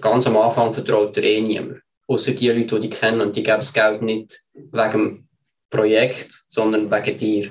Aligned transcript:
Ganz 0.00 0.28
am 0.28 0.36
Anfang 0.36 0.72
vertraut 0.72 1.16
dir 1.16 1.24
eh 1.24 1.40
niemand. 1.40 1.80
Außer 2.06 2.30
die 2.30 2.48
Leute, 2.48 2.78
die 2.78 2.88
dich 2.88 3.00
kennen 3.00 3.20
und 3.20 3.34
die 3.34 3.42
geben 3.42 3.56
das 3.56 3.72
Geld 3.72 4.00
nicht 4.00 4.44
wegen 4.54 4.92
dem 4.92 5.28
Projekt, 5.70 6.28
sondern 6.46 6.88
wegen 6.88 7.18
dir. 7.18 7.50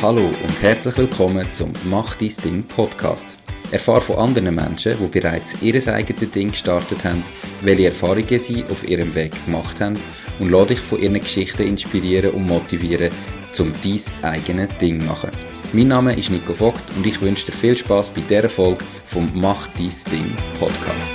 Hallo 0.00 0.24
und 0.24 0.62
herzlich 0.62 0.96
willkommen 0.96 1.46
zum 1.52 1.74
Mach 1.84 2.14
dein 2.14 2.32
Ding 2.42 2.62
Podcast. 2.62 3.36
Erfahre 3.70 4.00
von 4.00 4.16
anderen 4.16 4.54
Menschen, 4.54 4.96
die 4.98 5.20
bereits 5.20 5.60
ihr 5.60 5.86
eigenes 5.92 6.30
Ding 6.30 6.52
gestartet 6.52 7.04
haben, 7.04 7.22
welche 7.60 7.88
Erfahrungen 7.88 8.38
sie 8.38 8.64
auf 8.70 8.88
ihrem 8.88 9.14
Weg 9.14 9.32
gemacht 9.44 9.78
haben 9.82 10.00
und 10.38 10.50
lade 10.50 10.68
dich 10.68 10.80
von 10.80 11.02
ihren 11.02 11.20
Geschichten 11.20 11.66
inspirieren 11.68 12.30
und 12.30 12.46
motivieren, 12.46 13.10
um 13.58 13.74
dein 13.84 14.00
eigenes 14.22 14.78
Ding 14.78 15.00
zu 15.02 15.06
machen. 15.06 15.51
Mein 15.74 15.88
Name 15.88 16.14
ist 16.14 16.30
Nico 16.30 16.52
Vogt 16.52 16.82
und 16.98 17.06
ich 17.06 17.18
wünsche 17.22 17.46
dir 17.46 17.52
viel 17.52 17.74
Spaß 17.74 18.10
bei 18.10 18.20
dieser 18.20 18.50
Folge 18.50 18.84
vom 19.06 19.30
Mach 19.34 19.66
dein 19.68 19.88
Ding 20.12 20.36
Podcast. 20.58 21.10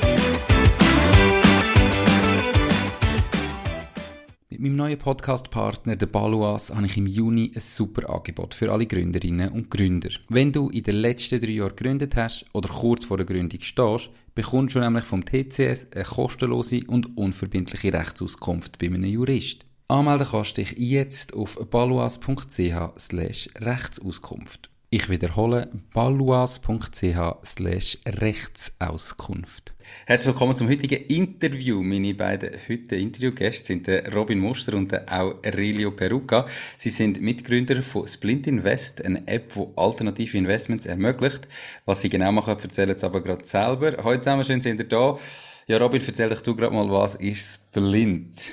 Mit 4.49 4.59
meinem 4.59 4.75
neuen 4.75 4.98
Podcast-Partner, 4.98 5.95
der 5.95 6.07
Baluas, 6.07 6.73
habe 6.73 6.88
ich 6.88 6.98
im 6.98 7.05
Juni 7.05 7.51
ein 7.53 7.62
super 7.62 8.09
Angebot 8.09 8.55
für 8.55 8.71
alle 8.71 8.88
Gründerinnen 8.88 9.49
und 9.49 9.70
Gründer. 9.70 10.09
Wenn 10.27 10.51
du 10.51 10.70
in 10.70 10.81
den 10.81 10.95
letzten 10.95 11.39
drei 11.39 11.51
Jahren 11.51 11.76
gegründet 11.76 12.15
hast 12.15 12.48
oder 12.53 12.67
kurz 12.67 13.05
vor 13.05 13.17
der 13.17 13.27
Gründung 13.27 13.62
stehst, 13.62 14.09
bekommst 14.34 14.73
du 14.73 14.79
nämlich 14.79 15.03
vom 15.03 15.23
TCS 15.23 15.89
eine 15.93 16.03
kostenlose 16.03 16.81
und 16.87 17.15
unverbindliche 17.15 17.93
Rechtsauskunft 17.93 18.79
bei 18.79 18.87
einem 18.87 19.03
Jurist. 19.03 19.66
Anmelden 19.90 20.27
kannst 20.30 20.58
du 20.58 20.62
dich 20.62 20.73
jetzt 20.77 21.34
auf 21.34 21.55
baluas.ch 21.70 23.00
slash 23.00 23.50
Rechtsauskunft. 23.55 24.70
Ich 24.90 25.08
wiederhole 25.08 25.70
baluas.ch 25.94 27.46
slash 27.46 27.98
Rechtsauskunft. 28.05 29.73
Herzlich 30.05 30.34
willkommen 30.34 30.55
zum 30.55 30.68
heutigen 30.68 31.05
Interview. 31.05 31.82
Meine 31.82 32.13
beiden 32.16 32.52
heutigen 32.68 33.02
Interviewgäste 33.02 33.68
sind 33.68 33.88
Robin 34.13 34.40
Muster 34.40 34.76
und 34.76 34.91
der 34.91 35.05
Aurelio 35.10 35.91
Peruca. 35.91 36.46
Sie 36.77 36.90
sind 36.90 37.22
Mitgründer 37.22 37.82
von 37.82 38.05
Splint 38.07 38.46
Invest, 38.48 39.05
eine 39.05 39.26
App, 39.26 39.54
die 39.54 39.68
alternative 39.77 40.38
Investments 40.38 40.85
ermöglicht. 40.85 41.48
Was 41.85 42.01
sie 42.01 42.10
genau 42.10 42.34
machen, 42.34 42.57
erzählen 42.62 42.98
sie 42.98 43.05
aber 43.05 43.24
gerade 43.24 43.46
selber. 43.46 44.04
Heute 44.04 44.20
zusammen, 44.20 44.44
schön 44.44 44.60
sind 44.60 44.82
ihr 44.82 44.90
da. 44.90 45.18
Ja, 45.66 45.77
Robin, 45.77 46.01
erzähl 46.05 46.27
doch 46.27 46.41
du 46.41 46.57
gerade 46.57 46.76
mal, 46.76 46.91
was 46.91 47.16
ist 47.16 47.62
Splint? 47.72 48.51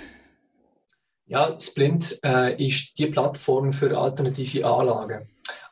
Ja, 1.27 1.59
Splint 1.59 2.19
äh, 2.23 2.55
ist 2.65 2.99
die 2.99 3.07
Plattform 3.07 3.73
für 3.73 3.97
alternative 3.97 4.67
Anlagen. 4.67 5.29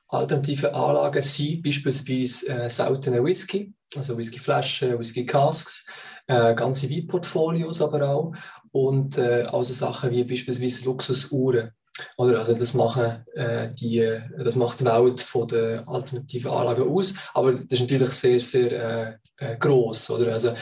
Alternative 0.08 0.74
Anlagen 0.74 1.22
sind 1.22 1.62
beispielsweise 1.62 2.48
äh, 2.48 2.70
seltene 2.70 3.22
Whisky, 3.22 3.72
also 3.94 4.16
Whiskyflaschen, 4.16 4.98
Whisky-Casks, 4.98 5.86
äh, 6.26 6.54
ganze 6.54 6.88
Weinportfolios 6.90 7.82
aber 7.82 8.08
auch 8.08 8.32
und 8.72 9.18
äh, 9.18 9.44
also 9.50 9.72
Sachen 9.72 10.10
wie 10.10 10.24
beispielsweise 10.24 10.84
Luxusuhren. 10.86 11.72
Oder? 12.16 12.38
Also 12.38 12.54
das, 12.54 12.74
machen, 12.74 13.24
äh, 13.34 13.72
die, 13.74 14.18
das 14.42 14.56
macht 14.56 14.80
die 14.80 14.84
Welt 14.84 15.20
von 15.20 15.48
der 15.48 15.86
alternativen 15.86 16.50
Anlagen 16.50 16.88
aus, 16.88 17.14
aber 17.34 17.52
das 17.52 17.62
ist 17.62 17.80
natürlich 17.80 18.12
sehr, 18.12 18.40
sehr 18.40 18.72
äh, 18.72 19.16
äh, 19.42 19.56
groß. 19.56 20.10
Oder? 20.10 20.32
Also, 20.32 20.54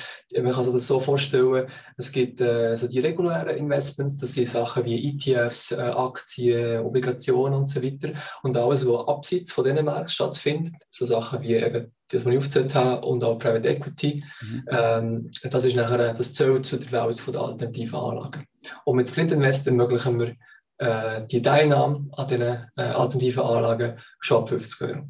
man 0.43 0.53
kann 0.53 0.65
sich 0.65 0.73
das 0.73 0.87
so 0.87 1.01
vorstellen, 1.01 1.69
es 1.97 2.11
gibt 2.11 2.41
äh, 2.41 2.75
so 2.77 2.89
die 2.89 3.01
regulären 3.01 3.57
Investments, 3.57 4.17
das 4.17 4.33
sind 4.33 4.49
Sachen 4.49 4.85
wie 4.85 5.09
ETFs, 5.09 5.73
äh, 5.73 5.81
Aktien, 5.81 6.81
Obligationen 6.81 7.59
und 7.59 7.69
so 7.69 7.83
weiter. 7.83 8.13
Und 8.43 8.57
alles, 8.57 8.87
was 8.87 9.09
abseits 9.09 9.53
von 9.53 9.65
diesen 9.65 9.85
Märkten 9.85 10.09
stattfindet, 10.09 10.75
so 10.91 11.05
Sachen 11.05 11.43
wie 11.43 11.55
eben 11.55 11.93
das, 12.09 12.25
was 12.25 12.33
ich 12.33 12.39
aufgezählt 12.39 12.75
habe, 12.75 13.07
und 13.07 13.23
auch 13.23 13.39
Private 13.39 13.69
Equity, 13.69 14.25
mhm. 14.41 14.65
ähm, 14.71 15.31
das 15.51 15.65
ist 15.65 15.77
nachher 15.77 16.15
das 16.15 16.35
zählt 16.35 16.67
zu 16.67 16.77
der 16.77 17.07
Welt 17.07 17.21
von 17.21 17.33
der 17.33 17.43
alternativen 17.43 17.99
Anlagen. 17.99 18.47
Und 18.85 18.97
mit 18.97 19.09
Sprint 19.09 19.33
Invest 19.33 19.67
ermöglichen 19.67 20.19
wir 20.19 20.35
äh, 20.81 21.27
die 21.27 21.43
Teilnahme 21.43 22.09
an 22.13 22.27
diesen 22.27 22.43
äh, 22.77 22.83
alternativen 22.83 23.43
Anlagen 23.43 23.99
schon 24.19 24.39
ab 24.39 24.49
50 24.49 24.81
Euro. 24.89 25.09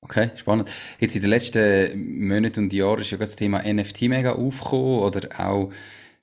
Okay, 0.00 0.30
spannend. 0.36 0.70
Jetzt 1.00 1.16
in 1.16 1.22
den 1.22 1.30
letzten 1.30 2.28
Monaten 2.28 2.64
und 2.64 2.72
Jahren 2.72 3.00
ist 3.00 3.10
ja 3.10 3.18
das 3.18 3.34
Thema 3.34 3.62
NFT 3.62 4.02
mega 4.02 4.32
aufgekommen 4.32 5.00
oder 5.00 5.28
auch 5.38 5.72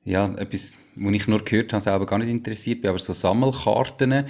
ja, 0.06 0.34
etwas, 0.38 0.79
was 0.96 1.13
ich 1.13 1.28
nur 1.28 1.44
gehört 1.44 1.74
habe, 1.74 1.81
selber 1.81 2.06
gar 2.06 2.19
nicht 2.19 2.29
interessiert 2.29 2.81
bin, 2.81 2.90
aber 2.90 3.00
so 3.00 3.13
Sammelkarten. 3.13 4.25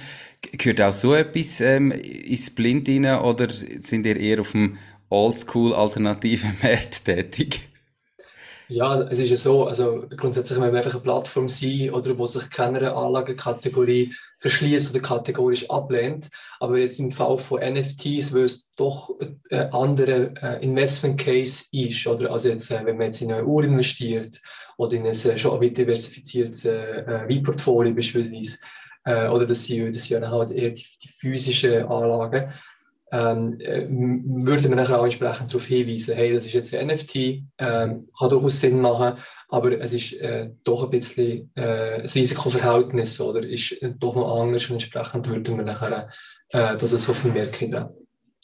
Gehört 0.52 0.80
auch 0.80 0.92
so 0.92 1.14
etwas 1.14 1.60
ähm, 1.60 1.92
ins 1.92 2.50
Blind 2.50 2.88
rein 2.88 3.06
oder 3.06 3.48
sind 3.50 4.06
ihr 4.06 4.16
eher 4.16 4.40
auf 4.40 4.52
dem 4.52 4.78
Oldschool 5.10 5.74
alternativen 5.74 6.56
Markt 6.62 7.04
tätig? 7.04 7.68
Ja, 8.68 9.02
es 9.02 9.18
ist 9.18 9.28
ja 9.28 9.36
so, 9.36 9.66
also 9.66 10.06
grundsätzlich, 10.16 10.58
wenn 10.58 10.72
wir 10.72 10.78
einfach 10.78 10.94
eine 10.94 11.02
Plattform 11.02 11.48
sein 11.48 11.90
oder 11.90 12.16
wo 12.16 12.26
sich 12.26 12.48
keiner 12.48 12.96
Anlagekategorie 12.96 14.14
verschließt 14.38 14.90
oder 14.90 15.00
kategorisch 15.00 15.68
ablehnt, 15.68 16.30
aber 16.60 16.78
jetzt 16.78 16.98
im 16.98 17.10
Fall 17.10 17.36
von 17.36 17.60
NFTs, 17.60 18.32
wo 18.32 18.38
es 18.38 18.72
doch 18.74 19.10
ein 19.50 19.70
anderer 19.72 20.32
äh, 20.42 20.64
Investment 20.64 21.20
Case 21.20 21.64
ist, 21.72 22.06
oder? 22.06 22.30
Also 22.30 22.48
jetzt, 22.48 22.70
äh, 22.70 22.80
wenn 22.86 22.96
man 22.96 23.06
jetzt 23.06 23.20
in 23.20 23.32
eine 23.32 23.44
Uhr 23.44 23.64
investiert 23.64 24.40
oder 24.78 24.94
in 24.96 25.02
ein 25.02 25.12
äh, 25.12 25.38
schon 25.38 25.60
diversifiziertes 25.60 26.64
Weinportfolio 26.64 27.94
beispielsweise, 27.94 28.58
oder 29.06 29.44
das 29.44 29.66
sind, 29.66 29.94
das 29.94 30.04
sind 30.04 30.26
halt 30.26 30.50
eher 30.50 30.70
die, 30.70 30.86
die 31.02 31.08
physischen 31.08 31.84
Anlagen, 31.84 32.50
ähm, 33.12 33.60
äh, 33.60 33.86
würde 33.88 34.68
man 34.68 34.80
auch 34.80 35.04
entsprechend 35.04 35.50
darauf 35.50 35.66
hinweisen, 35.66 36.14
hey, 36.16 36.32
das 36.32 36.46
ist 36.46 36.52
jetzt 36.52 36.74
ein 36.74 36.88
NFT, 36.88 37.14
ähm, 37.58 38.08
kann 38.18 38.30
durchaus 38.30 38.60
Sinn 38.60 38.80
machen, 38.80 39.18
aber 39.48 39.80
es 39.80 39.92
ist 39.92 40.14
äh, 40.14 40.50
doch 40.64 40.84
ein 40.84 40.90
bisschen 40.90 41.50
äh, 41.54 42.02
das 42.02 42.14
Risikoverhältnis 42.14 43.20
oder 43.20 43.42
ist 43.42 43.80
äh, 43.82 43.94
doch 43.98 44.16
noch 44.16 44.40
anders 44.40 44.66
und 44.66 44.74
entsprechend 44.74 45.28
würde 45.28 45.50
man 45.52 45.66
nachher 45.66 46.10
äh, 46.50 46.76
das 46.76 46.90
so 46.90 47.12
vermerken. 47.12 47.74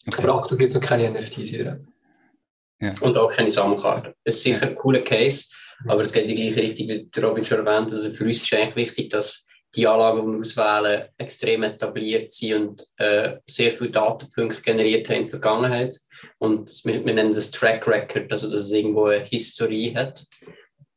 Okay. 0.06 0.22
Aber 0.22 0.34
aktuell 0.36 0.58
gibt 0.58 0.70
es 0.70 0.74
noch 0.76 0.86
keine 0.86 1.10
NFTs 1.10 1.50
hier. 1.50 1.80
Ja. 2.80 2.94
Und 3.00 3.16
auch 3.18 3.30
keine 3.30 3.50
Sammelkarten. 3.50 4.14
Es 4.24 4.36
ist 4.36 4.42
sicher 4.44 4.68
ein 4.68 4.76
cooler 4.76 5.00
Case, 5.00 5.48
aber 5.86 6.02
es 6.02 6.12
geht 6.12 6.24
in 6.24 6.36
die 6.36 6.50
gleiche 6.50 6.62
Richtung, 6.62 6.88
wie 6.88 7.20
Robin 7.20 7.44
schon 7.44 7.66
erwähnt 7.66 7.92
hat. 7.92 8.16
Für 8.16 8.24
uns 8.24 8.42
ist 8.42 8.54
eigentlich 8.54 8.76
wichtig, 8.76 9.10
dass 9.10 9.46
die 9.74 9.86
Anlagen, 9.86 10.26
die 10.26 10.32
wir 10.32 10.40
auswählen, 10.40 11.04
extrem 11.18 11.62
etabliert 11.62 12.30
sind 12.32 12.54
und 12.54 12.86
äh, 12.96 13.38
sehr 13.46 13.70
viele 13.70 13.90
Datenpunkte 13.90 14.62
generiert 14.62 15.08
haben 15.08 15.16
in 15.16 15.22
der 15.22 15.30
Vergangenheit. 15.30 16.00
Und 16.38 16.84
wir, 16.84 17.04
wir 17.04 17.14
nennen 17.14 17.34
das 17.34 17.50
Track 17.50 17.86
Record, 17.86 18.30
also 18.32 18.50
dass 18.50 18.62
es 18.62 18.72
irgendwo 18.72 19.06
eine 19.06 19.24
Historie 19.24 19.94
hat. 19.94 20.26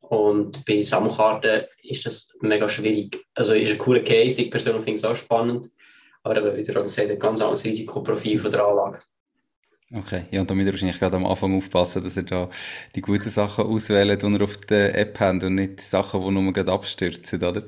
Und 0.01 0.65
bei 0.65 0.81
Sammelkarten 0.81 1.65
ist 1.83 2.05
das 2.05 2.33
mega 2.41 2.67
schwierig. 2.67 3.23
Also 3.35 3.53
ist 3.53 3.71
ein 3.71 3.77
cooler 3.77 4.01
Case, 4.03 4.41
ich 4.41 4.51
persönlich 4.51 4.83
finde 4.83 4.97
es 4.97 5.05
auch 5.05 5.15
spannend, 5.15 5.69
aber 6.23 6.37
eben, 6.37 6.55
wie 6.57 6.63
der 6.63 6.83
gesagt 6.83 7.09
ein 7.09 7.19
ganz 7.19 7.41
anderes 7.41 7.63
Risikoprofil 7.63 8.39
von 8.39 8.51
der 8.51 8.65
Anlage. 8.65 9.01
Okay, 9.95 10.25
ja, 10.31 10.41
und 10.41 10.49
da 10.49 10.55
müsst 10.55 10.67
ihr 10.67 10.73
wahrscheinlich 10.73 10.99
gerade 10.99 11.17
am 11.17 11.25
Anfang 11.25 11.55
aufpassen, 11.55 12.03
dass 12.03 12.17
ihr 12.17 12.23
da 12.23 12.49
die 12.95 13.01
guten 13.01 13.29
Sachen 13.29 13.65
auswählt, 13.65 14.23
die 14.23 14.27
ihr 14.27 14.41
auf 14.41 14.57
der 14.57 14.97
App 14.97 15.19
habt 15.19 15.43
und 15.43 15.55
nicht 15.55 15.81
Sachen, 15.81 16.21
die 16.21 16.31
nur 16.31 16.51
gerade 16.51 16.71
abstürzen, 16.71 17.43
oder? 17.43 17.63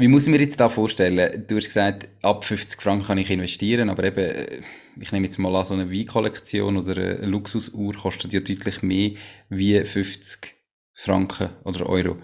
Wie 0.00 0.08
muss 0.08 0.22
ich 0.26 0.30
mir 0.30 0.40
jetzt 0.40 0.58
da 0.58 0.70
vorstellen? 0.70 1.44
Du 1.46 1.56
hast 1.56 1.66
gesagt, 1.66 2.08
ab 2.22 2.44
50 2.44 2.80
Franken 2.80 3.04
kann 3.04 3.18
ich 3.18 3.28
investieren, 3.28 3.90
aber 3.90 4.04
eben, 4.04 4.18
äh, 4.18 4.60
ich 4.98 5.12
nehme 5.12 5.26
jetzt 5.26 5.38
mal 5.38 5.54
an, 5.54 5.66
so 5.66 5.74
eine 5.74 5.90
Weinkollektion 5.90 6.78
oder 6.78 6.92
eine 6.92 7.26
Luxusuhr 7.26 7.92
kostet 7.92 8.32
ja 8.32 8.40
deutlich 8.40 8.80
mehr 8.80 9.10
wie 9.50 9.78
50 9.84 10.56
Franken 10.94 11.50
oder 11.64 11.86
Euro. 11.86 12.16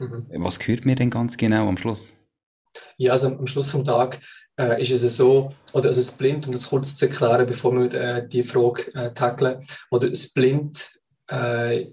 Mhm. 0.00 0.26
Was 0.34 0.58
gehört 0.58 0.84
mir 0.84 0.96
denn 0.96 1.10
ganz 1.10 1.36
genau 1.36 1.68
am 1.68 1.76
Schluss? 1.76 2.16
Ja, 2.96 3.12
also 3.12 3.28
am 3.28 3.46
Schluss 3.46 3.70
vom 3.70 3.84
Tag 3.84 4.20
äh, 4.58 4.82
ist 4.82 4.90
es 4.90 5.16
so, 5.16 5.54
oder 5.72 5.90
also 5.90 6.00
es 6.00 6.10
blind, 6.10 6.48
um 6.48 6.52
das 6.52 6.68
kurz 6.68 6.96
zu 6.96 7.06
erklären, 7.06 7.46
bevor 7.46 7.72
wir 7.72 7.94
äh, 7.94 8.28
die 8.28 8.42
Frage 8.42 8.92
äh, 8.96 9.14
tackeln, 9.14 9.64
oder 9.92 10.10
das 10.10 10.32
blind 10.32 10.90
äh, 11.30 11.86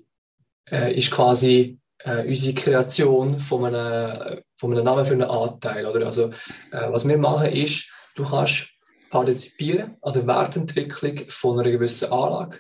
äh, 0.71 0.97
ist 0.97 1.11
quasi 1.11 1.77
äh, 1.99 2.27
unsere 2.27 2.55
Kreation 2.55 3.39
von 3.39 3.65
einem, 3.65 4.41
von 4.59 4.73
einem 4.73 4.83
Namen 4.83 5.05
für 5.05 5.13
einen 5.13 5.23
Anteil. 5.23 5.85
Oder? 5.85 6.05
Also, 6.05 6.29
äh, 6.71 6.91
was 6.91 7.07
wir 7.07 7.17
machen 7.17 7.51
ist, 7.51 7.89
du 8.15 8.23
kannst 8.23 8.67
partizipieren 9.09 9.97
an 10.01 10.13
der 10.13 10.27
Wertentwicklung 10.27 11.17
von 11.29 11.59
einer 11.59 11.71
gewissen 11.71 12.11
Anlage 12.11 12.59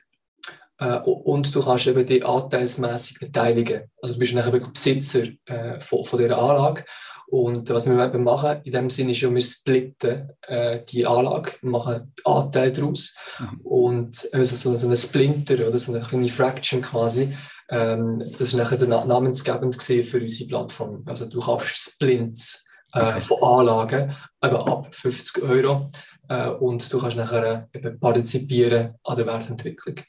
äh, 0.79 0.97
und 0.99 1.53
du 1.53 1.61
kannst 1.61 1.87
eben 1.87 2.05
die 2.05 2.23
anteilsmäßig 2.23 3.19
beteiligen. 3.19 3.83
Also 4.01 4.15
du 4.15 4.19
bist 4.19 4.33
wirklich 4.33 4.73
Besitzer 4.73 5.23
äh, 5.45 5.81
von, 5.81 6.05
von 6.05 6.19
dieser 6.19 6.37
Anlage. 6.37 6.85
Und 7.27 7.69
was 7.69 7.87
wir 7.87 8.03
eben 8.03 8.23
machen, 8.23 8.61
in 8.63 8.71
dem 8.71 8.89
Sinne 8.89 9.11
ist 9.11 9.21
ja, 9.21 9.31
wir 9.31 9.41
splitten 9.43 10.31
äh, 10.47 10.83
die 10.85 11.05
Anlage, 11.05 11.53
machen 11.61 12.11
Anteil 12.25 12.71
daraus. 12.71 13.13
Mhm. 13.37 13.61
Und 13.61 14.29
also 14.33 14.55
so, 14.55 14.75
so 14.75 14.89
ein 14.89 14.97
Splinter 14.97 15.67
oder 15.67 15.77
so 15.77 15.93
eine 15.93 16.03
kleine 16.03 16.29
Fraction 16.29 16.81
quasi, 16.81 17.35
ähm, 17.69 18.23
das 18.31 18.41
ist 18.41 18.53
nachher 18.55 18.85
namensgebend 19.05 19.77
gesehen 19.77 20.05
für 20.05 20.19
unsere 20.19 20.47
Plattform. 20.47 21.03
Also 21.05 21.27
du 21.27 21.39
kaufst 21.39 21.93
Splints 21.93 22.65
äh, 22.93 22.99
okay. 22.99 23.21
von 23.21 23.43
Anlagen, 23.43 24.15
aber 24.39 24.67
ab 24.67 24.95
50 24.95 25.43
Euro. 25.43 25.89
Äh, 26.27 26.49
und 26.49 26.91
du 26.91 26.99
kannst 26.99 27.17
nachher 27.17 27.69
eben 27.73 27.99
partizipieren 27.99 28.95
an 29.03 29.15
der 29.15 29.25
Wertentwicklung. 29.25 29.99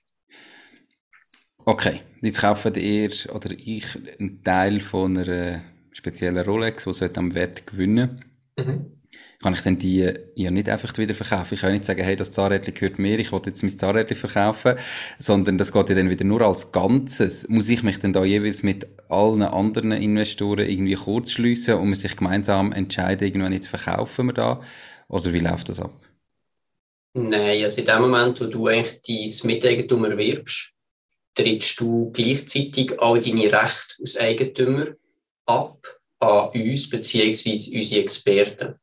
Okay, 1.65 2.01
jetzt 2.23 2.41
kaufen 2.41 2.75
ihr 2.75 3.11
oder 3.35 3.51
ich 3.51 3.97
einen 4.19 4.43
Teil 4.43 4.81
von 4.81 5.17
einer 5.17 5.61
speziellen 5.93 6.45
Rolex, 6.45 6.85
die 6.85 7.17
am 7.17 7.35
Wert 7.35 7.67
gewinnen 7.67 8.25
mhm. 8.57 9.00
Kann 9.43 9.55
ich 9.55 9.63
denn 9.63 9.79
die 9.79 10.13
ja 10.35 10.51
nicht 10.51 10.69
einfach 10.69 10.97
wieder 10.99 11.15
verkaufen? 11.15 11.55
Ich 11.55 11.61
kann 11.63 11.73
nicht 11.73 11.87
sagen, 11.87 12.03
hey, 12.03 12.15
das 12.15 12.31
Zahnrädchen 12.31 12.75
gehört 12.75 12.99
mir, 12.99 13.19
ich 13.19 13.33
will 13.33 13.41
jetzt 13.47 13.63
mein 13.63 13.75
Zahnrädchen 13.75 14.19
verkaufen, 14.19 14.75
sondern 15.19 15.57
das 15.57 15.73
geht 15.73 15.89
ja 15.89 15.95
dann 15.95 16.11
wieder 16.11 16.27
nur 16.27 16.43
als 16.43 16.73
Ganzes. 16.73 17.49
Muss 17.49 17.71
ich 17.71 17.83
mich 17.83 17.99
denn 17.99 18.13
da 18.13 18.23
jeweils 18.23 18.63
mit 18.63 18.87
allen 19.09 19.41
anderen 19.41 19.93
Investoren 19.93 20.69
irgendwie 20.69 20.95
kurz 20.95 21.33
schliessen 21.33 21.77
und 21.77 21.87
man 21.87 21.95
sich 21.95 22.17
gemeinsam 22.17 22.73
entscheiden, 22.73 23.27
irgendwann 23.27 23.55
jetzt 23.55 23.69
verkaufen 23.69 24.27
wir 24.27 24.35
da? 24.35 24.61
Oder 25.09 25.33
wie 25.33 25.41
läuft 25.41 25.71
das 25.71 25.81
ab? 25.81 25.95
Nein, 27.15 27.63
also 27.65 27.81
in 27.81 27.87
dem 27.87 28.03
Moment, 28.03 28.41
wo 28.43 28.45
du 28.45 28.67
eigentlich 28.67 29.01
dein 29.41 29.47
Miteigentum 29.47 30.05
erwirbst, 30.05 30.75
trittst 31.35 31.81
du 31.81 32.11
gleichzeitig 32.13 33.01
all 33.01 33.21
deine 33.23 33.51
Rechte 33.51 33.95
als 34.01 34.19
Eigentümer 34.19 34.89
ab 35.47 35.99
an 36.19 36.51
uns 36.51 36.91
bzw. 36.91 37.79
unsere 37.79 38.03
Experten. 38.03 38.75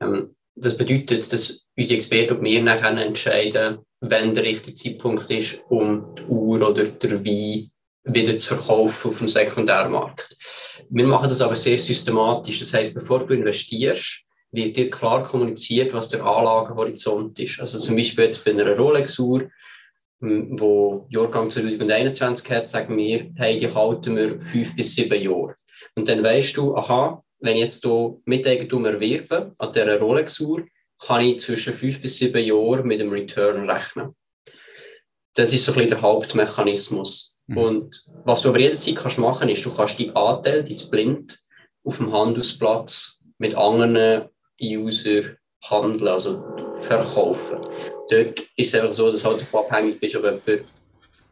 Ähm, 0.00 0.34
das 0.56 0.76
bedeutet, 0.76 1.32
dass 1.32 1.66
unsere 1.76 1.96
Experten 1.96 2.36
und 2.36 2.44
wir 2.44 2.62
nachher 2.62 2.96
entscheiden, 2.96 3.78
wenn 4.00 4.34
der 4.34 4.44
richtige 4.44 4.76
Zeitpunkt 4.76 5.30
ist, 5.30 5.58
um 5.68 6.14
die 6.14 6.22
Uhr 6.24 6.68
oder 6.68 6.84
der 6.84 7.24
Wein 7.24 7.70
wieder 8.04 8.36
zu 8.36 8.54
verkaufen 8.54 9.10
auf 9.10 9.18
dem 9.18 9.28
Sekundärmarkt. 9.28 10.36
Wir 10.90 11.06
machen 11.06 11.28
das 11.28 11.40
aber 11.40 11.56
sehr 11.56 11.78
systematisch. 11.78 12.60
Das 12.60 12.74
heißt, 12.74 12.94
bevor 12.94 13.26
du 13.26 13.34
investierst, 13.34 14.26
wird 14.52 14.76
dir 14.76 14.90
klar 14.90 15.24
kommuniziert, 15.24 15.92
was 15.94 16.08
der 16.08 16.24
Anlagehorizont 16.24 17.38
ist. 17.40 17.58
Also 17.58 17.78
zum 17.78 17.96
Beispiel 17.96 18.24
jetzt 18.24 18.44
bei 18.44 18.52
einer 18.52 18.76
Rolex-Uhr, 18.76 19.50
hm, 20.20 20.60
wo 20.60 21.06
Jahrgang 21.08 21.50
2021 21.50 22.50
hat, 22.50 22.70
sagen 22.70 22.96
wir, 22.96 23.32
hey, 23.36 23.56
die 23.56 23.72
halten 23.72 24.16
wir 24.16 24.40
fünf 24.40 24.76
bis 24.76 24.94
sieben 24.94 25.20
Jahre. 25.20 25.56
Und 25.96 26.08
dann 26.08 26.22
weißt 26.22 26.56
du, 26.56 26.76
aha, 26.76 27.23
wenn 27.44 27.56
ich 27.56 27.62
jetzt 27.62 27.84
hier 27.84 28.16
Miteigentum 28.24 28.86
erwerbe 28.86 29.52
an 29.58 29.72
dieser 29.72 30.00
Rolex-Uhr, 30.00 30.64
kann 31.06 31.20
ich 31.20 31.40
zwischen 31.40 31.74
fünf 31.74 32.00
bis 32.00 32.16
sieben 32.16 32.42
Jahren 32.42 32.86
mit 32.86 33.00
dem 33.00 33.10
Return 33.10 33.68
rechnen. 33.68 34.16
Das 35.34 35.52
ist 35.52 35.64
so 35.64 35.72
ein 35.72 35.74
bisschen 35.74 35.90
der 35.90 36.00
Hauptmechanismus. 36.00 37.38
Mhm. 37.46 37.58
Und 37.58 38.04
was 38.24 38.40
du 38.40 38.48
aber 38.48 38.60
jederzeit 38.60 38.96
kannst 38.96 39.18
machen, 39.18 39.50
ist, 39.50 39.64
du 39.64 39.74
kannst 39.74 39.98
die 39.98 40.14
Anteil, 40.16 40.64
die 40.64 40.76
Blind, 40.90 41.38
auf 41.84 41.98
dem 41.98 42.12
Handelsplatz 42.12 43.20
mit 43.36 43.54
anderen 43.54 44.30
User 44.62 45.36
handeln, 45.64 46.08
also 46.08 46.42
verkaufen. 46.74 47.58
Dort 48.08 48.40
ist 48.56 48.68
es 48.68 48.74
einfach 48.74 48.92
so, 48.92 49.10
dass 49.10 49.22
du 49.22 49.28
halt 49.28 49.42
davon 49.42 49.64
abhängig 49.66 50.00
bist, 50.00 50.16
ob 50.16 50.24
jemand 50.24 50.64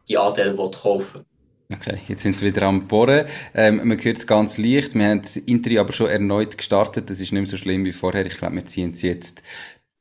die 0.07 0.17
Anteile 0.17 0.55
kaufen 0.55 1.21
will. 1.21 1.25
Okay, 1.73 1.97
jetzt 2.07 2.21
sind 2.21 2.37
sie 2.37 2.45
wieder 2.45 2.63
am 2.63 2.87
Bohren. 2.87 3.25
Ähm, 3.55 3.77
man 3.77 3.97
hört 4.03 4.17
es 4.17 4.27
ganz 4.27 4.57
leicht. 4.57 4.93
Wir 4.93 5.07
haben 5.07 5.21
das 5.21 5.37
Interview 5.37 5.79
aber 5.79 5.93
schon 5.93 6.07
erneut 6.07 6.57
gestartet. 6.57 7.09
Das 7.09 7.19
ist 7.19 7.31
nicht 7.31 7.41
mehr 7.41 7.45
so 7.47 7.57
schlimm 7.57 7.85
wie 7.85 7.93
vorher. 7.93 8.25
Ich 8.25 8.37
glaube, 8.37 8.55
wir 8.55 8.65
ziehen 8.65 8.91
es 8.93 9.01
jetzt 9.01 9.41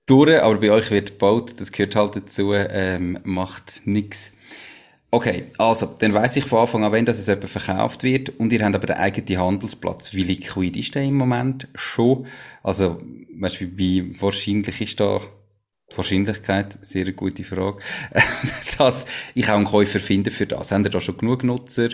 durch. 0.06 0.42
Aber 0.42 0.56
bei 0.58 0.70
euch 0.70 0.90
wird 0.90 1.12
gebaut. 1.12 1.54
Das 1.58 1.72
gehört 1.72 1.96
halt 1.96 2.16
dazu. 2.16 2.52
Ähm, 2.52 3.18
macht 3.24 3.82
nichts. 3.86 4.34
Okay, 5.10 5.44
also, 5.58 5.94
dann 5.98 6.14
weiss 6.14 6.36
ich 6.36 6.44
von 6.44 6.60
Anfang 6.60 6.84
an, 6.84 6.92
wenn 6.92 7.04
das 7.04 7.26
jemand 7.26 7.48
verkauft 7.48 8.02
wird 8.02 8.30
und 8.38 8.52
ihr 8.52 8.64
habt 8.64 8.74
aber 8.74 8.86
den 8.86 8.96
eigenen 8.96 9.40
Handelsplatz. 9.40 10.14
Wie 10.14 10.22
liquid 10.22 10.78
ist 10.78 10.94
der 10.94 11.02
im 11.02 11.14
Moment 11.14 11.68
schon? 11.74 12.26
Also, 12.62 13.00
weißt 13.38 13.60
du, 13.60 13.76
wie 13.76 14.20
wahrscheinlich 14.20 14.80
ist 14.80 15.00
da 15.00 15.20
die 15.92 15.96
Wahrscheinlichkeit, 15.98 16.78
sehr 16.80 17.02
eine 17.02 17.12
gute 17.12 17.44
Frage, 17.44 17.82
dass 18.78 19.06
ich 19.34 19.48
auch 19.48 19.56
einen 19.56 19.64
Käufer 19.64 20.00
finde 20.00 20.30
für 20.30 20.46
das. 20.46 20.72
Haben 20.72 20.84
ihr 20.84 20.90
da 20.90 21.00
schon 21.00 21.18
genug 21.18 21.44
Nutzer, 21.44 21.90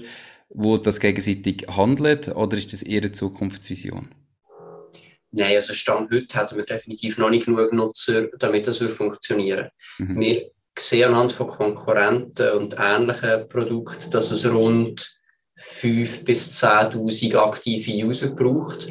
wo 0.48 0.76
das 0.76 1.00
gegenseitig 1.00 1.66
handelt, 1.68 2.28
oder 2.28 2.56
ist 2.56 2.72
das 2.72 2.82
eher 2.82 3.02
eine 3.02 3.12
Zukunftsvision? 3.12 4.08
Nein, 5.30 5.56
also 5.56 5.74
Stand 5.74 6.10
heute 6.10 6.38
hätten 6.38 6.56
wir 6.56 6.64
definitiv 6.64 7.18
noch 7.18 7.28
nicht 7.28 7.46
genug 7.46 7.72
Nutzer, 7.72 8.28
damit 8.38 8.66
das 8.66 8.78
funktionieren 8.78 9.68
mhm. 9.98 10.20
Wir 10.20 10.50
sehen 10.78 11.08
anhand 11.08 11.32
von 11.32 11.48
Konkurrenten 11.48 12.52
und 12.52 12.76
ähnlichen 12.78 13.48
Produkten, 13.48 14.10
dass 14.10 14.30
es 14.30 14.46
rund 14.46 15.18
5.000 15.58 16.24
bis 16.24 16.62
10.000 16.62 17.36
aktive 17.36 18.06
User 18.06 18.28
braucht, 18.28 18.88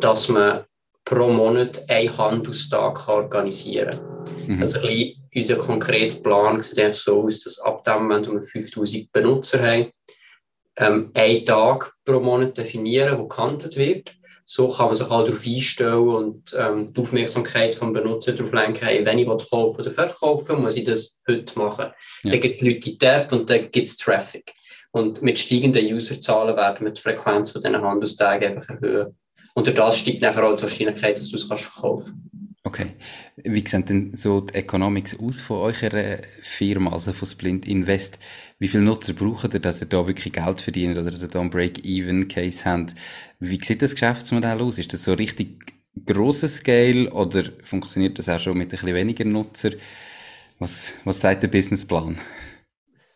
dass 0.00 0.28
man 0.28 0.64
pro 1.10 1.28
Monat 1.28 1.82
einen 1.90 2.16
Handelstag 2.16 3.08
organisieren 3.08 3.98
kann. 3.98 4.46
Mhm. 4.46 4.62
Also 4.62 4.78
unser 5.34 5.56
konkreter 5.56 6.20
Plan 6.20 6.60
sieht 6.60 6.94
so 6.94 7.22
aus, 7.24 7.40
dass 7.40 7.58
ab 7.58 7.82
dem 7.82 8.02
Moment, 8.04 8.28
wo 8.28 8.34
wir 8.34 8.42
5000 8.42 9.10
Benutzer 9.10 9.60
haben, 9.60 9.90
ähm, 10.76 11.10
einen 11.14 11.44
Tag 11.44 11.94
pro 12.04 12.20
Monat 12.20 12.56
definieren, 12.56 13.18
wo 13.18 13.26
gehandelt 13.26 13.76
wird. 13.76 14.14
So 14.44 14.68
kann 14.68 14.86
man 14.86 14.94
sich 14.94 15.10
halt 15.10 15.28
darauf 15.28 15.44
einstellen 15.44 16.08
und 16.08 16.56
ähm, 16.56 16.92
die 16.92 17.00
Aufmerksamkeit 17.00 17.74
vom 17.74 17.92
Benutzer 17.92 18.32
darauf 18.32 18.52
lenken, 18.52 18.84
hey, 18.84 19.04
wenn 19.04 19.18
ich 19.18 19.26
kaufen 19.26 19.80
oder 19.80 19.90
verkaufen 19.90 20.62
muss 20.62 20.76
ich 20.76 20.84
das 20.84 21.20
heute 21.28 21.58
machen. 21.58 21.86
Ja. 22.22 22.30
Dann 22.30 22.40
gibt 22.40 22.60
die 22.60 22.68
Leute 22.68 22.80
die 22.80 22.98
Tab 22.98 23.32
und 23.32 23.50
dann 23.50 23.68
gibt 23.72 23.86
es 23.86 23.96
Traffic. 23.96 24.52
Und 24.92 25.22
mit 25.22 25.40
steigenden 25.40 25.92
Userzahlen 25.92 26.56
werden 26.56 26.86
wir 26.86 26.92
die 26.92 27.00
Frequenz 27.00 27.50
von 27.50 27.60
diesen 27.60 27.80
Handelstagen 27.80 28.54
einfach 28.54 28.68
erhöhen. 28.68 29.16
Und 29.54 29.66
durch 29.66 29.76
das 29.76 29.98
steigt 29.98 30.22
nachher 30.22 30.44
auch 30.44 30.56
die 30.56 30.62
Wahrscheinlichkeit, 30.62 31.18
dass 31.18 31.28
du 31.28 31.36
es 31.36 31.48
kannst 31.48 31.64
verkaufen 31.64 32.04
kannst. 32.04 32.30
Okay. 32.62 32.92
Wie 33.36 33.66
sehen 33.66 33.86
denn 33.86 34.16
so 34.16 34.42
die 34.42 34.54
Economics 34.54 35.18
aus 35.18 35.40
von 35.40 35.58
eurer 35.58 36.18
Firma, 36.42 36.92
also 36.92 37.14
von 37.14 37.26
Splint 37.26 37.66
Invest? 37.66 38.18
Wie 38.58 38.68
viele 38.68 38.82
Nutzer 38.82 39.14
braucht 39.14 39.54
ihr, 39.54 39.60
dass 39.60 39.80
ihr 39.80 39.88
da 39.88 40.06
wirklich 40.06 40.34
Geld 40.34 40.60
verdient 40.60 40.98
oder 40.98 41.10
dass 41.10 41.22
ihr 41.22 41.28
da 41.28 41.40
einen 41.40 41.48
Break-Even-Case 41.48 42.64
habt? 42.66 42.94
Wie 43.38 43.58
sieht 43.64 43.80
das 43.80 43.92
Geschäftsmodell 43.92 44.60
aus? 44.60 44.78
Ist 44.78 44.92
das 44.92 45.04
so 45.04 45.14
richtig 45.14 45.74
grosser 46.04 46.48
Scale 46.48 47.10
oder 47.10 47.44
funktioniert 47.64 48.18
das 48.18 48.28
auch 48.28 48.38
schon 48.38 48.58
mit 48.58 48.68
ein 48.68 48.70
bisschen 48.70 48.94
weniger 48.94 49.24
Nutzer? 49.24 49.70
Was, 50.58 50.92
was 51.04 51.20
sagt 51.20 51.42
der 51.42 51.48
Businessplan? 51.48 52.18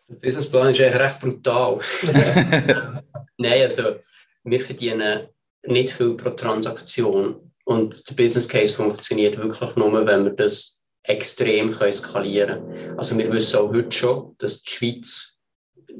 Der 0.09 0.15
Businessplan 0.15 0.71
ist 0.71 0.81
eigentlich 0.81 1.01
recht 1.01 1.19
brutal. 1.19 1.79
Nein, 3.37 3.61
also 3.61 3.97
wir 4.43 4.59
verdienen 4.59 5.27
nicht 5.67 5.93
viel 5.93 6.15
pro 6.15 6.31
Transaktion. 6.31 7.51
Und 7.65 8.09
der 8.09 8.15
Business 8.15 8.47
Case 8.47 8.75
funktioniert 8.75 9.37
wirklich 9.37 9.75
nur, 9.75 10.05
wenn 10.05 10.25
wir 10.25 10.31
das 10.31 10.81
extrem 11.03 11.71
skalieren 11.71 12.63
können. 12.63 12.99
Also 12.99 13.17
wir 13.17 13.31
wissen 13.31 13.59
auch 13.59 13.69
heute 13.69 13.91
schon, 13.91 14.35
dass 14.37 14.61
die 14.61 14.71
Schweiz 14.71 15.39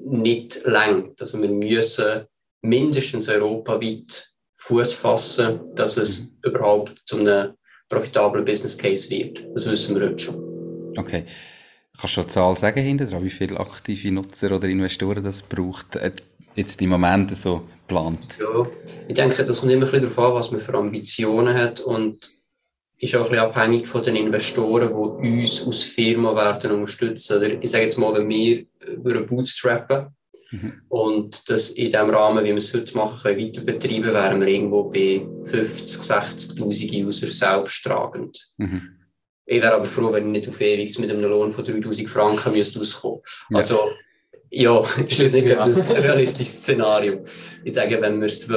nicht 0.06 0.64
lenkt. 0.66 1.22
Also 1.22 1.42
wir 1.42 1.50
müssen 1.50 2.26
mindestens 2.62 3.30
europaweit 3.30 4.32
Fuß 4.58 4.94
fassen, 4.94 5.60
dass 5.76 5.98
es 5.98 6.38
überhaupt 6.44 7.02
zu 7.06 7.20
einem 7.20 7.54
profitablen 7.88 8.46
Business 8.46 8.78
Case 8.78 9.10
wird. 9.10 9.44
Das 9.54 9.70
wissen 9.70 9.96
wir 10.00 10.08
heute 10.08 10.20
schon. 10.20 10.94
Okay. 10.98 11.26
Kannst 11.98 12.18
du 12.18 12.22
eine 12.22 12.30
Zahl 12.30 12.58
sagen 12.58 12.84
hinterher, 12.84 13.24
wie 13.24 13.30
viele 13.30 13.60
aktive 13.60 14.12
Nutzer 14.12 14.52
oder 14.52 14.68
Investoren 14.68 15.24
das 15.24 15.42
braucht? 15.42 15.96
Äh, 15.96 16.12
jetzt 16.56 16.82
im 16.82 16.90
Moment 16.90 17.36
so 17.36 17.68
plant? 17.88 18.38
Ja, 18.40 18.68
ich 19.08 19.16
denke, 19.16 19.46
das 19.46 19.60
kommt 19.60 19.72
immer 19.72 19.86
ein 19.86 19.92
bisschen 19.92 20.10
darauf 20.10 20.20
an, 20.20 20.36
was 20.36 20.52
man 20.52 20.62
für 20.62 20.74
Ambitionen 20.76 21.56
hat 21.56 21.82
und 21.82 22.30
ist 22.98 23.16
auch 23.16 23.26
ein 23.26 23.30
bisschen 23.30 23.46
abhängig 23.46 23.88
von 23.88 24.04
den 24.04 24.16
Investoren, 24.16 24.90
die 25.22 25.42
uns 25.42 25.66
als 25.66 25.84
Firma 25.84 26.36
werden 26.36 26.72
unterstützen. 26.72 27.38
Oder 27.38 27.62
ich 27.62 27.70
sage 27.70 27.84
jetzt 27.84 27.98
mal, 27.98 28.14
wenn 28.14 28.30
wir 28.30 28.66
über 28.88 29.20
bootstrappen 29.22 30.08
mhm. 30.52 30.82
und 30.88 31.50
das 31.50 31.72
in 31.72 31.92
dem 31.92 32.10
Rahmen, 32.10 32.44
wie 32.46 32.50
wir 32.50 32.58
es 32.58 32.74
heute 32.74 32.96
machen, 32.96 33.38
weiter 33.38 33.62
betreiben, 33.62 34.14
wären 34.14 34.40
wir 34.40 34.48
irgendwo 34.48 34.86
bei 34.86 35.26
50, 35.46 36.02
60'000 36.02 37.06
User 37.06 37.28
selbsttragend. 37.28 38.54
Mhm. 38.58 38.82
Ich 39.48 39.62
wäre 39.62 39.76
aber 39.76 39.86
froh, 39.86 40.12
wenn 40.12 40.28
ich 40.28 40.40
nicht 40.40 40.50
auf 40.50 40.60
ewig 40.60 40.98
mit 40.98 41.12
einem 41.12 41.30
Lohn 41.30 41.52
von 41.52 41.64
3000 41.64 42.10
Franken 42.10 42.54
müsste 42.54 42.80
auskommen. 42.80 43.22
Ja. 43.50 43.58
Also 43.58 43.80
ja, 44.56 44.82
das 44.82 45.20
ist 45.20 45.36
nicht 45.36 45.58
das 45.58 45.90
realistische 45.90 46.50
Szenario. 46.50 47.26
Ich 47.64 47.76
sage, 47.76 48.02
wenn 48.02 48.20
wir 48.22 48.28
es 48.28 48.48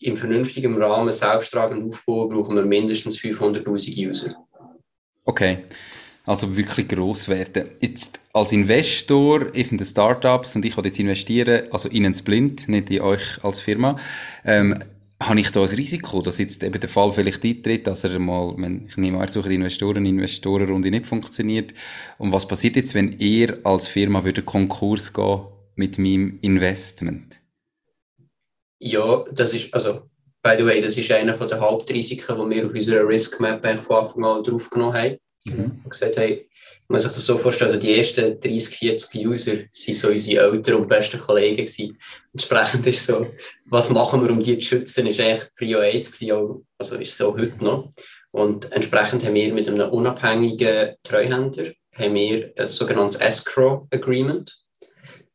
im 0.00 0.16
vernünftigen 0.16 0.80
Rahmen 0.80 1.10
selbsttragend 1.12 1.86
aufbauen, 1.86 2.28
brauchen 2.28 2.56
wir 2.56 2.64
mindestens 2.64 3.18
500.000 3.18 4.08
User. 4.08 4.34
Okay, 5.24 5.58
also 6.26 6.54
wirklich 6.54 6.88
gross 6.88 7.28
werden. 7.28 7.70
Jetzt 7.80 8.20
als 8.34 8.52
Investor 8.52 9.54
ist 9.54 9.72
in 9.72 9.78
den 9.78 9.86
Startups 9.86 10.54
und 10.54 10.64
ich 10.64 10.76
will 10.76 10.84
jetzt 10.84 10.98
investieren, 10.98 11.68
also 11.70 11.88
in 11.88 12.04
einen 12.04 12.14
Splint, 12.14 12.68
nicht 12.68 12.90
in 12.90 13.00
euch 13.00 13.42
als 13.42 13.60
Firma. 13.60 13.98
Ähm, 14.44 14.78
habe 15.20 15.40
ich 15.40 15.50
da 15.50 15.62
ein 15.62 15.68
Risiko, 15.68 16.22
dass 16.22 16.38
jetzt 16.38 16.62
eben 16.62 16.78
der 16.78 16.88
Fall 16.88 17.10
vielleicht 17.10 17.44
eintritt, 17.44 17.86
dass 17.86 18.04
er 18.04 18.18
mal, 18.18 18.54
wenn 18.56 18.86
ich 18.86 18.96
nehme 18.96 19.18
an, 19.18 19.28
suche 19.28 19.52
Investoren, 19.52 20.06
Investorenrunde 20.06 20.90
nicht 20.90 21.06
funktioniert. 21.06 21.74
Und 22.18 22.32
was 22.32 22.46
passiert 22.46 22.76
jetzt, 22.76 22.94
wenn 22.94 23.18
ihr 23.18 23.58
als 23.64 23.88
Firma 23.88 24.24
würde 24.24 24.42
Konkurs 24.42 25.12
gehen 25.12 25.40
mit 25.74 25.98
meinem 25.98 26.38
Investment? 26.42 27.40
Ja, 28.78 29.24
das 29.32 29.54
ist, 29.54 29.74
also, 29.74 30.02
by 30.42 30.54
the 30.56 30.64
way, 30.64 30.80
das 30.80 30.96
ist 30.96 31.10
einer 31.10 31.36
der 31.36 31.60
Hauptrisiken, 31.60 32.36
die 32.36 32.56
wir 32.56 32.66
auf 32.66 32.72
unserer 32.72 33.08
Risk 33.08 33.40
Map 33.40 33.66
von 33.84 33.96
Anfang 33.96 34.24
an 34.24 34.44
draufgenommen 34.44 34.94
haben. 34.94 35.16
Mhm. 35.44 35.80
Und 35.82 35.90
gesagt 35.90 36.16
haben, 36.16 36.38
Man 36.90 37.00
sich 37.00 37.12
das 37.12 37.26
so 37.26 37.36
vorstellen, 37.36 37.72
also 37.72 37.80
die 37.80 37.98
ersten 37.98 38.40
30, 38.40 38.78
40 38.78 39.26
User 39.26 39.52
waren 39.52 39.94
so 39.94 40.08
unsere 40.08 40.42
Eltern 40.42 40.74
und 40.76 40.88
besten 40.88 41.20
Kollegen 41.20 41.56
gewesen. 41.56 41.98
Entsprechend 42.32 42.86
ist 42.86 43.04
so, 43.04 43.26
was 43.66 43.90
machen 43.90 44.22
wir, 44.22 44.30
um 44.30 44.42
die 44.42 44.58
zu 44.58 44.68
schützen, 44.68 45.06
ist 45.06 45.20
eigentlich 45.20 45.54
Prio 45.54 45.80
1 45.80 46.12
gewesen, 46.12 46.66
also 46.78 46.96
ist 46.96 47.16
so 47.16 47.36
heute 47.36 47.62
noch. 47.62 47.90
Und 48.32 48.72
entsprechend 48.72 49.24
haben 49.24 49.34
wir 49.34 49.52
mit 49.52 49.68
einem 49.68 49.90
unabhängigen 49.90 50.94
Treuhänder 51.02 51.72
haben 51.98 52.14
wir 52.14 52.52
ein 52.56 52.66
sogenanntes 52.66 53.20
Escrow 53.20 53.86
Agreement, 53.90 54.56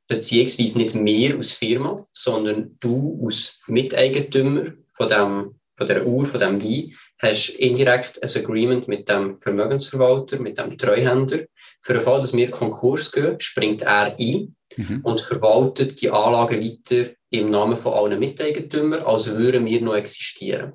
beziehungsweise 0.08 0.78
nicht 0.78 0.96
wir 0.96 1.36
als 1.36 1.52
Firma, 1.52 2.02
sondern 2.14 2.78
du 2.80 3.22
als 3.26 3.60
Miteigentümer 3.68 4.74
von, 4.94 5.08
dem, 5.08 5.56
von 5.76 5.88
der 5.88 6.06
Uhr, 6.06 6.26
von 6.26 6.40
dem 6.40 6.62
Wein, 6.62 6.94
hast 7.24 7.50
indirekt 7.50 8.22
ein 8.22 8.44
Agreement 8.44 8.88
mit 8.88 9.10
dem 9.10 9.38
Vermögensverwalter, 9.38 10.40
mit 10.40 10.58
dem 10.58 10.78
Treuhänder. 10.78 11.46
Für 11.82 11.94
den 11.94 12.02
Fall, 12.02 12.22
dass 12.22 12.34
wir 12.34 12.52
Konkurs 12.52 13.12
gehen, 13.12 13.40
springt 13.40 13.82
er 13.82 14.16
ein 14.18 14.56
mhm. 14.76 15.02
und 15.04 15.22
verwaltet 15.22 16.02
die 16.02 16.10
Anlage 16.10 16.62
weiter 16.62 17.12
im 17.30 17.50
Namen 17.50 17.78
von 17.78 17.94
allen 17.94 18.20
Miteigentümern, 18.20 19.04
als 19.04 19.36
würden 19.36 19.66
wir 19.66 19.82
noch 19.82 19.96
existieren. 19.96 20.74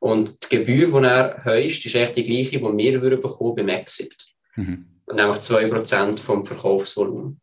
Und 0.00 0.38
die 0.44 0.56
Gebühr, 0.56 1.00
die 1.00 1.06
er 1.06 1.44
heisst, 1.44 1.84
ist 1.86 1.94
echt 1.94 2.16
die 2.16 2.24
gleiche, 2.24 2.58
die 2.58 2.62
wir 2.62 3.02
würden 3.02 3.20
bekommen 3.20 3.56
beim 3.56 3.68
Exit. 3.68 4.14
Mhm. 4.56 4.86
Nämlich 5.10 5.36
2% 5.38 6.18
vom 6.18 6.44
Verkaufsvolumen. 6.44 7.40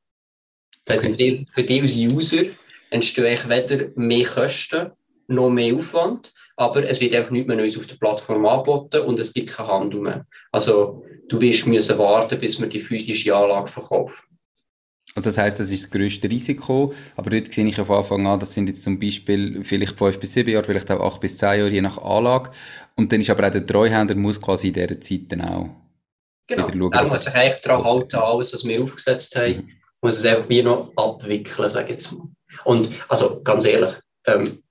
Das 0.85 1.03
heißt, 1.03 1.13
okay. 1.13 1.45
für 1.49 1.63
dich 1.63 1.81
als 1.81 1.95
User 1.95 2.43
entstehen 2.91 3.49
weder 3.49 3.87
mehr 3.95 4.25
Kosten 4.25 4.91
noch 5.27 5.49
mehr 5.49 5.73
Aufwand, 5.73 6.33
aber 6.55 6.87
es 6.87 7.01
wird 7.01 7.13
einfach 7.13 7.31
nichts 7.31 7.47
mehr 7.47 7.57
Neues 7.57 7.77
auf 7.77 7.87
der 7.87 7.95
Plattform 7.95 8.45
angeboten 8.45 9.01
und 9.01 9.19
es 9.19 9.33
gibt 9.33 9.51
keinen 9.51 9.67
Handel 9.67 10.01
mehr. 10.01 10.25
Also 10.51 11.05
du 11.27 11.39
wirst 11.41 11.67
müssen 11.67 11.97
warten, 11.97 12.39
bis 12.39 12.59
wir 12.59 12.67
die 12.67 12.79
physische 12.79 13.35
Anlage 13.35 13.67
verkaufen. 13.67 14.23
Also 15.15 15.29
das 15.29 15.37
heißt, 15.37 15.59
das 15.59 15.71
ist 15.71 15.85
das 15.85 15.91
größte 15.91 16.29
Risiko, 16.29 16.93
aber 17.15 17.29
dort 17.29 17.53
sehe 17.53 17.65
ich 17.65 17.79
auf 17.79 17.89
Anfang 17.89 18.27
an, 18.27 18.39
das 18.39 18.53
sind 18.53 18.67
jetzt 18.67 18.83
zum 18.83 18.99
Beispiel 18.99 19.63
vielleicht 19.63 19.97
fünf 19.97 20.19
bis 20.19 20.33
sieben 20.33 20.49
Jahre, 20.49 20.65
vielleicht 20.65 20.91
auch 20.91 20.99
acht 20.99 21.21
bis 21.21 21.37
zehn 21.37 21.59
Jahre, 21.59 21.69
je 21.69 21.81
nach 21.81 21.97
Anlage. 21.99 22.51
Und 22.97 23.11
dann 23.11 23.21
ist 23.21 23.29
aber 23.29 23.47
auch 23.47 23.51
der 23.51 23.65
Treuhänder 23.65 24.15
muss 24.15 24.41
quasi 24.41 24.69
in 24.69 24.73
dieser 24.73 24.99
Zeit 24.99 25.21
dann 25.29 25.41
auch 25.41 25.69
genau. 26.47 26.67
wieder 26.67 26.79
schauen. 26.79 26.93
Er 26.93 27.07
muss 27.07 27.23
sich 27.23 27.33
eigentlich 27.33 27.61
daran 27.61 27.83
halten, 27.85 28.15
alles, 28.15 28.53
was 28.53 28.65
wir 28.65 28.81
aufgesetzt 28.81 29.35
haben, 29.37 29.55
mhm. 29.55 29.71
muss 30.01 30.17
es 30.17 30.25
einfach 30.25 30.49
wie 30.49 30.63
noch 30.63 30.91
abwickeln, 30.97 31.69
sage 31.69 31.85
ich 31.85 31.91
jetzt 31.91 32.11
mal. 32.11 32.27
Und 32.65 32.89
also 33.07 33.41
ganz 33.41 33.65
ehrlich, 33.65 33.95
ähm, 34.25 34.63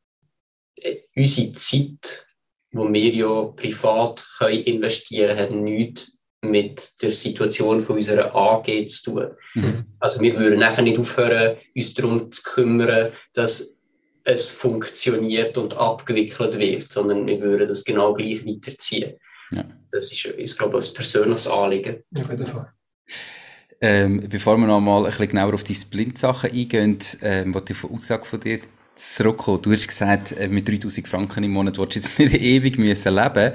unsere 1.16 1.52
Zeit, 1.52 2.26
die 2.72 2.78
wir 2.78 3.14
ja 3.14 3.42
privat 3.56 4.26
können 4.38 4.62
investieren 4.64 5.36
können, 5.36 5.40
hat 5.40 5.50
nichts 5.50 6.22
mit 6.42 7.02
der 7.02 7.12
Situation 7.12 7.84
von 7.84 7.96
unserer 7.96 8.34
AG 8.34 8.86
zu 8.88 9.10
tun. 9.10 9.26
Mhm. 9.54 9.84
Also 9.98 10.20
wir 10.20 10.36
würden 10.36 10.58
nachher 10.58 10.82
nicht 10.82 10.98
aufhören, 10.98 11.56
uns 11.74 11.94
darum 11.94 12.30
zu 12.30 12.42
kümmern, 12.42 13.12
dass 13.32 13.76
es 14.24 14.50
funktioniert 14.50 15.56
und 15.58 15.76
abgewickelt 15.76 16.58
wird, 16.58 16.90
sondern 16.90 17.26
wir 17.26 17.40
würden 17.40 17.68
das 17.68 17.84
genau 17.84 18.14
gleich 18.14 18.44
weiterziehen. 18.44 19.14
Ja. 19.50 19.64
Das 19.90 20.12
ist, 20.12 20.24
ist, 20.24 20.58
glaube 20.58 20.78
ich, 20.78 20.88
ein 20.88 20.94
persönliches 20.94 21.46
Anliegen. 21.46 22.02
Auf 22.18 22.30
jeden 22.30 22.46
Fall. 22.46 22.72
Ähm, 23.80 24.26
bevor 24.30 24.56
wir 24.56 24.66
noch 24.66 24.80
mal 24.80 24.98
ein 24.98 25.04
bisschen 25.04 25.28
genauer 25.28 25.54
auf 25.54 25.64
die 25.64 25.74
Splint-Sachen 25.74 26.50
eingehen, 26.50 26.98
ähm, 27.20 27.52
wollte 27.52 27.74
ich 27.74 27.78
von 27.78 27.90
Aussage 27.90 28.24
von 28.24 28.40
dir 28.40 28.60
zurückkommen. 28.96 29.62
Du 29.62 29.72
hast 29.72 29.88
gesagt, 29.88 30.32
äh, 30.32 30.48
mit 30.48 30.68
3000 30.68 31.06
Franken 31.08 31.44
im 31.44 31.52
Monat 31.52 31.78
willst 31.78 31.94
du 31.94 31.98
jetzt 31.98 32.18
nicht 32.18 32.34
ewig 32.34 32.78
müssen 32.78 33.14
leben 33.14 33.52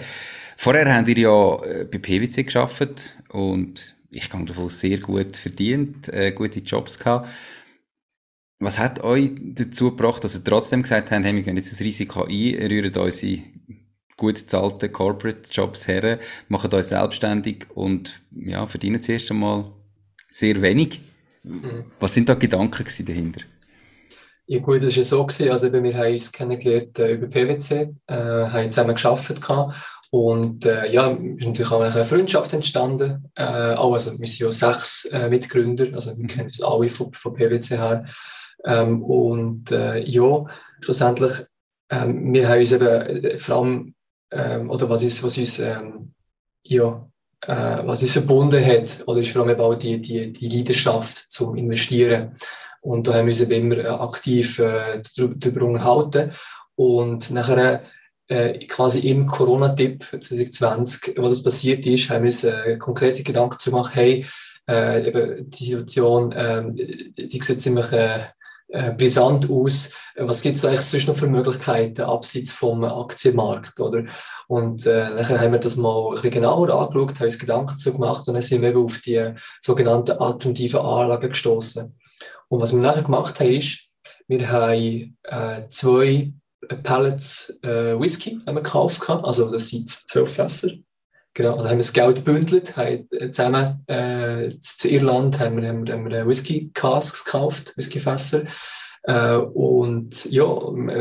Vorher 0.57 0.93
habt 0.93 1.07
ihr 1.07 1.17
ja 1.17 1.63
äh, 1.63 1.85
bei 1.85 1.99
PwC 1.99 2.43
geschafft 2.43 3.13
und 3.29 3.95
ich 4.11 4.29
kann 4.29 4.45
davon 4.45 4.69
sehr 4.69 4.97
gut 4.97 5.37
verdient, 5.37 6.09
äh, 6.09 6.31
gute 6.31 6.59
Jobs 6.59 6.99
gehabt. 6.99 7.29
Was 8.59 8.77
hat 8.77 9.01
euch 9.01 9.31
dazu 9.39 9.91
gebracht, 9.91 10.21
dass 10.21 10.35
ihr 10.35 10.43
trotzdem 10.43 10.81
gesagt 10.81 11.11
habt, 11.11 11.23
hey, 11.23 11.33
wir 11.33 11.43
gehen 11.43 11.55
jetzt 11.55 11.71
das 11.71 11.79
Risiko 11.79 12.25
ein, 12.25 12.55
rühren 12.55 12.93
unsere 12.93 13.41
gut 14.17 14.35
bezahlten 14.35 14.91
Corporate 14.91 15.49
Jobs 15.49 15.87
her, 15.87 16.19
machen 16.49 16.73
euch 16.73 16.87
selbstständig 16.87 17.67
und 17.73 18.21
ja, 18.31 18.65
verdienen 18.65 19.01
zuerst 19.01 19.31
einmal 19.31 19.71
sehr 20.29 20.61
wenig. 20.61 20.99
Mhm. 21.43 21.85
Was 22.01 22.13
sind 22.13 22.27
da 22.27 22.33
Gedanken 22.33 22.85
dahinter? 23.05 23.41
Ja 24.51 24.57
gut, 24.61 24.81
das 24.81 24.97
war 24.97 25.03
so, 25.03 25.25
gewesen. 25.27 25.51
also 25.51 25.71
wir 25.71 25.93
haben 25.95 26.11
uns 26.11 26.31
kennengelernt 26.31 26.97
äh, 26.97 27.13
über 27.13 27.27
PwC, 27.27 27.93
äh, 28.07 28.15
haben 28.15 28.71
zusammen 28.71 28.95
gearbeitet 28.95 29.39
und 30.09 30.65
äh, 30.65 30.91
ja, 30.91 31.05
ist 31.07 31.45
natürlich 31.45 31.71
auch 31.71 31.81
eine 31.81 32.03
Freundschaft 32.03 32.51
entstanden. 32.53 33.29
Äh, 33.35 33.75
auch, 33.75 33.93
also 33.93 34.17
wir 34.17 34.25
sind 34.25 34.39
ja 34.39 34.51
sechs 34.51 35.05
äh, 35.05 35.29
Mitgründer, 35.29 35.93
also 35.93 36.17
wir 36.17 36.25
kennen 36.25 36.47
uns 36.47 36.63
alle 36.63 36.89
von, 36.89 37.13
von 37.13 37.35
PwC 37.35 37.77
her. 37.77 38.05
Ähm, 38.65 39.03
und 39.03 39.71
äh, 39.71 39.99
ja, 39.99 40.45
schlussendlich, 40.81 41.45
ähm, 41.91 42.33
wir 42.33 42.49
haben 42.49 42.59
uns 42.59 42.71
eben 42.71 42.87
äh, 42.87 43.37
vor 43.37 43.57
allem, 43.57 43.93
ähm, 44.31 44.71
oder 44.71 44.89
was 44.89 45.03
uns, 45.03 45.21
was 45.21 45.37
uns, 45.37 45.59
ähm, 45.59 46.15
ja, 46.63 47.07
äh, 47.41 47.85
was 47.85 48.01
uns 48.01 48.13
verbunden 48.13 48.65
hat, 48.65 49.03
oder 49.05 49.21
ist 49.21 49.29
vor 49.29 49.43
allem 49.43 49.51
eben 49.51 49.61
auch 49.61 49.75
die, 49.75 50.01
die, 50.01 50.33
die 50.33 50.49
Leidenschaft 50.49 51.31
zum 51.31 51.55
Investieren. 51.55 52.35
Und 52.81 53.07
da 53.07 53.13
haben 53.13 53.27
wir 53.27 53.51
immer 53.51 54.01
aktiv 54.01 54.59
äh, 54.59 55.03
darüber 55.15 55.65
unterhalten. 55.65 56.31
Und 56.75 57.31
nachher 57.31 57.83
äh, 58.27 58.59
quasi 58.67 58.99
im 59.09 59.27
Corona-Tipp 59.27 60.05
2020, 60.11 61.17
wo 61.17 61.27
das 61.27 61.43
passiert 61.43 61.85
ist, 61.85 62.09
haben 62.09 62.23
wir 62.23 62.31
uns 62.31 62.43
äh, 62.43 62.77
konkrete 62.77 63.23
Gedanken 63.23 63.59
zu 63.59 63.71
machen, 63.71 63.91
hey, 63.93 64.25
äh, 64.69 65.07
eben 65.07 65.49
die 65.49 65.63
Situation, 65.65 66.31
äh, 66.31 66.63
die 66.71 67.41
sieht 67.41 67.61
ziemlich 67.61 67.91
äh, 67.91 68.27
äh, 68.69 68.91
brisant 68.93 69.49
aus. 69.49 69.91
Was 70.15 70.41
gibt 70.41 70.55
es 70.55 70.63
eigentlich 70.63 70.81
sonst 70.81 71.07
noch 71.07 71.17
für 71.17 71.27
Möglichkeiten 71.27 72.03
abseits 72.03 72.51
vom 72.51 72.83
Aktienmarkt, 72.83 73.79
oder? 73.79 74.03
Und 74.47 74.85
äh, 74.85 75.15
dann 75.15 75.41
haben 75.41 75.53
wir 75.53 75.59
das 75.59 75.75
mal 75.75 76.09
ein 76.09 76.13
bisschen 76.13 76.31
genauer 76.31 76.69
angeschaut, 76.69 77.19
haben 77.19 77.25
uns 77.25 77.39
Gedanken 77.39 77.71
dazu 77.71 77.93
gemacht 77.93 78.27
und 78.27 78.35
dann 78.35 78.43
sind 78.43 78.61
wir 78.61 78.69
eben 78.69 78.83
auf 78.85 78.99
die 78.99 79.33
sogenannten 79.59 80.11
alternativen 80.11 80.81
Anlagen 80.81 81.29
gestoßen. 81.29 81.97
Und 82.49 82.59
was 82.61 82.73
wir 82.73 82.81
nachher 82.81 83.03
gemacht 83.03 83.39
haben, 83.39 83.53
ist, 83.53 83.87
wir 84.27 84.51
haben 84.51 85.17
äh, 85.23 85.69
zwei 85.69 86.33
Pallets 86.83 87.57
äh, 87.63 87.99
Whisky 87.99 88.39
haben 88.45 88.55
gekauft. 88.55 89.01
Also 89.09 89.51
das 89.51 89.69
sind 89.69 89.87
zwölf 89.89 90.33
Fässer. 90.33 90.71
Genau, 91.33 91.55
also 91.55 91.69
haben 91.69 91.77
wir 91.77 91.77
das 91.77 91.93
Geld 91.93 92.15
gebündelt, 92.17 92.75
haben 92.75 93.07
äh, 93.11 93.31
zusammen 93.31 93.83
äh, 93.87 94.51
zu 94.59 94.89
Irland 94.89 95.39
haben 95.39 95.61
wir, 95.61 95.69
haben 95.69 95.89
haben 95.89 96.09
wir 96.09 96.27
Whisky 96.27 96.71
Casks 96.73 97.23
gekauft, 97.23 97.77
Whisky 97.77 97.99
Fässer. 97.99 98.43
Äh, 99.03 99.35
und 99.35 100.25
ja, 100.25 100.45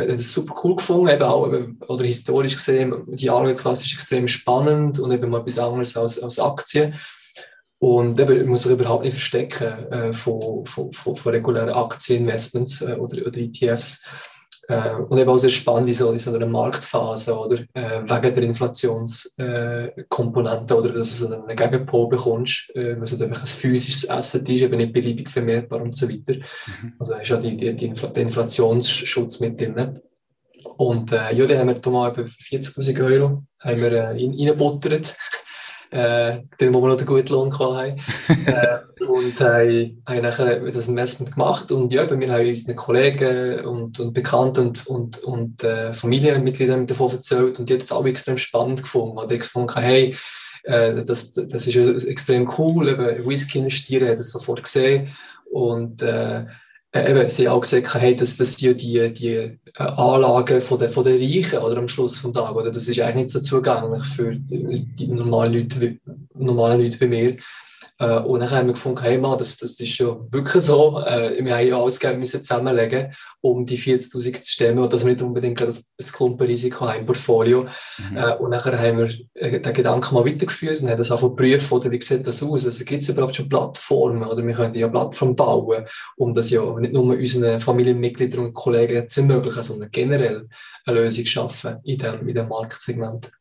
ist 0.06 0.32
super 0.32 0.54
cool 0.62 0.76
gefunden, 0.76 1.08
eben 1.08 1.22
auch, 1.22 1.48
oder 1.88 2.04
historisch 2.04 2.54
gesehen, 2.54 2.94
die 3.08 3.30
Anlageklasse 3.30 3.86
ist 3.86 3.94
extrem 3.94 4.28
spannend 4.28 5.00
und 5.00 5.10
eben 5.10 5.30
mal 5.30 5.40
etwas 5.40 5.58
anderes 5.58 5.96
als, 5.96 6.22
als 6.22 6.38
Aktien. 6.38 6.94
Und 7.80 8.20
eben, 8.20 8.38
man 8.38 8.48
muss 8.48 8.62
sich 8.62 8.72
überhaupt 8.72 9.04
nicht 9.04 9.12
verstecken 9.12 9.92
äh, 9.92 10.12
von, 10.12 10.66
von, 10.66 10.92
von, 10.92 11.14
von 11.14 11.32
regulären 11.32 11.70
Aktieninvestments 11.70 12.82
äh, 12.82 12.94
oder, 12.94 13.24
oder 13.26 13.38
ETFs. 13.38 14.04
Äh, 14.68 14.96
und 14.96 15.16
eben 15.16 15.30
auch 15.30 15.38
sehr 15.38 15.50
spannend 15.50 15.88
in 15.88 15.94
so, 15.94 16.10
in 16.12 16.18
so 16.18 16.34
einer 16.34 16.46
Marktphase, 16.46 17.38
oder? 17.38 17.60
Äh, 17.72 18.02
wegen 18.02 18.34
der 18.34 18.42
Inflationskomponente, 18.42 20.76
oder 20.76 20.92
dass 20.92 21.20
du 21.20 21.32
einen 21.32 21.56
Gegenpol 21.56 22.08
bekommst, 22.08 22.70
äh, 22.74 22.96
weil 22.96 23.04
es 23.04 23.20
einfach 23.20 23.42
ein 23.42 23.46
physisches 23.46 24.10
Asset 24.10 24.48
ist, 24.48 24.62
eben 24.62 24.76
nicht 24.76 24.92
beliebig 24.92 25.30
vermehrbar 25.30 25.80
und 25.80 25.94
so 25.96 26.08
weiter. 26.08 26.34
Mhm. 26.34 26.94
Also 26.98 27.14
ist 27.14 27.28
ja 27.28 27.36
die, 27.38 27.56
die, 27.56 27.76
die 27.76 27.86
Infl 27.86 28.08
der 28.08 28.24
Inflationsschutz 28.24 29.38
mit 29.40 29.58
drin. 29.58 30.00
Und 30.76 31.12
äh, 31.12 31.34
ja, 31.34 31.46
dann 31.46 31.58
haben 31.58 31.68
wir 31.68 31.76
da 31.76 31.90
mal 31.90 32.10
etwa 32.10 32.22
40'000 32.22 33.04
Euro 33.04 33.44
haben 33.60 33.80
wir, 33.80 33.92
äh, 33.92 34.08
reingebuttert 34.08 35.16
äh, 35.90 36.38
wo 36.60 36.82
wir 36.82 36.88
noch 36.88 36.96
den 36.96 37.06
guten 37.06 37.32
Lohn 37.32 37.58
haben. 37.58 38.00
äh, 38.46 39.04
und 39.04 39.40
haben, 39.40 40.02
haben 40.06 40.22
nachher 40.22 40.60
das 40.60 40.88
Investment 40.88 41.32
gemacht. 41.32 41.70
Und 41.72 41.92
ja, 41.92 42.08
wir 42.08 42.32
haben 42.32 42.48
unseren 42.48 42.76
Kollegen 42.76 43.64
und, 43.64 44.00
und 44.00 44.12
Bekannten 44.12 44.68
und, 44.68 44.86
und, 44.86 45.22
und 45.22 45.64
äh, 45.64 45.94
Familienmitgliedern 45.94 46.86
davon 46.86 47.12
erzählt. 47.12 47.58
Und 47.58 47.68
die 47.68 47.74
haben 47.74 47.80
es 47.80 47.92
alle 47.92 48.10
extrem 48.10 48.38
spannend 48.38 48.82
gefunden. 48.82 49.16
Weil 49.16 49.28
die 49.28 49.38
gefunden 49.38 49.80
hey, 49.80 50.16
äh, 50.64 51.02
das, 51.02 51.32
das 51.32 51.66
ist 51.66 51.76
extrem 51.76 52.50
cool, 52.58 52.88
eben 52.88 53.26
Whisky 53.26 53.58
investieren, 53.58 54.08
hat 54.08 54.18
das 54.18 54.30
sofort 54.30 54.62
gesehen. 54.62 55.10
Und 55.50 56.02
äh, 56.02 56.46
eben, 56.94 57.28
sie 57.28 57.48
haben 57.48 57.56
auch 57.56 57.60
gesagt, 57.60 57.94
hey, 57.94 58.16
dass 58.16 58.36
das 58.36 58.56
die, 58.56 58.74
die, 58.76 59.12
die 59.12 59.34
äh, 59.34 59.58
Anlagen 59.74 60.60
von 60.60 60.78
der, 60.78 60.88
von 60.88 61.04
der 61.04 61.14
Reichen 61.14 61.58
oder 61.58 61.76
am 61.78 61.88
Schluss 61.88 62.22
des 62.22 62.32
Tages, 62.32 62.64
das 62.72 62.88
ist 62.88 63.00
eigentlich 63.00 63.16
nicht 63.16 63.30
so 63.30 63.40
zugänglich 63.40 64.04
für 64.04 64.32
die, 64.32 65.06
normalen 65.06 65.52
Leute, 65.54 65.98
normalen 66.34 66.82
Leute 66.82 67.00
wie 67.00 67.06
mir. 67.06 67.36
Äh, 67.98 68.18
und 68.20 68.40
dann 68.40 68.50
haben 68.50 68.66
wir 68.68 68.74
gefunden, 68.74 69.02
hey 69.02 69.18
Mann, 69.18 69.38
das, 69.38 69.56
das 69.56 69.78
ist 69.80 69.98
ja 69.98 70.16
wirklich 70.30 70.62
so. 70.62 71.00
Äh, 71.00 71.44
wir 71.44 71.56
haben 71.56 71.66
ja 71.66 71.80
alles 71.80 72.00
müssen 72.16 72.44
zusammenlegen, 72.44 73.12
um 73.40 73.66
die 73.66 73.78
40.000 73.78 74.40
zu 74.40 74.52
stemmen 74.52 74.78
und 74.78 74.92
dass 74.92 75.04
wir 75.04 75.12
nicht 75.12 75.22
unbedingt 75.22 75.60
ein 75.60 75.74
Klumpenrisiko 75.98 76.88
haben 76.88 77.00
im 77.00 77.06
Portfolio. 77.06 77.66
Mhm. 77.98 78.16
Äh, 78.16 78.34
und 78.36 78.50
nachher 78.50 78.78
haben 78.78 78.98
wir 78.98 79.14
äh, 79.34 79.60
den 79.60 79.74
Gedanken 79.74 80.14
mal 80.14 80.24
weitergeführt 80.24 80.80
und 80.80 80.88
haben 80.88 80.98
das 80.98 81.10
einfach 81.10 81.28
geprüft, 81.28 81.72
oder 81.72 81.90
wie 81.90 82.00
sieht 82.00 82.26
das 82.26 82.42
aus? 82.42 82.66
Also 82.66 82.84
gibt 82.84 83.02
es 83.02 83.08
überhaupt 83.08 83.34
schon 83.34 83.48
Plattformen 83.48 84.24
oder 84.24 84.46
wir 84.46 84.54
können 84.54 84.74
ja 84.74 84.88
Plattformen 84.88 85.34
bauen, 85.34 85.86
um 86.16 86.34
das 86.34 86.50
ja 86.50 86.78
nicht 86.78 86.92
nur 86.92 87.04
unseren 87.04 87.58
Familienmitgliedern 87.58 88.46
und 88.46 88.54
Kollegen 88.54 89.08
zu 89.08 89.20
ermöglichen, 89.20 89.62
sondern 89.62 89.90
generell 89.90 90.48
eine 90.86 91.00
Lösung 91.00 91.26
schaffen 91.26 91.78
in 91.82 91.98
dem, 91.98 92.28
in 92.28 92.34
dem 92.34 92.48
Marktsegment. 92.48 93.32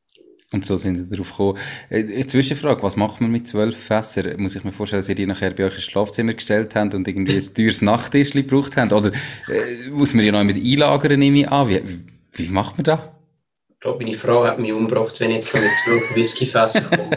Und 0.53 0.65
so 0.65 0.77
sind 0.77 0.97
wir 0.97 1.03
darauf 1.17 1.31
gekommen. 1.31 1.57
Äh, 1.89 2.03
eine 2.03 2.27
Zwischenfrage, 2.27 2.81
was 2.81 2.95
macht 2.95 3.19
man 3.19 3.31
mit 3.31 3.47
zwölf 3.47 3.75
Fässern? 3.75 4.39
Muss 4.41 4.55
ich 4.55 4.63
mir 4.63 4.71
vorstellen, 4.71 5.01
dass 5.01 5.09
ihr 5.09 5.15
die 5.15 5.25
nachher 5.25 5.51
bei 5.51 5.65
euch 5.65 5.75
ins 5.75 5.83
Schlafzimmer 5.83 6.33
gestellt 6.33 6.73
habt 6.75 6.93
und 6.93 7.07
irgendwie 7.07 7.35
ein 7.35 7.53
teures 7.53 7.81
Nachttischchen 7.81 8.47
gebraucht 8.47 8.77
habt? 8.77 8.93
Oder 8.93 9.11
äh, 9.49 9.89
muss 9.89 10.13
man 10.13 10.23
die 10.23 10.31
noch 10.31 10.43
mit 10.43 10.55
einlagern, 10.55 11.19
nehme 11.19 11.39
ich 11.39 11.49
an? 11.49 11.67
Wie, 11.67 11.83
wie 12.31 12.49
macht 12.49 12.77
man 12.77 12.85
das? 12.85 12.99
Ich 13.69 13.79
glaube, 13.81 14.03
meine 14.03 14.17
Frau 14.17 14.45
hat 14.45 14.57
mich 14.57 14.71
umgebracht, 14.71 15.19
wenn 15.19 15.31
ich 15.31 15.35
jetzt 15.37 15.51
so 15.51 15.57
mit 15.57 15.69
zwölf 15.83 16.15
Whiskyfässer 16.15 16.81
komme. 16.81 17.09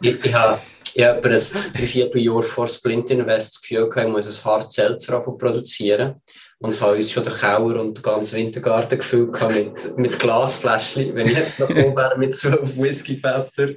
ich, 0.00 0.24
ich 0.24 0.34
habe 0.34 0.60
ich 0.96 1.04
habe 1.04 1.28
ein 1.28 1.72
Dreivierteljahr 1.72 2.44
vor 2.44 2.68
Splint 2.68 3.10
Invest 3.10 3.56
das 3.56 3.62
Gefühl 3.62 3.88
gehabt, 3.88 4.06
ich 4.06 4.12
muss 4.12 4.38
ein 4.38 4.44
Hard 4.44 4.70
Seltzer 4.70 5.18
produzieren 5.18 6.22
und 6.64 6.80
habe 6.80 6.96
uns 6.96 7.10
schon 7.10 7.24
den 7.24 7.34
Keller 7.34 7.78
und 7.78 7.98
den 7.98 8.02
ganzen 8.02 8.38
Wintergarten 8.38 8.96
gefüllt 8.96 9.38
mit, 9.52 9.98
mit 9.98 10.18
Glasfläschchen. 10.18 11.14
Wenn 11.14 11.26
ich 11.26 11.36
jetzt 11.36 11.60
noch 11.60 11.68
oben 11.76 11.94
wäre 11.94 12.16
mit 12.16 12.34
so 12.34 12.48
einem 12.48 12.74
Whiskyfässer. 12.78 13.74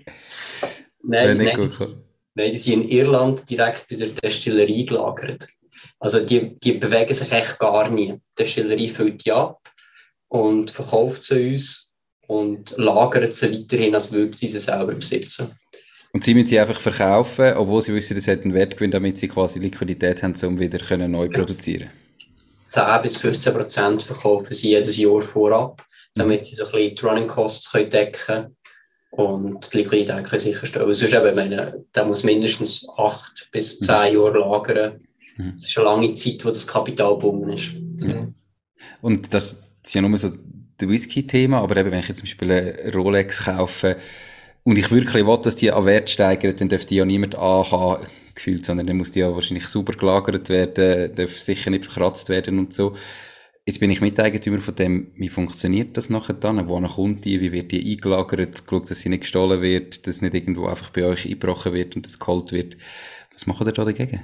Nein, 1.04 1.38
nein, 1.38 1.58
die, 1.60 1.86
nein, 2.34 2.52
die 2.54 2.58
sind 2.58 2.84
in 2.84 2.88
Irland 2.88 3.50
direkt 3.50 3.90
bei 3.90 3.98
der 3.98 4.08
Destillerie 4.08 4.86
gelagert. 4.86 5.50
Also 6.00 6.22
die, 6.22 6.56
die 6.56 6.74
bewegen 6.74 7.14
sich 7.14 7.30
echt 7.30 7.60
gar 7.60 7.90
nie. 7.90 8.14
Die 8.14 8.44
Destillerie 8.44 8.88
füllt 8.88 9.26
die 9.26 9.34
ab 9.34 9.60
und 10.30 10.72
verkauft 10.72 11.26
sie 11.26 11.52
uns 11.52 11.92
und 12.28 12.74
lagert 12.78 13.34
sie 13.34 13.52
weiterhin, 13.52 13.96
als 13.96 14.14
würde 14.14 14.38
sie 14.38 14.48
sie 14.48 14.60
selber 14.60 14.94
besitzen. 14.94 15.52
Und 16.14 16.24
sie 16.24 16.34
müssen 16.34 16.48
sie 16.48 16.60
einfach 16.60 16.80
verkaufen, 16.80 17.54
obwohl 17.58 17.82
sie 17.82 17.94
wissen, 17.94 18.16
dass 18.16 18.24
sie 18.24 18.32
einen 18.32 18.54
Wert 18.54 18.78
gewinnen, 18.78 18.94
damit 18.94 19.18
sie 19.18 19.28
quasi 19.28 19.60
Liquidität 19.60 20.24
haben, 20.24 20.36
um 20.46 20.58
wieder 20.58 20.80
können 20.80 21.12
neu 21.12 21.28
produzieren 21.28 21.90
10 22.68 23.02
bis 23.02 23.18
15 23.18 23.54
Prozent 23.54 24.04
verkaufen 24.04 24.54
sie 24.54 24.72
jedes 24.72 24.98
Jahr 24.98 25.22
vorab, 25.22 25.86
damit 26.16 26.46
sie 26.46 26.56
so 26.56 26.66
ein 26.66 26.72
bisschen 26.72 26.96
die 26.96 27.06
Running 27.06 27.28
Costs 27.28 27.72
können 27.72 27.90
decken 27.90 28.58
und 29.12 29.74
die 29.74 29.78
Liquidität 29.78 30.26
können 30.26 30.42
sicherstellen. 30.42 30.94
Sonst 30.94 31.14
eben, 31.14 31.36
meine, 31.36 31.86
der 31.96 32.06
muss 32.06 32.24
mindestens 32.24 32.86
8 32.98 33.50
bis 33.52 33.80
10 33.80 33.96
mhm. 33.96 34.18
Jahre 34.18 34.40
lagern. 34.40 35.08
Mhm. 35.38 35.54
Das 35.56 35.70
ist 35.70 35.78
eine 35.78 35.86
lange 35.86 36.14
Zeit, 36.14 36.44
wo 36.44 36.50
das 36.50 36.68
Kapital 36.68 37.14
gebunden 37.14 37.54
ist. 37.54 37.74
Mhm. 37.74 38.36
Und 39.02 39.34
das 39.34 39.72
ist 39.84 39.96
ja 39.96 40.02
nur 40.02 40.18
so 40.18 40.32
das 40.78 40.90
Whisky-Thema, 40.90 41.62
aber 41.62 41.78
eben, 41.78 41.92
wenn 41.92 42.00
ich 42.00 42.08
jetzt 42.08 42.18
zum 42.18 42.26
Beispiel 42.26 42.52
eine 42.52 42.94
Rolex 42.94 43.46
kaufe 43.46 43.96
und 44.64 44.78
ich 44.78 44.92
wirklich 44.92 45.26
will, 45.26 45.38
dass 45.42 45.56
die 45.56 45.72
an 45.72 45.86
Wert 45.86 46.10
steigern, 46.10 46.56
dann 46.56 46.68
dürfte 46.68 46.90
die 46.90 46.96
ja 46.98 47.06
niemand 47.06 47.36
anhaben 47.36 48.08
gefühlt, 48.38 48.66
sondern 48.66 48.88
dann 48.88 48.98
muss 48.98 49.12
die 49.12 49.20
ja 49.20 49.34
wahrscheinlich 49.34 49.68
super 49.68 49.94
gelagert 49.94 50.48
werden, 50.50 51.14
darf 51.16 51.38
sicher 51.38 51.70
nicht 51.70 51.86
verkratzt 51.86 52.30
werden 52.30 52.58
und 52.60 52.74
so. 52.74 52.96
Jetzt 53.66 53.82
bin 53.82 53.92
ich 53.92 54.00
Miteigentümer 54.00 54.60
von 54.60 54.76
dem, 54.76 55.12
wie 55.18 55.28
funktioniert 55.28 55.98
das 55.98 56.10
nachher 56.10 56.36
dann? 56.36 56.70
Woher 56.70 56.88
kommt 56.88 57.26
die? 57.26 57.42
Wie 57.42 57.52
wird 57.52 57.74
die 57.74 57.92
eingelagert? 57.92 58.64
Geschaut, 58.66 58.90
dass 58.90 59.02
sie 59.02 59.10
nicht 59.10 59.22
gestohlen 59.22 59.62
wird, 59.62 60.08
dass 60.08 60.22
nicht 60.22 60.34
irgendwo 60.34 60.68
einfach 60.68 60.90
bei 60.92 61.04
euch 61.04 61.26
eingebrochen 61.26 61.74
wird 61.74 61.98
und 61.98 62.06
das 62.06 62.18
geholt 62.18 62.54
wird. 62.54 62.78
Was 63.34 63.46
macht 63.46 63.68
ihr 63.68 63.74
da 63.74 63.84
dagegen? 63.84 64.22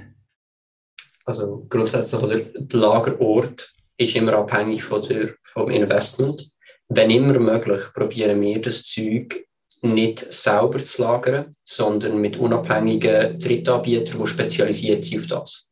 Also 1.26 1.66
grundsätzlich, 1.68 2.22
oder, 2.22 2.38
der 2.40 2.80
Lagerort 2.80 3.70
ist 3.98 4.16
immer 4.16 4.32
abhängig 4.32 4.82
von 4.82 5.02
der, 5.02 5.34
vom 5.42 5.70
Investment. 5.70 6.48
Wenn 6.88 7.10
immer 7.10 7.38
möglich, 7.38 7.82
probieren 7.92 8.40
wir 8.40 8.62
das 8.62 8.84
Zeug 8.84 9.46
nicht 9.84 10.32
selber 10.32 10.82
zu 10.82 11.02
lagern, 11.02 11.52
sondern 11.62 12.18
mit 12.18 12.36
unabhängigen 12.36 13.38
Drittanbietern, 13.38 14.20
die 14.20 14.26
spezialisiert 14.26 15.04
sind 15.04 15.32
auf 15.32 15.44
das. 15.44 15.70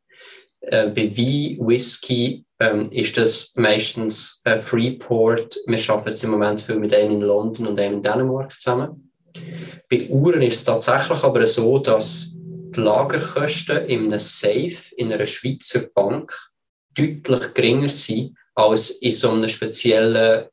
Äh, 0.61 0.89
bei 0.89 1.11
Wein, 1.17 1.59
Whisky 1.67 2.45
ähm, 2.61 2.91
ist 2.91 3.17
das 3.17 3.53
meistens 3.57 4.41
äh, 4.45 4.61
Freeport. 4.61 5.59
Wir 5.67 5.79
arbeiten 5.89 6.11
jetzt 6.11 6.25
im 6.25 6.31
Moment 6.31 6.61
viel 6.61 6.77
mit 6.77 6.95
einem 6.95 7.13
in 7.13 7.21
London 7.23 7.67
und 7.67 7.81
einem 7.81 7.95
in 7.95 8.03
Dänemark 8.03 8.53
zusammen. 8.53 9.11
Bei 9.91 10.07
Uhren 10.09 10.43
ist 10.43 10.57
es 10.57 10.65
tatsächlich 10.65 11.23
aber 11.23 11.47
so, 11.47 11.79
dass 11.79 12.35
die 12.35 12.81
Lagerkosten 12.81 13.87
in 13.87 14.07
einem 14.07 14.19
Safe 14.19 14.95
in 14.97 15.13
einer 15.13 15.27
Schweizer 15.27 15.81
Bank 15.95 16.33
deutlich 16.95 17.55
geringer 17.55 17.89
sind 17.89 18.37
als 18.55 18.91
in 18.91 19.11
so 19.11 19.31
einem 19.31 19.49
speziellen 19.49 20.47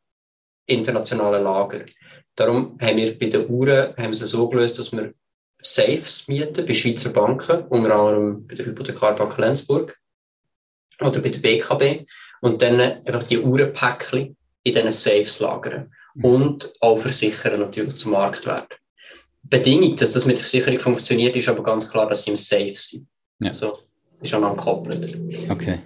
internationalen 0.66 1.44
Lager. 1.44 1.86
Darum 2.40 2.78
haben 2.80 2.98
wir 2.98 3.20
bei 3.20 3.26
den 3.26 3.50
Uhren 3.50 3.94
haben 3.98 4.14
sie 4.14 4.26
so 4.26 4.48
gelöst, 4.48 4.80
dass 4.80 4.94
wir 4.94 5.14
Safes 5.62 6.30
mieten 6.30 6.66
bei 6.66 6.74
Schweizer 6.74 7.10
Banken, 7.10 7.64
unter 7.66 7.94
anderem 7.94 8.48
bei 8.48 8.56
der 8.56 8.66
Hypothekarbank 8.66 9.38
Lenzburg 9.38 9.98
oder 11.02 11.20
bei 11.20 11.28
der 11.28 11.40
BKB 11.40 12.08
und 12.40 12.62
dann 12.62 12.80
einfach 12.80 13.24
die 13.24 13.40
Uhrenpäckchen 13.40 14.38
in 14.64 14.74
diesen 14.74 14.92
Safes 14.92 15.42
lagern 15.42 15.92
mhm. 16.14 16.26
und 16.26 16.74
auch 16.80 16.98
versichern 16.98 17.60
natürlich 17.60 17.98
zum 17.98 18.14
Marktwert. 18.14 18.80
Bedingung, 19.44 19.98
dass 19.98 20.12
das 20.12 20.26
mit 20.26 20.38
der 20.38 20.44
Versicherung 20.44 20.80
funktioniert, 20.80 21.36
ist 21.36 21.50
aber 21.50 21.64
ganz 21.64 21.90
klar, 21.90 22.08
dass 22.08 22.24
sie 22.24 22.30
im 22.30 22.38
Safe 22.38 22.76
sind. 22.78 23.08
Ja. 23.40 23.50
Also 23.50 23.80
ist 24.22 24.34
aneinander 24.34 24.64
gekoppelt. 24.64 25.18
Okay. 25.50 25.80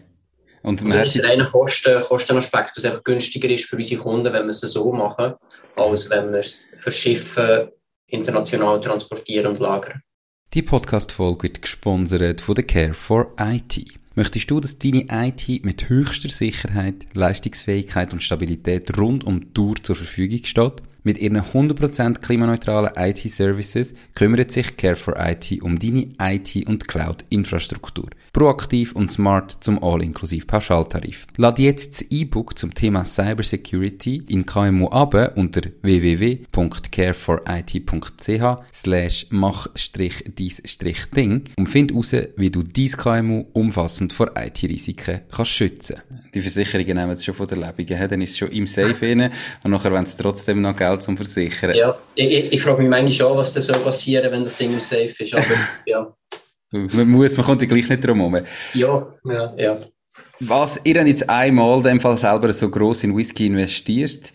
Und 0.61 0.83
man 0.83 0.99
das 0.99 1.15
ist 1.15 1.27
reiner 1.27 1.49
Kosten, 1.49 2.01
Kostenaspekt, 2.03 2.73
was 2.75 2.85
einfach 2.85 3.03
günstiger 3.03 3.49
ist 3.49 3.65
für 3.65 3.75
unsere 3.75 4.01
Kunden, 4.01 4.31
wenn 4.31 4.43
wir 4.43 4.51
es 4.51 4.61
so 4.61 4.91
machen, 4.91 5.33
als 5.75 6.09
wenn 6.09 6.31
wir 6.31 6.39
es 6.39 6.73
verschiffen, 6.77 7.69
international 8.07 8.79
transportieren 8.81 9.47
und 9.47 9.59
lagern. 9.59 10.01
Die 10.53 10.61
Podcast-Folge 10.61 11.43
wird 11.43 11.61
gesponsert 11.63 12.41
von 12.41 12.55
der 12.55 12.65
Care 12.65 12.93
for 12.93 13.33
IT. 13.39 13.99
Möchtest 14.15 14.51
du, 14.51 14.59
dass 14.59 14.77
deine 14.77 15.07
IT 15.09 15.65
mit 15.65 15.89
höchster 15.89 16.29
Sicherheit, 16.29 17.07
Leistungsfähigkeit 17.13 18.13
und 18.13 18.21
Stabilität 18.21 18.95
rund 18.95 19.23
um 19.23 19.39
die 19.41 19.53
Tour 19.53 19.75
zur 19.81 19.95
Verfügung 19.95 20.45
steht? 20.45 20.83
Mit 21.01 21.17
ihren 21.17 21.41
100% 21.41 22.19
klimaneutralen 22.19 22.91
IT-Services 22.95 23.95
kümmert 24.13 24.51
sich 24.51 24.77
Care 24.77 24.95
for 24.95 25.15
IT 25.17 25.63
um 25.63 25.79
deine 25.79 26.13
IT- 26.19 26.67
und 26.67 26.87
Cloud-Infrastruktur. 26.87 28.09
Proaktiv 28.33 28.93
und 28.93 29.11
smart 29.11 29.57
zum 29.59 29.83
All-inklusiv 29.83 30.47
Pauschaltarif. 30.47 31.27
Lad 31.37 31.59
jetzt 31.59 32.01
das 32.01 32.07
E-Book 32.09 32.57
zum 32.57 32.73
Thema 32.73 33.05
Cybersecurity 33.05 34.23
in 34.27 34.47
KMU 34.47 34.87
ab 34.87 35.13
unter 35.35 35.61
www.careforit.ch 35.83 38.57
slash 38.73 39.27
mach-dies-ding 39.29 41.43
und 41.57 41.67
find 41.67 41.91
heraus, 41.91 42.15
wie 42.35 42.49
du 42.49 42.63
dein 42.63 42.87
KMU 42.87 43.45
umfassend 43.53 44.13
vor 44.13 44.31
IT-Risiken 44.35 45.21
kannst 45.31 45.51
schützen. 45.51 45.97
Die 46.33 46.41
Versicherungen 46.41 46.97
nehmen 46.97 47.11
es 47.11 47.23
schon 47.23 47.35
von 47.35 47.45
der 47.45 47.59
Lebung, 47.59 47.85
dann 48.09 48.21
ist 48.21 48.31
es 48.31 48.39
schon 48.39 48.49
im 48.49 48.65
Safe 48.65 48.95
rein 49.07 49.31
und 49.63 49.69
nachher 49.69 49.91
wollen 49.91 50.07
sie 50.07 50.17
trotzdem 50.17 50.59
noch 50.59 50.75
Geld 50.75 51.03
zum 51.03 51.15
Versichern. 51.15 51.75
Ja, 51.75 51.95
ich, 52.15 52.51
ich 52.51 52.61
frage 52.63 52.81
mich 52.81 52.89
manchmal 52.89 53.13
schon, 53.13 53.37
was 53.37 53.53
das 53.53 53.67
soll 53.67 53.77
passieren 53.77 54.31
wenn 54.31 54.43
das 54.43 54.57
Ding 54.57 54.73
im 54.73 54.79
Safe 54.79 55.13
ist. 55.19 55.35
Aber 55.35 55.45
ja. 55.85 56.11
Man 56.73 57.07
muss, 57.09 57.37
man 57.37 57.45
kommt 57.45 57.61
ja 57.61 57.67
gleich 57.67 57.87
nicht 57.87 58.03
drum 58.03 58.17
herum. 58.17 58.39
Ja, 58.73 59.07
ja, 59.25 59.53
ja. 59.55 59.79
Was, 60.39 60.79
ihr 60.83 60.95
habt 60.95 61.07
jetzt 61.07 61.29
einmal 61.29 61.77
in 61.77 61.83
dem 61.83 61.99
Fall 61.99 62.17
selber 62.17 62.51
so 62.51 62.69
gross 62.69 63.03
in 63.03 63.15
Whisky 63.15 63.45
investiert. 63.45 64.33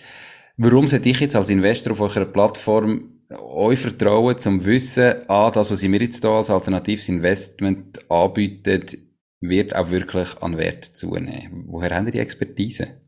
Warum 0.56 0.86
sollte 0.86 1.08
ich 1.08 1.20
jetzt 1.20 1.36
als 1.36 1.50
Investor 1.50 1.92
auf 1.92 2.00
eurer 2.00 2.24
Plattform 2.24 3.18
euch 3.36 3.80
vertrauen, 3.80 4.38
zum 4.38 4.64
Wissen, 4.64 5.16
ah, 5.28 5.50
das, 5.50 5.70
was 5.70 5.82
ihr 5.82 5.88
mir 5.88 6.00
jetzt 6.00 6.22
hier 6.22 6.30
als 6.30 6.50
alternatives 6.50 7.08
Investment 7.08 8.00
anbietet, 8.10 8.96
wird 9.40 9.74
auch 9.74 9.90
wirklich 9.90 10.28
an 10.40 10.56
Wert 10.56 10.84
zunehmen? 10.84 11.64
Woher 11.66 11.94
habt 11.94 12.06
ihr 12.06 12.12
die 12.12 12.18
Expertise? 12.20 13.00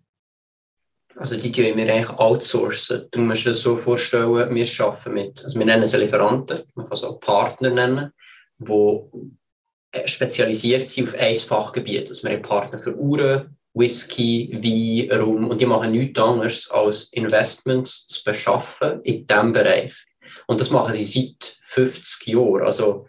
Also 1.16 1.36
die 1.36 1.52
tun 1.52 1.76
wir 1.76 1.92
eigentlich 1.92 2.18
outsourcen. 2.18 3.06
Du 3.10 3.20
musst 3.20 3.44
dir 3.44 3.50
das 3.50 3.60
so 3.60 3.76
vorstellen, 3.76 4.54
wir 4.54 4.66
arbeiten 4.86 5.14
mit, 5.14 5.44
also 5.44 5.58
wir 5.58 5.66
nennen 5.66 5.84
sie 5.84 5.98
Lieferanten, 5.98 6.60
man 6.74 6.86
kann 6.86 6.94
es 6.94 7.04
auch 7.04 7.20
Partner 7.20 7.70
nennen, 7.70 8.12
die 8.60 9.00
äh, 9.92 10.06
spezialisiert 10.06 10.88
sind 10.88 11.08
auf 11.08 11.14
ein 11.14 11.34
Fachgebiet. 11.34 12.08
Also 12.08 12.28
wir 12.28 12.36
haben 12.36 12.42
Partner 12.42 12.78
für 12.78 12.96
Uhren, 12.96 13.56
Whisky, 13.74 14.50
Wein, 14.52 15.20
Rum 15.20 15.48
und 15.48 15.60
die 15.60 15.66
machen 15.66 15.92
nichts 15.92 16.18
anderes 16.18 16.70
als 16.70 17.12
Investments 17.12 18.06
zu 18.06 18.24
beschaffen 18.24 19.00
in 19.02 19.26
diesem 19.26 19.52
Bereich. 19.52 19.94
Und 20.46 20.60
das 20.60 20.70
machen 20.70 20.94
sie 20.94 21.04
seit 21.04 21.58
50 21.62 22.26
Jahren. 22.28 22.66
Also 22.66 23.06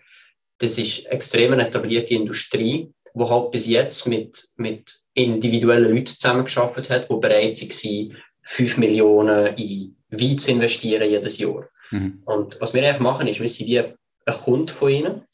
das 0.59 0.77
ist 0.77 1.05
extrem 1.07 1.53
eine 1.53 1.67
etablierte 1.67 2.13
Industrie, 2.13 2.91
die 3.13 3.23
halt 3.23 3.51
bis 3.51 3.67
jetzt 3.67 4.07
mit, 4.07 4.43
mit 4.55 4.95
individuellen 5.13 5.91
Leuten 5.91 6.07
zusammengearbeitet 6.07 6.89
hat, 6.89 7.09
die 7.09 7.15
bereit 7.19 7.61
waren, 7.61 8.17
5 8.43 8.77
Millionen 8.77 9.55
in 9.57 9.95
Wein 10.09 10.37
zu 10.37 10.51
investieren 10.51 11.09
jedes 11.09 11.37
Jahr. 11.37 11.67
Mhm. 11.91 12.21
Und 12.25 12.59
was 12.61 12.73
wir 12.73 12.85
einfach 12.87 13.01
machen, 13.01 13.27
ist, 13.27 13.39
wir 13.39 13.47
sind 13.47 13.67
wie 13.67 13.83
ein 14.25 14.33
Kunde 14.33 14.71
von 14.71 14.91
ihnen 14.91 15.27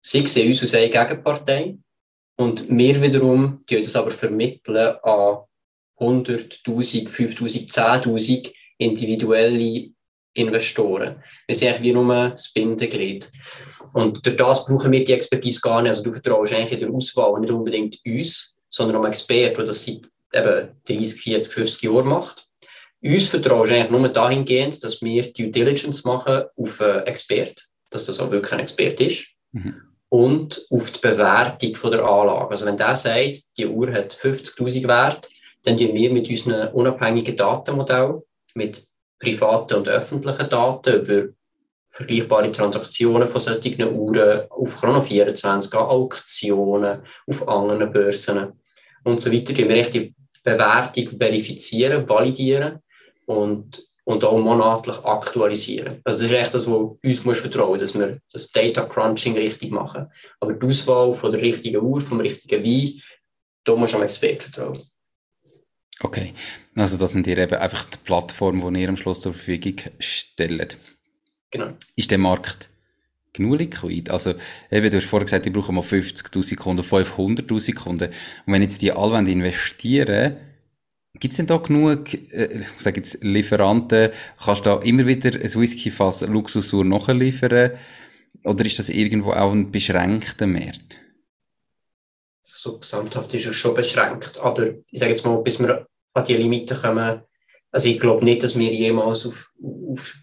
Sie 0.00 0.26
sehen 0.26 0.48
uns 0.48 0.62
als 0.62 0.74
eine 0.74 0.88
Gegenpartei 0.88 1.76
und 2.36 2.68
wir 2.68 3.02
wiederum 3.02 3.64
tun 3.66 3.82
das 3.82 3.96
aber 3.96 4.10
vermitteln 4.10 4.96
an 5.02 5.38
100.000, 5.98 7.08
5.000, 7.08 7.70
10.000 7.70 8.52
individuelle 8.78 9.90
Investoren. 10.34 11.22
Wir 11.46 11.54
sind 11.54 11.68
eigentlich 11.68 11.82
wie 11.82 11.92
nur 11.92 12.30
das 12.30 12.52
Bindeglied. 12.52 13.30
Und 13.92 14.24
durch 14.24 14.36
das 14.36 14.66
brauchen 14.66 14.92
wir 14.92 15.04
die 15.04 15.12
Expertise 15.12 15.60
gar 15.60 15.82
nicht. 15.82 15.90
Also 15.90 16.04
du 16.04 16.12
vertraust 16.12 16.52
eigentlich 16.52 16.80
in 16.80 16.80
der 16.80 16.90
Auswahl 16.90 17.40
nicht 17.40 17.52
unbedingt 17.52 17.98
uns, 18.06 18.56
sondern 18.68 18.96
einem 18.96 19.06
Experten, 19.06 19.56
der 19.56 19.64
das 19.66 19.84
seit 19.84 20.08
eben 20.32 20.68
30, 20.86 21.20
40, 21.20 21.52
50 21.52 21.82
Jahren 21.82 22.08
macht. 22.08 22.46
Uns 23.02 23.28
vertraust 23.28 23.70
du 23.70 23.74
eigentlich 23.74 23.90
nur 23.90 24.08
dahingehend, 24.08 24.82
dass 24.82 25.02
wir 25.02 25.22
Due 25.32 25.48
Diligence 25.48 26.04
machen 26.04 26.44
auf 26.56 26.80
einen 26.80 27.06
Experten, 27.06 27.62
dass 27.90 28.06
das 28.06 28.20
auch 28.20 28.30
wirklich 28.30 28.52
ein 28.52 28.60
Experte 28.60 29.04
ist. 29.04 29.26
Mhm. 29.52 29.82
Und 30.10 30.66
auf 30.70 30.90
die 30.90 31.00
Bewertung 31.00 31.74
von 31.76 31.90
der 31.90 32.04
Anlage. 32.04 32.50
Also 32.50 32.64
wenn 32.64 32.76
der 32.76 32.96
sagt, 32.96 33.56
die 33.58 33.66
Uhr 33.66 33.92
hat 33.92 34.14
50.000 34.14 34.88
Wert, 34.88 35.28
dann 35.64 35.76
tun 35.76 35.92
wir 35.92 36.10
mit 36.10 36.30
unseren 36.30 36.68
unabhängigen 36.68 37.36
Datenmodell, 37.36 38.22
mit 38.54 38.86
privaten 39.18 39.74
und 39.74 39.88
öffentlichen 39.88 40.48
Daten 40.48 41.02
über 41.02 41.28
vergleichbare 41.90 42.52
Transaktionen 42.52 43.28
von 43.28 43.40
solchen 43.40 43.82
Uhren 43.92 44.50
auf 44.50 44.80
Chrono 44.80 45.00
24, 45.00 45.74
Auktionen, 45.74 47.02
auf 47.26 47.48
anderen 47.48 47.92
Börsen 47.92 48.52
und 49.04 49.20
so 49.20 49.32
weiter, 49.32 49.52
die 49.52 49.68
wir 49.68 49.90
die 49.90 50.14
Bewertung 50.42 51.08
verifizieren, 51.18 52.08
validieren 52.08 52.78
und, 53.26 53.82
und 54.08 54.24
auch 54.24 54.38
monatlich 54.38 54.96
aktualisieren. 55.04 56.00
Also 56.02 56.20
das 56.20 56.30
ist 56.30 56.32
echt 56.32 56.54
das, 56.54 56.66
was 56.66 56.96
uns 57.04 57.24
muss 57.26 57.40
vertrauen 57.40 57.78
dass 57.78 57.92
wir 57.92 58.18
das 58.32 58.50
Data 58.50 58.86
Crunching 58.86 59.36
richtig 59.36 59.70
machen. 59.70 60.06
Aber 60.40 60.54
die 60.54 60.66
Auswahl 60.66 61.14
von 61.14 61.30
der 61.30 61.42
richtigen 61.42 61.82
Uhr, 61.82 62.00
vom 62.00 62.18
richtigen 62.20 62.64
Wein, 62.64 63.02
da 63.64 63.76
muss 63.76 63.92
man 63.92 64.00
am 64.00 64.06
Expert 64.06 64.42
vertrauen. 64.44 64.82
Okay, 66.00 66.32
also 66.74 66.96
das 66.96 67.12
sind 67.12 67.26
ihr 67.26 67.36
eben 67.36 67.56
einfach 67.56 67.84
die 67.84 67.98
Plattform, 68.02 68.72
die 68.72 68.80
ihr 68.80 68.88
am 68.88 68.96
Schluss 68.96 69.20
zur 69.20 69.34
Verfügung 69.34 69.76
stellt. 69.98 70.78
Genau. 71.50 71.74
Ist 71.94 72.10
der 72.10 72.16
Markt 72.18 72.70
genug 73.34 73.58
liquid? 73.58 74.10
Also, 74.10 74.32
eben, 74.70 74.90
du 74.90 74.96
hast 74.96 75.06
vorher 75.06 75.26
gesagt, 75.26 75.44
die 75.44 75.50
brauchen 75.50 75.74
mal 75.74 75.82
50.000 75.82 76.56
Kunden, 76.56 76.82
500.000 76.82 77.74
Kunden. 77.74 78.08
Und 78.46 78.52
wenn 78.54 78.62
jetzt 78.62 78.80
die 78.80 78.90
alle 78.90 79.18
investieren 79.18 80.47
Gibt 81.20 81.32
es 81.32 81.38
denn 81.38 81.46
da 81.46 81.56
genug, 81.56 82.14
äh, 82.14 82.60
ich 82.60 82.80
sage 82.82 82.98
jetzt, 82.98 83.22
Lieferanten? 83.22 84.10
Kannst 84.42 84.66
du 84.66 84.70
da 84.70 84.82
immer 84.82 85.06
wieder 85.06 85.30
ein 85.30 85.54
Whisky-Fass 85.54 86.22
Luxusuhr 86.22 86.84
nachliefern? 86.84 87.72
Oder 88.44 88.64
ist 88.64 88.78
das 88.78 88.88
irgendwo 88.88 89.32
auch 89.32 89.52
ein 89.52 89.70
beschränkter 89.72 90.46
Markt? 90.46 90.98
So 92.42 92.78
gesamthaft 92.78 93.34
ist 93.34 93.46
es 93.46 93.56
schon 93.56 93.74
beschränkt. 93.74 94.38
Aber 94.38 94.68
ich 94.90 95.00
sage 95.00 95.10
jetzt 95.10 95.24
mal, 95.24 95.36
bis 95.42 95.58
wir 95.58 95.86
an 96.14 96.24
die 96.24 96.36
Limite 96.36 96.74
kommen, 96.74 97.22
also 97.70 97.88
ich 97.88 98.00
glaube 98.00 98.24
nicht, 98.24 98.42
dass 98.42 98.58
wir 98.58 98.72
jemals 98.72 99.26
auf, 99.26 99.52
auf 99.90 100.14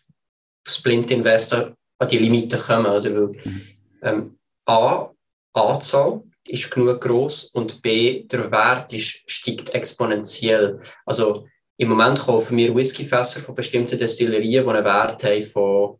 Splint 0.67 1.12
Investor 1.12 1.75
an 1.99 2.08
die 2.08 2.17
Limite 2.17 2.58
kommen. 2.58 2.88
Oder? 2.88 3.13
Weil, 3.13 3.27
mhm. 3.43 3.62
ähm, 4.01 4.38
A, 4.65 5.12
Anzahl 5.53 6.23
ist 6.55 6.71
genug 6.71 7.01
groß 7.01 7.45
und 7.53 7.81
B, 7.81 8.23
der 8.23 8.51
Wert 8.51 8.91
ist, 8.93 9.23
steigt 9.29 9.73
exponentiell. 9.73 10.81
Also 11.05 11.47
im 11.77 11.89
Moment 11.89 12.19
kaufen 12.19 12.57
wir 12.57 12.75
Whiskyfässer 12.75 13.39
von 13.39 13.55
bestimmten 13.55 13.97
Destillerien, 13.97 14.63
die 14.63 14.69
einen 14.69 14.85
Wert 14.85 15.23
haben 15.23 15.43
von 15.43 15.99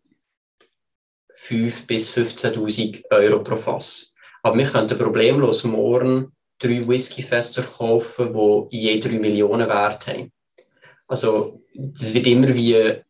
5.000 1.36 1.88
bis 1.88 2.16
15.000 2.16 3.04
Euro 3.12 3.44
pro 3.44 3.56
Fass. 3.56 4.16
Aber 4.42 4.58
wir 4.58 4.66
könnten 4.66 4.98
problemlos 4.98 5.64
morgen 5.64 6.32
drei 6.60 6.88
Whiskyfässer 6.88 7.64
kaufen, 7.64 8.34
die 8.72 8.82
je 8.82 9.00
3 9.00 9.20
Millionen 9.20 9.68
Wert 9.68 10.08
haben. 10.08 10.32
Also 11.08 11.62
das 11.74 12.14
wird 12.14 12.28
immer 12.28 12.54
wie 12.54 13.02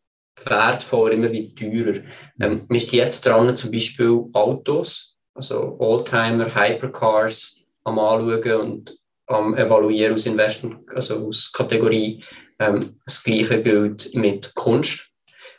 wertvoller, 0.44 1.14
immer 1.14 1.32
wie 1.32 1.54
teurer. 1.54 2.02
Ähm, 2.40 2.66
wir 2.68 2.80
sind 2.80 2.94
jetzt 2.94 3.26
dran, 3.26 3.56
zum 3.56 3.72
Beispiel 3.72 4.26
Autos 4.34 5.15
also 5.36 5.76
Oldtimer, 5.80 6.56
Hypercars 6.56 7.58
am 7.84 8.00
Anschauen 8.00 8.62
und 8.62 8.98
am 9.28 9.56
Evaluieren 9.56 10.14
aus 10.14 10.26
Investment, 10.26 10.90
also 10.96 11.28
aus 11.28 11.52
Kategorie. 11.52 12.24
Ähm, 12.58 13.00
das 13.06 13.24
gleiche 13.24 13.58
Bild 13.58 14.16
mit 14.16 14.56
Kunst. 14.56 15.12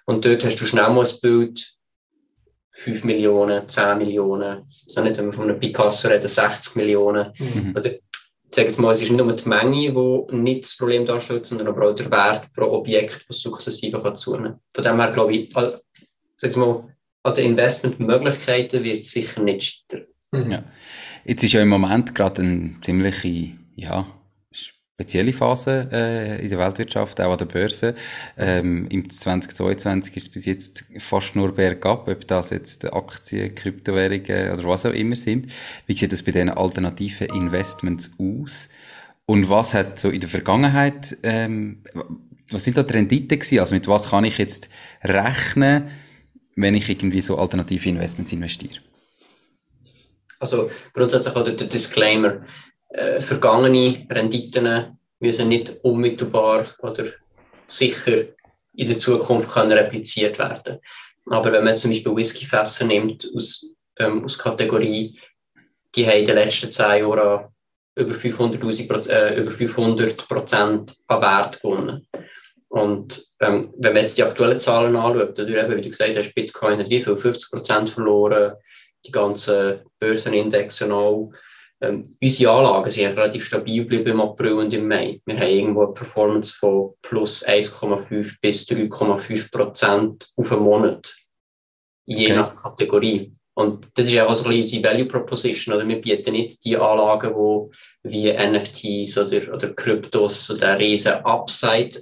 Und 0.06 0.24
dort 0.24 0.44
hast 0.44 0.56
du 0.56 0.66
schnell 0.66 0.88
mal 0.88 1.04
ein 1.04 1.20
Bild, 1.20 1.76
5 2.72 3.04
Millionen, 3.04 3.68
10 3.68 3.98
Millionen, 3.98 4.64
so 4.66 5.02
nicht, 5.02 5.16
wenn 5.16 5.26
wir 5.26 5.32
von 5.32 5.48
einem 5.48 5.60
Picasso 5.60 6.08
reden, 6.08 6.28
60 6.28 6.76
Millionen. 6.76 7.32
Mhm. 7.38 7.74
Oder, 7.76 7.90
sag 8.50 8.64
jetzt 8.64 8.78
mal, 8.78 8.92
es 8.92 9.02
ist 9.02 9.10
nicht 9.10 9.22
nur 9.22 9.32
die 9.34 9.48
Menge, 9.48 9.92
die 9.92 10.36
nicht 10.36 10.64
das 10.64 10.76
Problem 10.76 11.06
darstellt, 11.06 11.46
sondern 11.46 11.68
aber 11.68 11.88
auch 11.88 11.94
der 11.94 12.10
Wert 12.10 12.52
pro 12.54 12.66
Objekt, 12.66 13.24
das 13.28 13.40
sukzessive 13.40 14.00
kann 14.00 14.16
zunehmen 14.16 14.52
kann. 14.52 14.60
Von 14.74 14.84
dem 14.84 15.00
her 15.00 15.12
glaube 15.12 15.32
ich, 15.34 15.54
sag 16.36 16.56
mal, 16.56 16.95
an 17.26 17.34
den 17.34 17.50
Investmentmöglichkeiten 17.50 18.84
wird 18.84 19.00
es 19.00 19.10
sicher 19.10 19.42
nicht 19.42 19.84
scheitern. 19.88 20.06
Mhm. 20.32 20.50
Ja. 20.50 20.64
Jetzt 21.24 21.42
ist 21.42 21.52
ja 21.52 21.62
im 21.62 21.68
Moment 21.68 22.14
gerade 22.14 22.42
eine 22.42 22.76
ziemliche, 22.82 23.52
ja, 23.74 24.06
spezielle 24.96 25.32
Phase 25.32 25.88
äh, 25.92 26.42
in 26.42 26.48
der 26.48 26.58
Weltwirtschaft, 26.58 27.20
auch 27.20 27.32
an 27.32 27.38
der 27.38 27.46
Börse. 27.46 27.94
Ähm, 28.38 28.86
Im 28.90 29.10
2022 29.10 30.16
ist 30.16 30.22
es 30.22 30.32
bis 30.32 30.46
jetzt 30.46 30.84
fast 30.98 31.36
nur 31.36 31.52
bergab, 31.52 32.08
ob 32.08 32.26
das 32.26 32.50
jetzt 32.50 32.90
Aktien, 32.92 33.54
Kryptowährungen 33.54 34.52
oder 34.52 34.64
was 34.64 34.86
auch 34.86 34.92
immer 34.92 35.16
sind. 35.16 35.52
Wie 35.86 35.96
sieht 35.96 36.12
das 36.12 36.22
bei 36.22 36.32
diesen 36.32 36.50
alternativen 36.50 37.28
Investments 37.28 38.12
aus? 38.18 38.68
Und 39.26 39.50
was 39.50 39.74
hat 39.74 39.98
so 39.98 40.08
in 40.10 40.20
der 40.20 40.30
Vergangenheit, 40.30 41.18
ähm, 41.24 41.82
was 42.50 42.64
sind 42.64 42.78
da 42.78 42.84
die 42.84 42.94
Renditen 42.94 43.38
gewesen? 43.38 43.58
Also 43.58 43.74
mit 43.74 43.88
was 43.88 44.10
kann 44.10 44.24
ich 44.24 44.38
jetzt 44.38 44.70
rechnen? 45.02 45.88
Wenn 46.56 46.74
ich 46.74 46.88
irgendwie 46.88 47.20
so 47.20 47.38
alternative 47.38 47.88
Investments 47.88 48.32
investiere? 48.32 48.80
Also 50.38 50.70
grundsätzlich 50.92 51.34
auch 51.34 51.44
der 51.44 51.54
Disclaimer, 51.54 52.44
äh, 52.88 53.20
vergangene 53.20 54.06
Renditen 54.10 54.98
müssen 55.20 55.48
nicht 55.48 55.70
unmittelbar 55.82 56.74
oder 56.80 57.04
sicher 57.66 58.24
in 58.74 58.86
der 58.86 58.98
Zukunft 58.98 59.50
können 59.50 59.72
repliziert 59.72 60.38
werden. 60.38 60.78
Aber 61.26 61.50
wenn 61.52 61.64
man 61.64 61.76
zum 61.76 61.90
Beispiel 61.90 62.14
Whiskyfässer 62.14 62.84
nimmt 62.84 63.28
aus, 63.34 63.66
ähm, 63.98 64.24
aus 64.24 64.38
Kategorie, 64.38 65.18
die 65.94 66.06
haben 66.06 66.18
in 66.18 66.24
den 66.26 66.36
letzten 66.36 66.70
zehn 66.70 67.00
Jahren 67.00 67.48
über 67.96 68.14
500, 68.14 69.06
äh, 69.08 69.40
über 69.40 69.50
500 69.50 70.28
Prozent 70.28 70.94
an 71.06 71.22
Wert 71.22 71.60
gewonnen. 71.60 72.06
Und 72.76 73.24
ähm, 73.40 73.72
wenn 73.78 73.94
man 73.94 74.02
jetzt 74.02 74.18
die 74.18 74.22
aktuellen 74.22 74.60
Zahlen 74.60 74.96
anschaut, 74.96 75.40
oder 75.40 75.48
eben, 75.48 75.76
wie 75.78 75.80
du 75.80 75.88
gesagt 75.88 76.14
hast, 76.14 76.34
Bitcoin 76.34 76.78
hat 76.78 76.90
wie 76.90 77.00
viel? 77.00 77.16
50 77.16 77.50
Prozent 77.50 77.88
verloren, 77.88 78.52
die 79.06 79.10
ganzen 79.10 79.80
Börsenindexe 79.98 80.92
auch. 80.92 81.32
Ähm, 81.80 82.02
unsere 82.20 82.52
Anlagen 82.52 82.90
sind 82.90 83.16
relativ 83.16 83.46
stabil 83.46 83.82
geblieben 83.82 84.10
im 84.10 84.20
April 84.20 84.52
und 84.54 84.74
im 84.74 84.86
Mai. 84.86 85.22
Wir 85.24 85.36
haben 85.36 85.48
irgendwo 85.48 85.84
eine 85.84 85.94
Performance 85.94 86.54
von 86.54 86.92
plus 87.00 87.46
1,5 87.46 88.36
bis 88.42 88.66
3,5 88.68 89.50
Prozent 89.50 90.28
auf 90.36 90.52
einen 90.52 90.62
Monat. 90.62 91.16
Je 92.04 92.26
okay. 92.26 92.36
nach 92.36 92.54
Kategorie. 92.54 93.32
Und 93.54 93.88
das 93.94 94.06
ist 94.06 94.18
auch 94.18 94.34
so 94.34 94.44
ein 94.44 94.50
bisschen 94.50 94.80
unsere 94.80 94.84
Value 94.84 95.08
Proposition. 95.08 95.74
Oder? 95.74 95.88
Wir 95.88 95.98
bieten 96.02 96.32
nicht 96.32 96.62
die 96.62 96.76
Anlagen, 96.76 97.32
die 98.04 98.10
wie 98.10 98.32
NFTs 98.32 99.16
oder, 99.16 99.54
oder 99.54 99.72
Kryptos 99.72 100.50
oder 100.50 100.78
riesen 100.78 101.14
Upside 101.24 101.98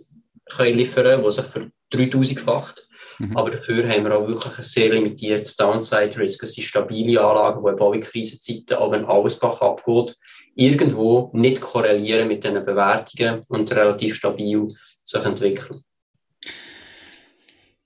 können 0.46 0.78
liefern 0.78 1.04
können, 1.04 1.24
die 1.24 1.30
sich 1.30 1.46
für 1.46 1.70
3000-facht. 1.92 2.88
Mhm. 3.18 3.36
Aber 3.36 3.50
dafür 3.50 3.88
haben 3.88 4.04
wir 4.04 4.16
auch 4.16 4.26
wirklich 4.26 4.56
ein 4.56 4.62
sehr 4.62 4.92
limitiertes 4.92 5.56
Downside-Risk. 5.56 6.42
Es 6.42 6.54
sind 6.54 6.64
stabile 6.64 7.20
Anlagen, 7.20 7.62
die 7.64 7.80
auch 7.80 7.92
in 7.92 8.00
Krisenzeiten, 8.00 8.76
auch 8.76 8.90
wenn 8.90 9.04
alles 9.04 9.38
Bach 9.38 9.60
abgeht, 9.60 10.16
irgendwo 10.56 11.30
nicht 11.32 11.60
korrelieren 11.60 12.28
mit 12.28 12.44
diesen 12.44 12.64
Bewertungen 12.64 13.40
und 13.48 13.70
relativ 13.72 14.14
stabil 14.14 14.74
sich 15.04 15.24
entwickeln. 15.24 15.82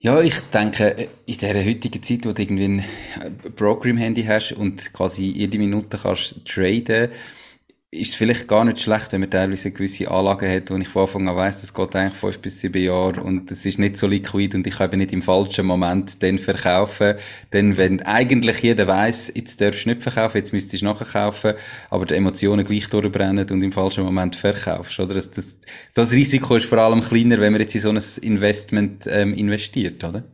Ja, 0.01 0.21
ich 0.21 0.39
denke, 0.55 1.09
in 1.27 1.35
dieser 1.35 1.65
heutigen 1.65 2.03
Zeit, 2.03 2.25
wo 2.25 2.33
du 2.33 2.41
irgendwie 2.41 2.65
ein 2.67 2.85
Broker 3.57 3.89
im 3.89 3.97
Handy 3.97 4.23
hast 4.23 4.53
und 4.53 4.93
quasi 4.93 5.25
jede 5.25 5.59
Minute 5.59 5.99
kannst 5.99 6.47
traden, 6.47 7.11
ist 7.91 8.11
es 8.11 8.17
vielleicht 8.17 8.47
gar 8.47 8.67
nicht 8.67 8.81
schlecht, 8.83 9.13
wenn 9.13 9.21
man 9.21 9.31
teilweise 9.31 9.71
gewisse 9.71 10.11
Anlagen 10.11 10.51
hat, 10.51 10.71
wo 10.71 10.77
ich 10.77 10.89
von 10.89 11.03
Anfang 11.03 11.27
an 11.27 11.37
weiss, 11.37 11.63
das 11.63 11.73
geht 11.73 11.97
eigentlich 11.97 12.19
fünf 12.19 12.39
bis 12.41 12.61
sieben 12.61 12.83
Jahre 12.83 13.23
und 13.23 13.51
es 13.51 13.65
ist 13.65 13.79
nicht 13.79 13.97
so 13.97 14.07
liquid 14.07 14.55
und 14.55 14.67
ich 14.67 14.77
kann 14.77 14.89
eben 14.89 14.99
nicht 14.99 15.13
im 15.13 15.23
falschen 15.23 15.65
Moment 15.65 16.23
dann 16.23 16.39
verkaufen. 16.39 17.15
Denn 17.55 17.79
wenn 17.79 18.03
eigentlich 18.03 18.59
jeder 18.59 18.87
weiss, 18.87 19.33
jetzt 19.35 19.63
darfst 19.63 19.87
du 19.87 19.89
nicht 19.89 20.03
verkaufen, 20.03 20.37
jetzt 20.37 20.53
müsstest 20.53 20.83
du 20.83 20.87
nachher 20.87 21.07
kaufen, 21.07 21.55
aber 21.89 22.05
die 22.05 22.15
Emotionen 22.15 22.67
gleich 22.67 22.91
durchbrennen 22.91 23.49
und 23.51 23.63
im 23.63 23.73
falschen 23.73 24.05
Moment 24.05 24.37
verkaufst, 24.37 25.01
oder? 25.01 25.15
Das, 25.15 25.31
das, 25.31 25.57
das 25.95 26.13
Risiko 26.13 26.57
ist 26.57 26.67
vor 26.67 26.79
allem 26.79 27.01
kleiner, 27.01 27.41
wenn 27.41 27.53
man 27.53 27.63
jetzt 27.63 27.75
in 27.75 27.81
so 27.81 27.89
ein 27.89 28.03
Investment 28.21 29.07
ähm, 29.07 29.33
investiert, 29.33 30.05
oder? 30.05 30.25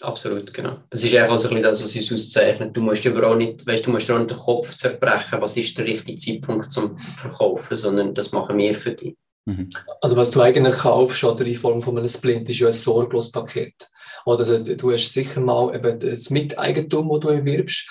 Absolut, 0.00 0.54
genau. 0.54 0.78
Das 0.90 1.02
ist 1.02 1.14
einfach 1.14 1.38
so 1.38 1.48
ein 1.48 1.56
bisschen 1.56 1.70
das, 1.70 1.82
was 1.82 1.96
uns 1.96 2.12
auszeichnet. 2.12 2.76
Du 2.76 2.80
musst 2.80 3.06
aber 3.06 3.26
auch 3.26 3.34
nicht, 3.34 3.66
weißt, 3.66 3.86
du 3.86 3.90
musst 3.90 4.10
auch 4.10 4.18
nicht 4.18 4.30
den 4.30 4.38
Kopf 4.38 4.76
zerbrechen, 4.76 5.40
was 5.40 5.56
ist 5.56 5.76
der 5.76 5.86
richtige 5.86 6.16
Zeitpunkt 6.16 6.70
zum 6.70 6.96
Verkaufen, 6.98 7.76
sondern 7.76 8.14
das 8.14 8.32
machen 8.32 8.56
wir 8.58 8.74
für 8.74 8.92
dich. 8.92 9.16
Mhm. 9.46 9.70
Also 10.00 10.16
was 10.16 10.30
du 10.30 10.40
eigentlich 10.40 10.76
kaufst 10.76 11.24
oder 11.24 11.44
in 11.44 11.54
Form 11.56 11.80
von 11.80 11.98
einem 11.98 12.06
Splint 12.06 12.48
ist 12.48 12.58
ja 12.60 12.68
ein 12.68 12.72
sorglos 12.72 13.32
Paket. 13.32 13.74
Oder 14.24 14.40
also, 14.40 14.58
du 14.58 14.92
hast 14.92 15.12
sicher 15.12 15.40
mal 15.40 15.74
eben 15.74 15.98
das 15.98 16.30
Miteigentum, 16.30 17.08
das 17.10 17.20
du 17.20 17.28
erwirbst. 17.28 17.88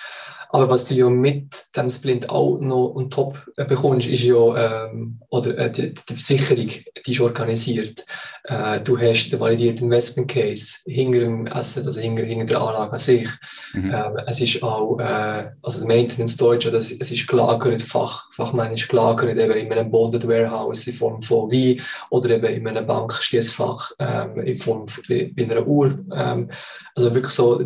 Aber 0.58 0.70
was 0.72 0.86
du 0.86 0.96
ja 0.96 1.08
mit 1.08 1.68
dem 1.76 1.92
Splint 1.92 2.32
auch 2.32 2.60
noch 2.60 2.96
on 2.96 3.12
top 3.12 3.38
äh, 3.58 3.66
bekommst, 3.66 4.08
ist 4.08 4.24
ja, 4.24 4.88
ähm, 4.88 5.20
oder 5.30 5.56
äh, 5.56 5.72
die, 5.72 5.94
die, 5.94 6.14
Versicherung, 6.16 6.72
die 7.06 7.12
ist 7.12 7.22
organisiert. 7.22 8.04
Äh, 8.46 8.80
du 8.80 8.98
hast 8.98 9.30
den 9.30 9.40
validierten 9.40 9.84
Investment 9.86 10.32
Case 10.32 10.78
hinter 10.88 11.20
dem 11.20 11.48
Asset, 11.52 11.86
also 11.86 12.00
hinter, 12.00 12.24
hinter 12.24 12.46
der 12.46 12.62
Anlage 12.62 12.94
an 12.94 12.98
sich. 12.98 13.28
Mhm. 13.74 13.94
Ähm, 13.94 14.18
es 14.26 14.42
ist 14.42 14.64
auch, 14.64 14.98
äh, 15.00 15.52
also 15.62 15.86
der 15.86 15.88
Maintenance 15.88 16.38
Deutsch, 16.38 16.66
oder 16.66 16.80
es, 16.80 16.92
ist 16.92 17.28
gelagert, 17.28 17.84
Fach, 17.84 18.34
fachmännisch 18.34 18.88
gelagert, 18.88 19.38
eben 19.38 19.52
in 19.52 19.72
einem 19.72 19.92
Bonded 19.92 20.28
Warehouse 20.28 20.88
in 20.88 20.94
Form 20.94 21.22
von 21.22 21.52
Wein 21.52 21.80
oder 22.10 22.32
eben 22.32 22.48
in 22.48 22.68
einem 22.68 22.88
Bankschließfach 22.88 23.92
ähm, 24.00 24.40
in 24.40 24.58
Form 24.58 24.88
von 24.88 25.04
wie, 25.08 25.32
wie 25.36 25.44
einer 25.44 25.68
Uhr. 25.68 26.00
Ähm, 26.12 26.50
also 26.96 27.14
wirklich 27.14 27.34
so, 27.34 27.64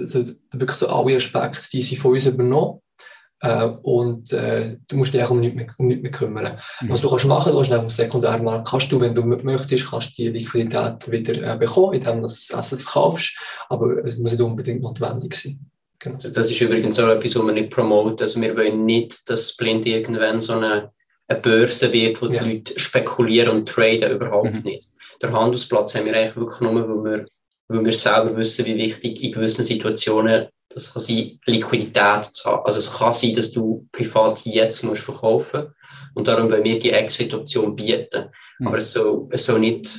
also 0.00 0.24
wirklich 0.52 0.78
so 0.78 0.88
alle 0.88 1.16
Aspekte, 1.16 1.70
die 1.72 1.82
sie 1.82 1.96
von 1.96 2.12
uns 2.12 2.23
übernommen. 2.26 2.80
Äh, 3.40 3.66
und 3.82 4.32
äh, 4.32 4.78
du 4.88 4.96
musst 4.96 5.12
dich 5.12 5.22
auch 5.22 5.30
um 5.30 5.40
nichts 5.40 5.56
mehr, 5.56 5.66
um 5.78 5.88
nichts 5.88 6.02
mehr 6.02 6.12
kümmern. 6.12 6.58
Mhm. 6.80 6.88
Was 6.88 7.02
du 7.02 7.10
kannst 7.10 7.26
machen, 7.26 7.52
du 7.52 7.58
kannst 7.58 7.72
auf 7.72 7.80
dem 7.80 7.90
Sekundärmarkt, 7.90 8.68
kannst 8.68 8.90
du, 8.90 9.00
wenn 9.00 9.14
du 9.14 9.22
möchtest, 9.22 9.90
kannst 9.90 10.16
die 10.16 10.28
Liquidität 10.28 11.10
wieder 11.10 11.54
äh, 11.54 11.58
bekommen, 11.58 11.94
indem 11.94 12.16
du 12.16 12.22
das 12.22 12.52
Asset 12.54 12.80
verkaufst, 12.80 13.36
aber 13.68 14.04
es 14.04 14.16
muss 14.16 14.32
nicht 14.32 14.40
unbedingt 14.40 14.82
notwendig 14.82 15.34
sein. 15.34 15.70
Genau. 15.98 16.16
Das 16.16 16.50
ist 16.50 16.60
übrigens 16.60 16.98
auch 17.00 17.08
etwas, 17.08 17.34
was 17.36 17.46
wir 17.46 17.52
nicht 17.52 17.70
promoten. 17.70 18.22
Also 18.22 18.40
wir 18.40 18.56
wollen 18.56 18.84
nicht, 18.84 19.28
dass 19.28 19.56
Blind 19.56 19.86
irgendwann 19.86 20.40
so 20.40 20.54
eine, 20.54 20.90
eine 21.28 21.40
Börse 21.40 21.92
wird, 21.92 22.20
wo 22.20 22.26
ja. 22.26 22.42
die 22.42 22.50
Leute 22.50 22.78
spekulieren 22.78 23.56
und 23.56 23.68
traden, 23.68 24.12
überhaupt 24.12 24.54
mhm. 24.54 24.62
nicht. 24.62 24.88
Der 25.22 25.32
Handelsplatz 25.32 25.94
haben 25.94 26.06
wir 26.06 26.14
eigentlich 26.14 26.36
wirklich 26.36 26.60
nur, 26.60 26.74
weil 26.74 27.18
wir, 27.18 27.26
weil 27.68 27.84
wir 27.84 27.92
selber 27.92 28.36
wissen, 28.36 28.66
wie 28.66 28.76
wichtig 28.76 29.22
in 29.22 29.32
gewissen 29.32 29.64
Situationen 29.64 30.48
das 30.74 30.92
kann 30.92 31.02
sein, 31.02 31.38
Liquidität 31.46 32.24
zu 32.24 32.50
haben. 32.50 32.66
Also 32.66 32.78
es 32.78 32.92
kann 32.92 33.12
sein, 33.12 33.34
dass 33.34 33.52
du 33.52 33.86
privat 33.92 34.44
jetzt 34.44 34.82
musst 34.82 35.04
verkaufen 35.04 35.72
und 36.14 36.28
darum 36.28 36.50
wollen 36.50 36.64
wir 36.64 36.78
die 36.78 36.90
Exit-Option 36.90 37.76
bieten. 37.76 38.30
Mhm. 38.58 38.68
Aber 38.68 38.78
es 38.78 38.92
soll, 38.92 39.28
es 39.30 39.46
soll 39.46 39.60
nicht 39.60 39.98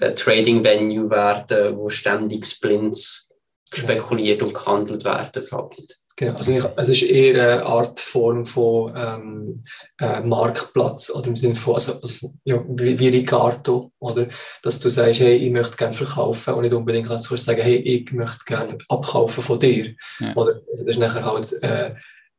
ein 0.00 0.14
Trading-Venue 0.14 1.10
werden, 1.10 1.76
wo 1.76 1.88
ständig 1.88 2.44
Splints 2.44 3.32
spekuliert 3.72 4.42
und 4.42 4.54
gehandelt 4.54 5.04
werden. 5.04 5.42
Nicht. 5.76 5.96
Genau, 6.18 6.34
also 6.34 6.52
ich, 6.52 6.64
es 6.76 6.88
ist 6.88 7.02
eher 7.02 7.42
eine 7.42 7.66
Art 7.66 8.00
Form 8.00 8.46
von 8.46 8.94
ähm, 8.96 9.64
äh, 10.00 10.22
Marktplatz 10.22 11.10
oder 11.10 11.26
im 11.28 11.36
Sinne 11.36 11.54
von, 11.54 11.74
also, 11.74 12.00
also 12.00 12.32
ja, 12.44 12.64
wie, 12.68 12.98
wie 12.98 13.08
Ricardo, 13.08 13.92
oder? 13.98 14.26
Dass 14.62 14.80
du 14.80 14.88
sagst, 14.88 15.20
hey, 15.20 15.36
ich 15.36 15.50
möchte 15.50 15.76
gerne 15.76 15.92
verkaufen 15.92 16.54
und 16.54 16.62
nicht 16.62 16.72
unbedingt 16.72 17.08
kannst 17.08 17.30
du 17.30 17.36
sagen, 17.36 17.60
hey, 17.60 17.76
ich 17.76 18.10
möchte 18.12 18.44
gerne 18.46 18.78
abkaufen 18.88 19.42
von 19.42 19.60
dir. 19.60 19.94
Ja. 20.18 20.34
Oder? 20.36 20.62
Also 20.70 20.86
das 20.86 20.96
ist 20.96 20.98
nachher 20.98 21.24
halt, 21.26 21.52
äh, 21.62 21.90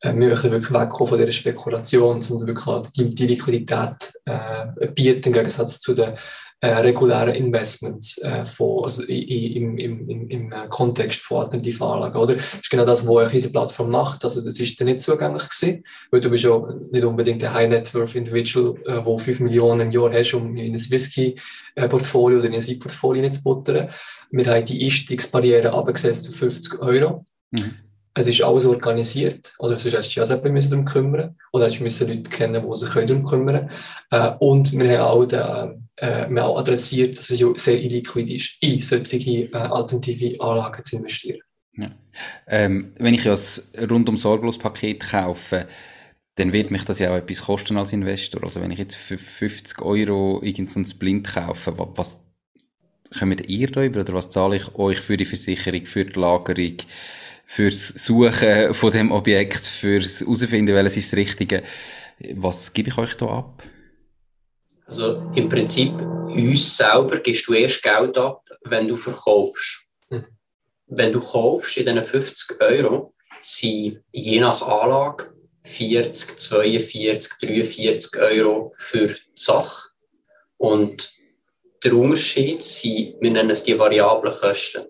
äh 0.01 0.13
wir 0.15 0.29
möchten 0.29 0.51
wirklich 0.51 0.73
wegkommen 0.73 1.09
von 1.09 1.19
dieser 1.19 1.31
Spekulation, 1.31 2.23
sondern 2.23 2.47
wirklich 2.47 2.65
halt 2.65 2.89
die, 2.97 3.13
die 3.13 3.27
Liquidität 3.27 4.11
äh, 4.25 4.87
bieten 4.87 5.27
im 5.27 5.33
Gegensatz 5.33 5.81
zu 5.81 5.93
den 5.93 6.17
äh, 6.59 6.69
reguläre 6.69 7.35
Investments 7.35 8.17
äh, 8.19 8.45
von, 8.45 8.83
also 8.83 9.03
im, 9.03 9.77
im, 9.77 10.09
im, 10.09 10.29
im 10.29 10.51
äh, 10.51 10.67
Kontext 10.69 11.21
von 11.21 11.43
alternativen 11.43 11.85
Anlagen. 11.85 12.17
Oder? 12.17 12.35
Das 12.35 12.53
ist 12.55 12.69
genau 12.69 12.85
das, 12.85 13.07
was 13.07 13.31
unsere 13.31 13.51
Plattform 13.51 13.91
macht. 13.91 14.23
Also 14.23 14.41
das 14.41 14.59
ist 14.59 14.79
dann 14.79 14.87
nicht 14.87 15.01
zugänglich 15.01 15.47
gewesen, 15.49 15.83
weil 16.09 16.21
du 16.21 16.29
bist 16.31 16.43
ja 16.43 16.59
nicht 16.91 17.05
unbedingt 17.05 17.43
ein 17.43 17.53
High-Net-Worth-Individual, 17.53 18.75
äh, 18.85 19.05
wo 19.05 19.19
5 19.19 19.39
Millionen 19.41 19.81
im 19.81 19.91
Jahr 19.91 20.11
hast, 20.11 20.33
um 20.33 20.57
in 20.57 20.73
ein 20.73 20.79
Whisky-Portfolio 20.79 22.39
oder 22.39 22.47
in 22.47 22.55
ein 22.55 22.67
Wein-Portfolio 22.67 23.29
zu 23.29 23.43
buttern. 23.43 23.89
Wir 24.31 24.45
haben 24.47 24.65
die 24.65 24.83
Einstiegsbarriere 24.83 25.73
abgesetzt 25.73 26.27
auf 26.29 26.35
50 26.35 26.81
Euro. 26.81 27.25
Mhm. 27.51 27.86
Es 28.17 28.27
ist 28.27 28.41
alles 28.41 28.65
organisiert, 28.65 29.53
oder 29.59 29.77
sonst 29.77 29.93
hättest 29.93 30.15
du 30.15 30.19
ja 30.19 30.25
selber 30.25 30.49
müssen 30.49 30.71
darum 30.71 30.85
kümmern, 30.85 31.35
oder 31.53 31.69
hättest 31.69 32.01
du 32.01 32.05
Leute 32.05 32.29
kennen, 32.29 32.65
die 32.67 32.75
sich 32.75 32.89
darum 32.89 33.23
kümmern 33.23 33.69
können. 33.69 33.71
Äh, 34.11 34.31
und 34.39 34.73
wir 34.73 34.99
haben 34.99 35.07
auch 35.07 35.25
den, 35.25 35.89
äh, 35.97 36.29
wir 36.29 36.45
auch 36.45 36.59
adressiert, 36.59 37.19
dass 37.19 37.29
es 37.29 37.63
sehr 37.63 37.79
illiquid 37.81 38.29
ist, 38.29 38.57
in 38.61 38.81
solche 38.81 39.17
äh, 39.17 39.55
alternative 39.55 40.41
Anlagen 40.41 40.83
zu 40.83 40.97
investieren. 40.97 41.39
Ja. 41.77 41.91
Ähm, 42.47 42.93
wenn 42.97 43.13
ich 43.13 43.23
ja 43.23 43.31
das 43.31 43.69
rundum 43.89 44.17
sorglos 44.17 44.57
Paket 44.57 45.11
kaufe, 45.11 45.67
dann 46.35 46.53
wird 46.53 46.71
mich 46.71 46.83
das 46.85 46.99
ja 46.99 47.11
auch 47.11 47.17
etwas 47.17 47.43
kosten 47.43 47.77
als 47.77 47.93
Investor. 47.93 48.43
Also 48.43 48.61
wenn 48.61 48.71
ich 48.71 48.79
jetzt 48.79 48.95
für 48.95 49.17
50 49.17 49.81
Euro 49.81 50.39
irgendein 50.43 50.85
Splint 50.85 51.27
kaufe, 51.33 51.73
was 51.77 52.23
kommt 53.17 53.49
ihr 53.49 53.71
da 53.71 53.83
über 53.83 54.01
oder 54.01 54.13
was 54.13 54.29
zahle 54.29 54.55
ich 54.55 54.75
euch 54.75 54.99
für 54.99 55.17
die 55.17 55.25
Versicherung, 55.25 55.85
für 55.85 56.05
die 56.05 56.19
Lagerung, 56.19 56.77
fürs 57.47 57.87
Suchen 57.87 58.73
von 58.73 58.91
dem 58.91 59.11
Objekt, 59.11 59.65
fürs 59.65 60.19
herausfinden, 60.19 60.75
welches 60.75 60.97
ist 60.97 61.13
das 61.13 61.17
Richtige? 61.17 61.63
Was 62.35 62.73
gebe 62.73 62.89
ich 62.89 62.97
euch 62.97 63.15
da 63.15 63.25
ab? 63.25 63.63
Also 64.85 65.31
im 65.33 65.49
Prinzip, 65.49 65.93
uns 65.93 66.77
selber 66.77 67.19
gibst 67.19 67.47
du 67.47 67.53
erst 67.53 67.81
Geld 67.81 68.17
ab, 68.17 68.43
wenn 68.65 68.87
du 68.87 68.95
verkaufst. 68.95 69.87
Mhm. 70.09 70.25
Wenn 70.87 71.13
du 71.13 71.19
kaufst, 71.19 71.77
in 71.77 71.85
diesen 71.85 72.03
50 72.03 72.61
Euro, 72.61 73.13
sind 73.41 74.03
je 74.11 74.39
nach 74.39 74.61
Anlage 74.61 75.33
40, 75.63 76.37
42, 76.37 77.33
43 77.41 78.21
Euro 78.21 78.71
für 78.75 79.07
die 79.07 79.21
Sache. 79.35 79.89
Und 80.57 81.11
der 81.83 81.93
Unterschied 81.93 82.61
sind, 82.61 83.15
wir 83.21 83.31
nennen 83.31 83.51
es 83.51 83.63
die 83.63 83.77
variablen 83.77 84.33
Kosten. 84.33 84.85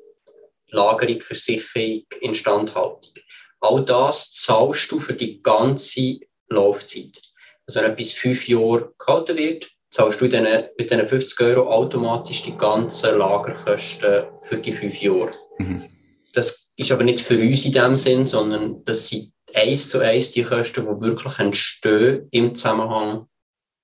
Lagerung, 0.70 1.22
Versicherung, 1.22 2.04
Instandhaltung. 2.22 3.14
All 3.60 3.84
das 3.84 4.32
zahlst 4.34 4.92
du 4.92 5.00
für 5.00 5.14
die 5.14 5.42
ganze 5.42 6.20
Laufzeit. 6.50 7.22
Also 7.68 7.82
wenn 7.82 7.92
etwas 7.92 8.14
fünf 8.14 8.48
Jahre 8.48 8.94
gehalten 8.98 9.38
wird, 9.38 9.70
zahlst 9.90 10.22
du 10.22 10.26
mit 10.26 10.92
diesen 10.92 11.08
50 11.08 11.40
Euro 11.42 11.72
automatisch 11.72 12.44
die 12.44 12.58
ganzen 12.58 13.18
Lagerkosten 13.18 14.26
für 14.40 14.58
die 14.58 14.72
fünf 14.72 15.02
Jahre. 15.02 15.34
Mhm. 15.58 15.90
Das 16.34 16.68
ist 16.76 16.92
aber 16.92 17.04
nicht 17.04 17.20
für 17.20 17.40
uns 17.40 17.66
in 17.66 17.72
dem 17.72 17.96
Sinn, 17.96 18.26
sondern 18.26 18.84
das 18.86 19.08
sind 19.08 19.34
eins 19.54 19.90
zu 19.90 20.00
eins 20.00 20.32
die 20.32 20.44
Kosten, 20.44 20.86
die 20.86 21.06
wirklich 21.06 21.40
entstehen 21.40 22.28
im 22.32 22.54
Zusammenhang 22.54 23.28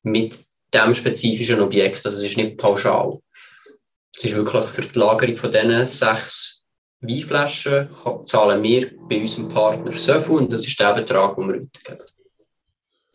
mit 0.04 0.40
dem 0.74 0.94
spezifischen 0.94 1.62
Objekt. 1.62 2.06
Also 2.06 2.18
es 2.18 2.32
ist 2.32 2.38
nicht 2.38 2.58
pauschal. 2.58 3.20
Es 4.16 4.26
ist 4.26 4.36
wirklich 4.36 4.66
für 4.66 4.82
die 4.82 5.00
Lagerung 5.00 5.38
von 5.38 5.52
diesen 5.52 5.88
sechs 5.88 6.63
Weinflaschen 7.04 7.90
zahlen 8.24 8.64
wir 8.64 8.92
bei 9.10 9.20
unserem 9.20 9.50
Partner 9.50 9.94
so 9.94 10.20
viel 10.20 10.36
und 10.36 10.54
das 10.54 10.66
ist 10.66 10.80
der 10.80 10.94
Betrag, 10.94 11.36
den 11.36 11.48
wir 11.48 11.62
weitergeben. 11.62 12.10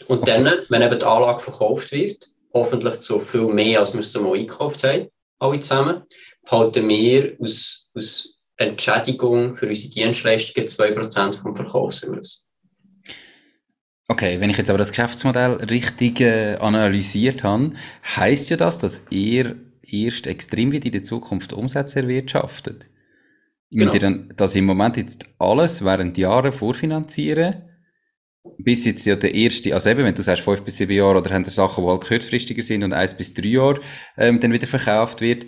Und 0.07 0.23
okay. 0.23 0.43
dann, 0.43 0.59
wenn 0.69 0.83
eben 0.83 0.99
die 0.99 1.07
Anlage 1.07 1.41
verkauft 1.41 1.93
wird, 1.93 2.27
hoffentlich 2.55 3.01
zu 3.01 3.19
viel 3.19 3.49
mehr, 3.49 3.81
als 3.81 3.95
wir 3.95 4.01
es 4.01 4.15
mal 4.15 4.35
eingekauft 4.35 4.85
haben, 4.85 5.09
alle 5.39 5.61
zusammen, 5.61 6.03
behalten 6.43 6.89
wir 6.89 7.37
aus, 7.41 7.91
aus 7.95 8.41
Entschädigung 8.57 9.57
für 9.57 9.69
unsere 9.69 9.91
Dienstleistungen 9.91 10.69
2% 10.69 11.41
vom 11.41 11.55
Verkaufserlös. 11.55 12.47
Okay, 14.09 14.41
wenn 14.41 14.51
ich 14.51 14.57
jetzt 14.57 14.71
aber 14.71 14.79
das 14.79 14.91
Geschäftsmodell 14.91 15.55
richtig 15.71 16.21
äh, 16.21 16.57
analysiert 16.57 17.45
habe, 17.45 17.73
heißt 18.17 18.51
ja 18.51 18.57
das, 18.57 18.79
dass 18.79 19.03
ihr 19.11 19.57
erst 19.87 20.27
extrem 20.27 20.73
wieder 20.73 20.87
in 20.87 20.93
der 20.93 21.05
Zukunft 21.05 21.53
Umsätze 21.53 22.01
erwirtschaftet. 22.01 22.89
Genau. 23.71 23.85
Müsst 23.85 23.95
ihr 23.95 24.01
dann 24.01 24.33
das 24.37 24.57
im 24.57 24.65
Moment 24.65 24.97
jetzt 24.97 25.25
alles 25.39 25.85
während 25.85 26.17
Jahren 26.17 26.53
vorfinanzieren? 26.53 27.69
bis 28.57 28.85
jetzt 28.85 29.05
ja 29.05 29.17
der 29.17 29.35
erste, 29.35 29.75
also 29.75 29.91
eben, 29.91 30.05
wenn 30.05 30.15
du 30.15 30.23
sagst 30.23 30.43
fünf 30.43 30.63
bis 30.63 30.77
sieben 30.77 30.93
Jahre 30.93 31.19
oder 31.19 31.31
haben 31.31 31.45
die 31.45 31.51
Sachen, 31.51 31.85
die 31.85 31.91
halt 31.91 32.05
kurzfristiger 32.07 32.63
sind 32.63 32.83
und 32.83 32.93
eins 32.93 33.15
bis 33.15 33.35
drei 33.35 33.49
Jahre 33.49 33.81
ähm, 34.17 34.41
dann 34.41 34.53
wieder 34.53 34.67
verkauft 34.67 35.21
wird. 35.21 35.47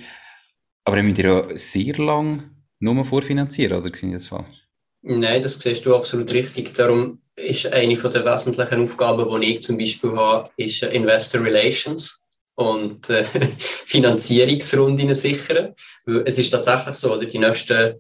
Aber 0.84 0.96
dann 0.96 1.06
müsst 1.06 1.18
ihr 1.18 1.24
ja 1.24 1.44
sehr 1.56 1.96
lang 1.96 2.50
nur 2.80 3.04
vorfinanzieren, 3.04 3.78
oder 3.78 3.94
sehe 3.94 4.10
ich 4.10 4.14
das 4.14 4.26
falsch? 4.26 4.66
Nein, 5.02 5.42
das 5.42 5.58
siehst 5.58 5.84
du 5.86 5.94
absolut 5.94 6.32
richtig. 6.32 6.74
Darum 6.74 7.20
ist 7.36 7.72
eine 7.72 7.96
von 7.96 8.10
der 8.10 8.24
wesentlichen 8.24 8.84
Aufgaben, 8.84 9.40
die 9.40 9.56
ich 9.56 9.62
zum 9.62 9.78
Beispiel 9.78 10.12
habe, 10.12 10.50
ist 10.56 10.82
Investor 10.82 11.42
Relations 11.42 12.24
und 12.54 13.08
äh, 13.08 13.24
Finanzierungsrunden 13.58 15.14
sichern. 15.14 15.74
Weil 16.04 16.22
es 16.26 16.38
ist 16.38 16.50
tatsächlich 16.50 16.94
so, 16.94 17.14
oder 17.14 17.26
die 17.26 17.38
nächsten 17.38 17.94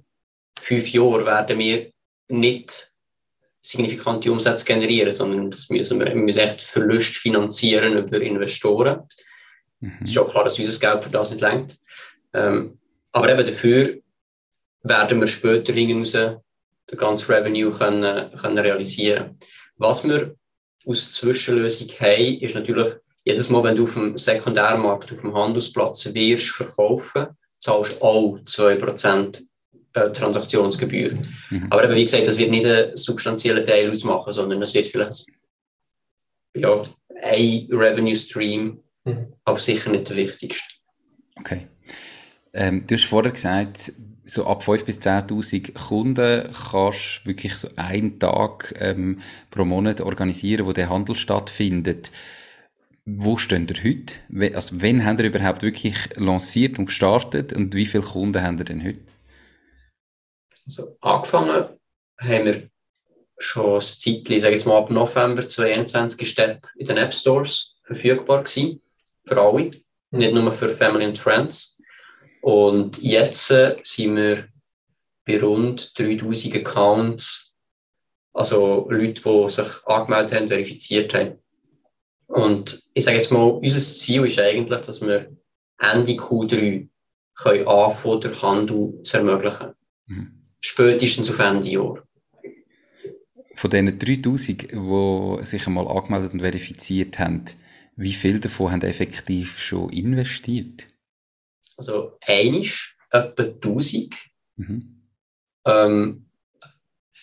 fünf 0.60 0.92
Jahre 0.92 1.26
werden 1.26 1.58
wir 1.58 1.90
nicht 2.28 2.90
signifikante 3.60 4.32
Umsätze 4.32 4.64
generieren, 4.64 5.12
sondern 5.12 5.50
das 5.50 5.68
müssen 5.68 5.98
wir, 5.98 6.06
wir 6.06 6.14
müssen 6.14 6.38
echt 6.38 6.62
Verlust 6.62 7.16
finanzieren 7.16 7.96
über 7.96 8.20
Investoren. 8.20 9.02
Mhm. 9.80 9.98
Es 10.02 10.10
ist 10.10 10.18
auch 10.18 10.30
klar, 10.30 10.44
dass 10.44 10.58
unser 10.58 10.78
Geld 10.78 11.04
für 11.04 11.10
das 11.10 11.30
nicht 11.30 11.40
längt. 11.40 11.78
Ähm, 12.32 12.78
aber 13.12 13.32
eben 13.32 13.46
dafür 13.46 13.98
werden 14.82 15.20
wir 15.20 15.26
später 15.26 15.72
hinaus 15.72 16.12
den 16.12 16.98
ganzen 16.98 17.32
Revenue 17.32 17.70
können, 17.70 18.32
können 18.36 18.58
realisieren 18.58 19.38
Was 19.76 20.04
wir 20.04 20.34
aus 20.86 21.12
Zwischenlösung 21.12 21.88
haben, 22.00 22.40
ist 22.40 22.54
natürlich, 22.54 22.94
jedes 23.24 23.50
Mal, 23.50 23.62
wenn 23.64 23.76
du 23.76 23.84
auf 23.84 23.94
dem 23.94 24.16
Sekundärmarkt, 24.16 25.12
auf 25.12 25.20
dem 25.20 25.34
Handelsplatz 25.34 26.12
wirst 26.14 26.48
verkaufen, 26.48 27.26
zahlst 27.58 28.00
du 28.00 28.02
auch 28.02 28.38
2% 28.38 29.49
äh, 29.94 30.10
Transaktionsgebühr. 30.10 31.18
Mhm. 31.50 31.66
Aber 31.70 31.84
eben, 31.84 31.94
wie 31.94 32.04
gesagt, 32.04 32.26
das 32.26 32.38
wird 32.38 32.50
nicht 32.50 32.66
einen 32.66 32.96
substanziellen 32.96 33.66
Teil 33.66 33.90
ausmachen, 33.90 34.32
sondern 34.32 34.62
es 34.62 34.74
wird 34.74 34.86
vielleicht 34.86 35.26
ja, 36.56 36.82
ein 37.22 37.68
Revenue 37.70 38.16
Stream, 38.16 38.80
mhm. 39.04 39.32
aber 39.44 39.58
sicher 39.58 39.90
nicht 39.90 40.08
der 40.08 40.16
wichtigste. 40.16 40.64
Okay. 41.36 41.66
Ähm, 42.52 42.86
du 42.86 42.94
hast 42.94 43.04
vorher 43.04 43.32
gesagt, 43.32 43.92
so 44.24 44.46
ab 44.46 44.62
5.000 44.62 44.84
bis 44.84 45.00
10.000 45.00 45.72
Kunden 45.88 46.52
kannst 46.70 47.22
du 47.24 47.28
wirklich 47.28 47.54
so 47.56 47.68
einen 47.76 48.18
Tag 48.18 48.74
ähm, 48.78 49.20
pro 49.50 49.64
Monat 49.64 50.00
organisieren, 50.00 50.66
wo 50.66 50.72
der 50.72 50.88
Handel 50.88 51.14
stattfindet. 51.14 52.12
Wo 53.06 53.38
stehen 53.38 53.66
ihr 53.68 53.82
heute? 53.82 54.54
Also, 54.54 54.82
wann 54.82 55.04
haben 55.04 55.18
ihr 55.18 55.26
überhaupt 55.26 55.62
wirklich 55.62 55.96
lanciert 56.16 56.78
und 56.78 56.86
gestartet 56.86 57.52
und 57.52 57.74
wie 57.74 57.86
viele 57.86 58.04
Kunden 58.04 58.42
haben 58.42 58.58
ihr 58.58 58.64
denn 58.64 58.84
heute? 58.84 59.00
Also, 60.70 60.96
angefangen 61.00 61.68
haben 62.20 62.44
wir 62.44 62.70
schon 63.38 63.74
ein 63.74 63.80
Zeitchen, 63.80 64.38
sage 64.38 64.54
jetzt 64.54 64.66
mal 64.66 64.78
ab 64.78 64.88
November 64.88 65.42
2021 65.42 66.22
ist 66.22 66.38
in 66.38 66.86
den 66.86 66.96
App 66.96 67.12
Stores 67.12 67.76
verfügbar 67.82 68.44
gewesen, 68.44 68.80
für 69.26 69.40
alle, 69.40 69.72
nicht 70.12 70.32
nur 70.32 70.52
für 70.52 70.68
Family 70.68 71.06
and 71.06 71.18
Friends. 71.18 71.82
Und 72.40 73.02
jetzt 73.02 73.50
äh, 73.50 73.78
sind 73.82 74.14
wir 74.14 74.46
bei 75.24 75.40
rund 75.40 75.98
3000 75.98 76.54
Accounts, 76.54 77.52
also 78.32 78.88
Leute, 78.90 79.22
die 79.22 79.48
sich 79.48 79.86
angemeldet 79.86 80.36
haben, 80.36 80.48
verifiziert 80.48 81.14
haben. 81.14 81.38
Und 82.28 82.80
ich 82.94 83.04
sage 83.04 83.16
jetzt 83.16 83.32
mal, 83.32 83.42
unser 83.42 83.80
Ziel 83.80 84.24
ist 84.24 84.38
eigentlich, 84.38 84.80
dass 84.82 85.00
wir 85.00 85.36
Ende 85.78 86.12
Q3 86.12 86.88
können 87.34 87.66
anfangen, 87.66 88.20
den 88.20 88.40
Handel 88.42 89.02
zu 89.02 89.16
ermöglichen. 89.16 89.72
Mhm. 90.06 90.39
Spätestens 90.60 91.30
auf 91.30 91.38
Ende 91.38 91.68
Jahr. 91.68 92.02
Von 93.56 93.70
diesen 93.70 93.98
3000, 93.98 94.72
die 94.72 95.44
sich 95.44 95.66
einmal 95.66 95.88
angemeldet 95.88 96.32
und 96.32 96.40
verifiziert 96.40 97.18
haben, 97.18 97.44
wie 97.96 98.12
viele 98.14 98.40
davon 98.40 98.72
haben 98.72 98.82
effektiv 98.82 99.58
schon 99.58 99.90
investiert? 99.90 100.86
Also 101.76 102.16
einisch 102.26 102.96
etwa 103.10 103.42
1000. 103.42 104.14
Mhm. 104.56 105.02
Ähm, 105.66 106.26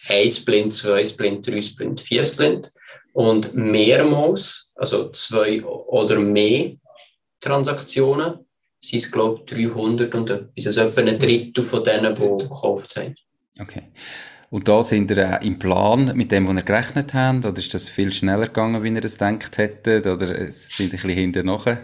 ein 0.07 0.29
Splint, 0.29 0.73
zwei 0.73 1.03
Splint, 1.03 1.47
drei 1.47 1.61
Splint, 1.61 2.01
vier 2.01 2.23
Splint. 2.23 2.71
Und 3.13 3.55
mehrmals, 3.55 4.71
also 4.75 5.09
zwei 5.11 5.63
oder 5.63 6.19
mehr 6.19 6.75
Transaktionen, 7.39 8.45
sind 8.79 8.99
es, 8.99 9.11
glaube 9.11 9.39
ich, 9.39 9.69
300 9.71 10.13
und 10.13 10.29
etwas. 10.29 10.67
Also 10.67 10.81
etwa 10.81 11.01
ein 11.01 11.19
Drittel 11.19 11.63
von 11.63 11.83
denen, 11.83 12.15
die 12.15 12.43
gekauft 12.43 12.95
haben. 12.95 13.15
Okay. 13.59 13.83
Und 14.49 14.67
da 14.67 14.81
sind 14.81 15.11
ihr 15.11 15.41
im 15.41 15.59
Plan 15.59 16.15
mit 16.15 16.31
dem, 16.31 16.47
was 16.47 16.55
ihr 16.55 16.61
gerechnet 16.63 17.13
habt? 17.13 17.45
Oder 17.45 17.57
ist 17.57 17.73
das 17.73 17.89
viel 17.89 18.13
schneller 18.13 18.47
gegangen, 18.47 18.81
wie 18.83 18.89
ihr 18.89 19.03
es 19.03 19.17
gedacht 19.17 19.57
hättet? 19.57 20.07
Oder 20.07 20.49
sind 20.51 20.79
ihr 20.79 20.85
ein 20.85 20.89
bisschen 20.89 21.09
hinter 21.09 21.43
nachher? 21.43 21.79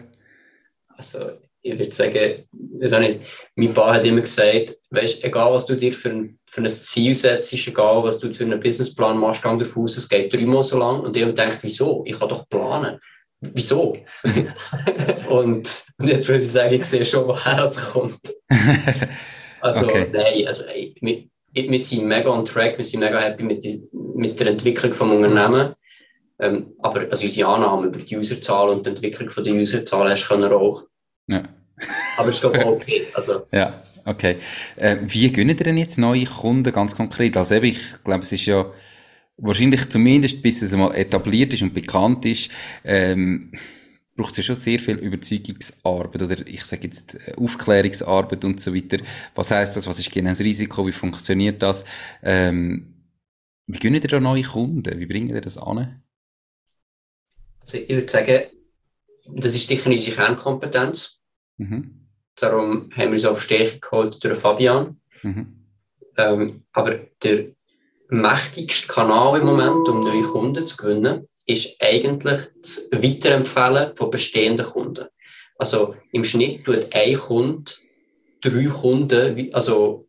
Also, 0.96 1.32
ich 1.62 1.78
würde 1.78 1.92
sagen, 1.92 2.46
weiß 2.52 3.00
nicht, 3.00 3.22
mein 3.56 3.74
Paar 3.74 3.96
hat 3.96 4.06
immer 4.06 4.22
gesagt, 4.22 4.78
weißt, 4.92 5.24
egal 5.26 5.52
was 5.52 5.66
du 5.66 5.76
dir 5.76 5.92
für 5.92 6.10
ein, 6.10 6.40
für 6.50 6.62
ein 6.62 6.70
Ziel 6.70 7.16
setzt, 7.16 7.54
egal 7.54 8.04
was 8.04 8.20
du 8.20 8.34
für 8.34 8.46
einen 8.46 8.60
Businessplan 8.60 9.18
machst, 9.18 9.42
gang 9.42 9.60
davon 9.60 9.84
aus, 9.84 9.98
es 9.98 10.08
geht 10.08 10.34
dreimal 10.34 10.64
so 10.64 10.78
lang. 10.78 11.02
Und 11.02 11.18
ich 11.18 11.24
denkt, 11.24 11.58
wieso? 11.62 12.04
Ich 12.06 12.18
kann 12.18 12.30
doch 12.30 12.48
planen. 12.48 12.98
Wieso? 13.42 13.98
und, 15.30 15.84
und 15.98 16.08
jetzt 16.08 16.30
würde 16.30 16.44
ich 16.44 16.50
sagen, 16.50 16.76
ich 16.76 16.86
sehe 16.86 17.04
schon, 17.04 17.28
woher 17.28 17.66
es 17.66 17.78
kommt. 17.78 18.22
Also, 19.64 19.86
okay. 19.86 20.10
nein, 20.12 20.46
also, 20.46 20.66
ey, 20.66 20.94
wir, 21.54 21.80
sind 21.80 22.06
mega 22.06 22.30
on 22.30 22.46
track, 22.46 22.78
wir 22.78 22.86
sind 22.86 23.02
mega 23.02 23.20
happy 23.20 23.44
mit, 23.44 23.64
die, 23.64 23.84
mit 24.16 24.40
der 24.40 24.48
Entwicklung 24.48 24.92
des 24.92 25.02
Unternehmens. 25.02 25.76
Ähm, 26.40 26.74
aber 26.80 27.02
also 27.12 27.26
unsere 27.26 27.48
Annahme 27.48 27.88
über 27.88 28.00
die 28.00 28.18
Userzahlen 28.18 28.78
und 28.78 28.86
die 28.86 28.90
Entwicklung 28.90 29.44
der 29.44 29.54
Userzahlen 29.54 30.12
hast 30.12 30.28
du 30.28 30.58
auch 30.58 30.84
ja. 31.28 31.44
Aber 32.18 32.30
es 32.30 32.36
ist 32.36 32.42
glaube 32.42 32.66
okay. 32.66 33.04
Also. 33.14 33.48
Ja, 33.52 33.84
okay. 34.06 34.38
Äh, 34.76 34.98
wie 35.08 35.32
gönnen 35.32 35.58
ihr 35.58 35.64
denn 35.64 35.78
jetzt 35.78 35.98
neue 35.98 36.26
Kunden 36.26 36.72
ganz 36.72 36.96
konkret? 36.96 37.38
Also 37.38 37.56
eben, 37.56 37.66
ich 37.66 38.04
glaube, 38.04 38.24
es 38.24 38.32
ist 38.32 38.46
ja 38.46 38.72
wahrscheinlich 39.38 39.90
zumindest, 39.90 40.42
bis 40.42 40.62
es 40.62 40.74
einmal 40.74 40.96
etabliert 40.96 41.54
ist 41.54 41.64
und 41.64 41.74
bekannt 41.74 42.26
ist, 42.26 42.52
ähm, 42.84 43.52
braucht 44.16 44.32
es 44.32 44.38
ja 44.38 44.44
schon 44.44 44.56
sehr 44.56 44.80
viel 44.80 44.98
Überzeugungsarbeit 44.98 46.22
oder 46.22 46.48
ich 46.48 46.64
sage 46.66 46.88
jetzt 46.88 47.16
äh, 47.16 47.34
Aufklärungsarbeit 47.36 48.46
und 48.46 48.60
so 48.60 48.74
weiter. 48.74 48.98
Was 49.36 49.52
heißt 49.52 49.76
das? 49.76 49.88
Was 49.88 50.00
ist 50.00 50.12
genau 50.12 50.30
das 50.30 50.40
Risiko? 50.40 50.86
Wie 50.86 50.92
funktioniert 50.92 51.62
das? 51.62 51.84
Ähm, 52.22 52.94
wie 53.66 53.80
gönnen 53.80 54.02
ihr 54.02 54.08
da 54.08 54.20
neue 54.20 54.44
Kunden? 54.44 55.00
Wie 55.00 55.06
bringen 55.06 55.30
ihr 55.30 55.42
das 55.42 55.58
an? 55.58 56.02
Also 57.62 57.78
ich 57.78 57.90
würde 57.90 58.10
sagen, 58.10 58.44
das 59.26 59.56
ist 59.56 59.68
sicher 59.68 59.90
unsere 59.90 60.16
Kernkompetenz. 60.16 61.20
Mhm. 61.58 62.08
Darum 62.36 62.92
haben 62.92 63.06
wir 63.06 63.12
uns 63.12 63.26
auf 63.26 63.42
Stärke 63.42 63.80
geholt 63.80 64.24
durch 64.24 64.38
Fabian. 64.38 65.00
Mhm. 65.22 65.66
Ähm, 66.18 66.64
aber 66.74 67.00
der 67.24 67.46
mächtigste 68.10 68.88
Kanal 68.88 69.40
im 69.40 69.46
Moment, 69.46 69.88
um 69.88 70.02
neue 70.02 70.24
Kunden 70.24 70.66
zu 70.66 70.78
gewinnen, 70.78 71.28
ist 71.46 71.76
eigentlich 71.80 72.40
das 72.62 72.90
Weiterempfehlen 72.92 73.96
von 73.96 74.10
bestehenden 74.10 74.66
Kunden. 74.66 75.08
Also 75.58 75.96
im 76.12 76.24
Schnitt 76.24 76.66
tut 76.66 76.94
ein 76.94 77.16
Kunde 77.16 77.72
drei 78.42 78.66
Kunden, 78.66 79.54
also 79.54 80.08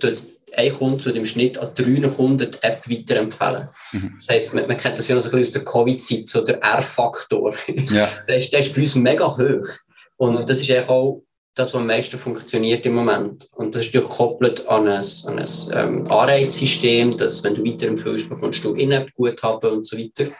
tut 0.00 0.22
ein 0.54 0.72
Kunde 0.72 1.04
tut 1.04 1.16
im 1.16 1.26
Schnitt 1.26 1.58
an 1.58 1.70
drei 1.74 2.08
Kunden 2.08 2.50
die 2.50 2.62
App 2.62 2.88
weiterempfehlen. 2.88 3.68
Mhm. 3.92 4.14
Das 4.16 4.28
heisst, 4.28 4.54
man, 4.54 4.66
man, 4.66 4.76
kennt 4.76 4.98
das 4.98 5.08
ja 5.08 5.14
noch 5.14 5.22
so 5.22 5.30
ein 5.30 5.38
bisschen 5.38 5.60
aus 5.60 5.64
der 5.64 5.72
Covid-Zeit, 5.72 6.28
so 6.28 6.40
der 6.42 6.62
R-Faktor. 6.62 7.54
Ja. 7.90 8.10
der, 8.28 8.36
ist, 8.38 8.52
der 8.52 8.60
ist 8.60 8.74
bei 8.74 8.80
uns 8.80 8.94
mega 8.94 9.36
hoch. 9.36 9.68
Und 10.16 10.48
das 10.48 10.60
ist 10.60 10.70
eigentlich 10.70 10.88
auch 10.88 11.22
das, 11.56 11.72
was 11.72 11.80
am 11.80 11.86
meisten 11.86 12.18
funktioniert 12.18 12.84
im 12.84 12.94
Moment. 12.94 13.48
Und 13.56 13.74
das 13.74 13.82
ist 13.82 13.94
natürlich 13.94 14.10
gekoppelt 14.10 14.68
an 14.68 14.86
ein, 14.88 15.04
an 15.24 15.38
ein 15.38 15.48
ähm, 15.72 16.10
Anreizsystem, 16.10 17.16
dass 17.16 17.42
wenn 17.42 17.54
du 17.54 17.64
weiterempfiehlst, 17.64 18.28
bekommst 18.28 18.62
du 18.62 18.74
In-App-Guthaben 18.74 19.72
und 19.72 19.86
so 19.86 19.96
weiter. 19.96 20.30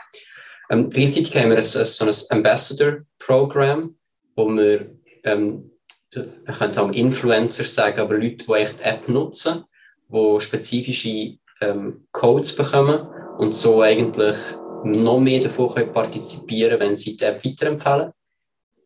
Ähm, 0.69 0.91
gleichzeitig 0.91 1.35
haben 1.35 1.51
wir 1.51 1.57
ein, 1.57 1.63
ein, 1.63 1.63
so 1.65 2.05
ein 2.05 2.15
Ambassador-Programm, 2.31 3.97
wo 4.37 4.49
wir, 4.49 4.91
ähm, 5.25 5.71
man 6.15 6.55
könnte 6.55 6.83
auch 6.83 6.93
Influencer 6.93 7.65
sagen, 7.65 8.01
aber 8.01 8.19
Leute, 8.19 8.45
die 8.45 8.53
echt 8.53 8.81
App 8.83 9.09
nutzen, 9.09 9.65
die 10.09 10.41
spezifische 10.41 11.39
ähm, 11.63 12.07
Codes 12.13 12.55
bekommen 12.55 13.09
und 13.39 13.55
so 13.55 13.81
eigentlich 13.81 14.37
noch 14.85 15.19
mehr 15.19 15.41
davon 15.41 15.75
können 15.75 15.93
partizipieren 15.93 16.79
wenn 16.79 16.95
sie 16.95 17.17
die 17.17 17.25
App 17.25 17.43
weiterempfehlen. 17.43 18.13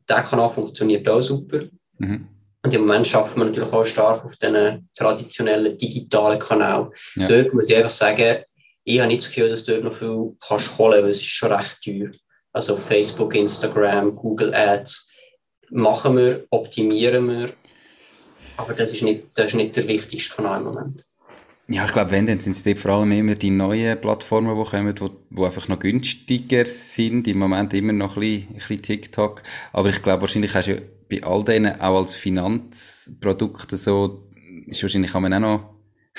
Der 0.09 0.23
Kanal 0.23 0.49
funktioniert 0.49 1.09
auch 1.09 1.21
super. 1.21 1.69
Mhm. 2.01 2.27
Und 2.63 2.75
im 2.75 2.83
Moment 2.83 3.07
schaffen 3.07 3.39
wir 3.39 3.47
natürlich 3.47 3.73
auch 3.73 3.85
stark 3.85 4.25
auf 4.25 4.37
den 4.37 4.89
traditionellen 4.95 5.79
digitalen 5.79 6.39
Kanal. 6.39 6.91
Ja. 7.15 7.27
Dort 7.27 7.55
muss 7.55 7.71
ich 7.71 7.77
einfach 7.77 7.91
sagen, 7.91 8.45
ich 8.85 8.99
habe 8.99 9.09
nicht 9.09 9.23
das 9.23 9.29
Gefühl, 9.29 9.49
dass 9.49 9.65
du 9.65 9.73
dort 9.73 9.85
noch 9.85 9.95
viel 9.95 10.37
kannst 10.47 10.77
holen, 10.77 11.03
weil 11.03 11.09
es 11.09 11.17
ist 11.17 11.27
schon 11.27 11.53
recht 11.53 11.79
teuer. 11.83 12.11
Also 12.53 12.77
Facebook, 12.77 13.35
Instagram, 13.35 14.15
Google 14.17 14.53
Ads 14.53 15.09
machen 15.71 16.17
wir, 16.17 16.45
optimieren 16.51 17.29
wir, 17.29 17.51
aber 18.57 18.75
das 18.75 18.93
ist 18.93 19.03
nicht, 19.03 19.27
das 19.35 19.47
ist 19.47 19.55
nicht 19.55 19.77
der 19.77 19.87
wichtigste 19.87 20.35
Kanal 20.35 20.59
im 20.59 20.65
Moment. 20.65 21.07
Ja, 21.69 21.85
ich 21.85 21.93
glaube, 21.93 22.11
wenn, 22.11 22.27
dann 22.27 22.41
sind 22.41 22.57
es 22.57 22.83
vor 22.83 22.91
allem 22.91 23.13
immer 23.13 23.37
die 23.37 23.51
neuen 23.51 24.01
Plattformen, 24.01 24.57
die 24.57 24.71
kommen, 24.71 24.93
die, 24.93 25.05
die 25.31 25.45
einfach 25.45 25.69
noch 25.69 25.79
günstiger 25.79 26.67
sind. 26.67 27.29
Im 27.29 27.39
Moment 27.39 27.73
immer 27.75 27.93
noch 27.93 28.17
ein 28.17 28.21
bisschen, 28.21 28.49
ein 28.49 28.55
bisschen 28.55 28.83
TikTok. 28.83 29.43
Aber 29.73 29.89
ich 29.89 30.03
glaube, 30.03 30.23
wahrscheinlich 30.23 30.53
hast 30.53 30.67
du 30.67 30.73
ja 30.73 30.81
bei 31.11 31.23
all 31.23 31.45
denen 31.45 31.81
auch 31.81 31.99
als 31.99 32.15
Finanzprodukte 32.15 33.77
so, 33.77 34.29
ist 34.67 34.83
wahrscheinlich 34.83 35.15
auch 35.15 35.21
noch 35.21 35.75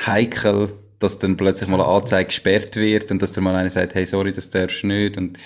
heikel, 0.05 0.73
dass 0.99 1.17
dann 1.17 1.37
plötzlich 1.37 1.69
mal 1.69 1.81
eine 1.81 1.89
Anzeige 1.89 2.27
gesperrt 2.27 2.75
wird 2.75 3.09
und 3.11 3.21
dass 3.21 3.31
dann 3.31 3.43
mal 3.43 3.55
einer 3.55 3.69
sagt, 3.69 3.95
hey, 3.95 4.05
sorry, 4.05 4.31
das 4.31 4.49
darfst 4.49 4.83
du 4.83 4.87
nicht. 4.87 5.17
Und, 5.17 5.37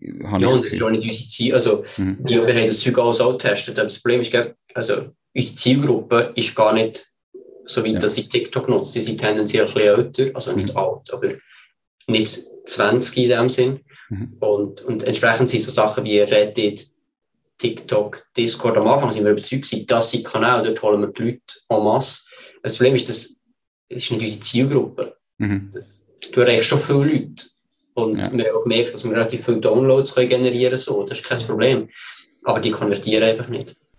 ja, 0.00 0.32
und 0.32 0.42
das 0.42 0.66
ist 0.66 0.78
schon 0.78 0.92
nicht 0.92 1.02
unsere 1.02 1.28
Ziel. 1.28 1.54
Also, 1.54 1.84
mhm. 1.96 2.18
wir 2.22 2.46
haben 2.46 2.66
das 2.66 2.80
Zeug 2.80 2.98
alles 2.98 3.20
auch 3.20 3.32
getestet. 3.32 3.78
Aber 3.78 3.88
das 3.88 4.00
Problem 4.00 4.20
ist, 4.20 4.34
also, 4.74 5.10
unsere 5.34 5.56
Zielgruppe 5.56 6.32
ist 6.34 6.54
gar 6.54 6.72
nicht 6.72 7.06
so 7.66 7.84
weit, 7.84 7.92
ja. 7.92 7.98
dass 8.00 8.14
sie 8.14 8.28
TikTok 8.28 8.68
nutzt. 8.68 8.94
Die 8.94 9.00
sind 9.00 9.20
tendenziell 9.20 9.66
ein 9.66 9.72
bisschen 9.72 9.96
älter, 9.96 10.30
also 10.34 10.52
nicht 10.52 10.70
mhm. 10.70 10.76
alt, 10.76 11.12
aber 11.12 11.34
nicht 12.06 12.40
20 12.64 13.16
in 13.16 13.28
dem 13.28 13.48
Sinn. 13.48 13.80
Mhm. 14.08 14.36
Und, 14.40 14.82
und 14.82 15.04
entsprechend 15.04 15.50
sind 15.50 15.62
so 15.62 15.70
Sachen 15.70 16.04
wie 16.04 16.18
Reddit, 16.18 16.84
TikTok, 17.60 18.26
Discord, 18.36 18.76
am 18.78 18.88
Anfang 18.88 19.10
sind 19.10 19.24
wir 19.24 19.32
überzeugt, 19.32 19.90
dass 19.90 20.10
sie 20.10 20.22
Kanäle, 20.22 20.64
dort 20.64 20.82
holen 20.82 21.00
wir 21.02 21.08
die 21.08 21.22
Leute 21.22 21.40
en 21.68 21.84
masse. 21.84 22.22
Das 22.62 22.76
Problem 22.76 22.94
ist, 22.94 23.08
dass 23.08 23.40
das 23.90 24.04
ist 24.04 24.10
nicht 24.12 24.22
unsere 24.22 24.40
Zielgruppe. 24.40 25.16
Mhm. 25.38 25.68
Das, 25.72 26.08
du 26.32 26.40
erreichst 26.40 26.68
schon 26.68 26.78
viele 26.78 26.98
Leute. 26.98 27.44
Und 27.94 28.18
ja. 28.18 28.32
wir 28.32 28.46
haben 28.46 28.56
auch 28.56 28.62
gemerkt, 28.62 28.94
dass 28.94 29.04
wir 29.04 29.10
relativ 29.10 29.44
viele 29.44 29.58
Downloads 29.58 30.14
können 30.14 30.28
generieren 30.28 30.70
können. 30.70 30.78
So. 30.78 31.04
Das 31.04 31.18
ist 31.18 31.26
kein 31.26 31.40
Problem. 31.40 31.88
Aber 32.44 32.60
die 32.60 32.70
konvertieren 32.70 33.24
einfach 33.24 33.48
nicht. 33.48 33.76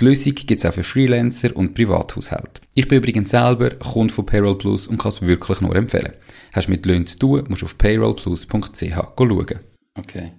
Die 0.00 0.04
Lösung 0.04 0.34
gibt 0.34 0.60
es 0.60 0.64
auch 0.64 0.74
für 0.74 0.84
Freelancer 0.84 1.56
und 1.56 1.74
Privathaushalte. 1.74 2.60
Ich 2.74 2.86
bin 2.86 2.98
übrigens 2.98 3.30
selber 3.30 3.70
Kunde 3.70 4.14
von 4.14 4.24
Payroll 4.24 4.56
Plus 4.56 4.86
und 4.86 4.98
kann 4.98 5.08
es 5.08 5.22
wirklich 5.22 5.60
nur 5.60 5.74
empfehlen. 5.74 6.12
Hast 6.52 6.68
du 6.68 6.70
mit 6.70 6.86
Löhnen 6.86 7.04
zu 7.06 7.18
tun, 7.18 7.44
musst 7.48 7.62
du 7.62 7.66
auf 7.66 7.76
payrollplus.ch 7.78 8.94
schauen. 8.94 9.58
Okay. 9.94 10.32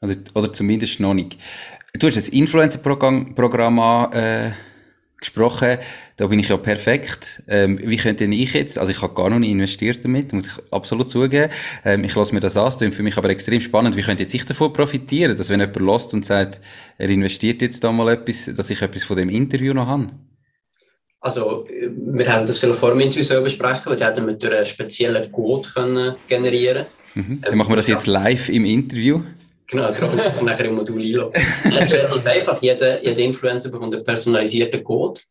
Oder, 0.00 0.14
oder 0.34 0.52
zumindest 0.52 0.98
noch 1.00 1.12
nicht. 1.12 1.36
Du 1.98 2.06
hast 2.06 2.16
das 2.16 2.30
Influencer-Programm 2.30 4.10
äh, 4.14 4.50
gesprochen. 5.22 5.78
Da 6.16 6.26
bin 6.26 6.38
ich 6.38 6.48
ja 6.48 6.56
perfekt. 6.56 7.42
Ähm, 7.48 7.78
wie 7.82 7.96
könnte 7.96 8.24
ich 8.24 8.52
jetzt, 8.54 8.78
also 8.78 8.90
ich 8.90 9.00
habe 9.00 9.14
gar 9.14 9.30
noch 9.30 9.38
nicht 9.38 9.50
investiert 9.50 10.04
damit, 10.04 10.32
muss 10.32 10.48
ich 10.48 10.72
absolut 10.72 11.08
zugeben. 11.08 11.50
Ähm, 11.84 12.04
ich 12.04 12.14
lasse 12.14 12.34
mir 12.34 12.40
das 12.40 12.56
an, 12.56 12.64
das 12.64 12.94
für 12.94 13.02
mich 13.02 13.16
aber 13.16 13.30
extrem 13.30 13.60
spannend. 13.60 13.96
Wie 13.96 14.02
könnte 14.02 14.22
jetzt 14.22 14.34
ich 14.34 14.44
davon 14.44 14.72
profitieren, 14.72 15.36
dass 15.36 15.48
wenn 15.48 15.60
jemand 15.60 15.76
lost 15.76 16.12
und 16.14 16.24
sagt, 16.24 16.60
er 16.98 17.08
investiert 17.08 17.62
jetzt 17.62 17.82
da 17.82 17.90
mal 17.90 18.12
etwas, 18.12 18.50
dass 18.54 18.70
ich 18.70 18.82
etwas 18.82 19.04
von 19.04 19.16
dem 19.16 19.30
Interview 19.30 19.72
noch 19.72 19.86
habe? 19.86 20.10
Also, 21.20 21.66
wir 21.68 22.32
haben 22.32 22.46
das 22.46 22.58
vielleicht 22.58 22.80
vor 22.80 22.90
dem 22.90 23.00
Interview 23.00 23.22
so 23.22 23.40
besprechen, 23.40 23.86
weil 23.86 24.00
wir 24.00 24.06
hätten 24.06 24.26
wir 24.26 24.34
durch 24.34 24.54
einen 24.54 24.66
speziellen 24.66 25.30
Code 25.30 25.68
können 25.72 26.16
generieren 26.26 26.86
mhm. 27.14 27.40
Dann 27.42 27.52
ähm, 27.52 27.58
machen 27.58 27.70
wir 27.70 27.76
das 27.76 27.86
jetzt 27.86 28.06
live 28.06 28.48
im 28.48 28.64
Interview. 28.64 29.22
Genau, 29.72 29.90
tragen 29.90 30.18
wir 30.18 30.24
das 30.24 30.38
nachher 30.42 30.66
im 30.66 30.74
Modul 30.74 31.00
einloggen. 31.00 31.42
Es 31.80 31.92
wird 31.92 32.10
halt 32.10 32.26
einfach, 32.26 32.60
jeder, 32.60 33.02
jeder 33.02 33.20
Influencer 33.20 33.70
bekommt 33.70 33.94
einen 33.94 34.04
personalisierten 34.04 34.84
Code 34.84 35.22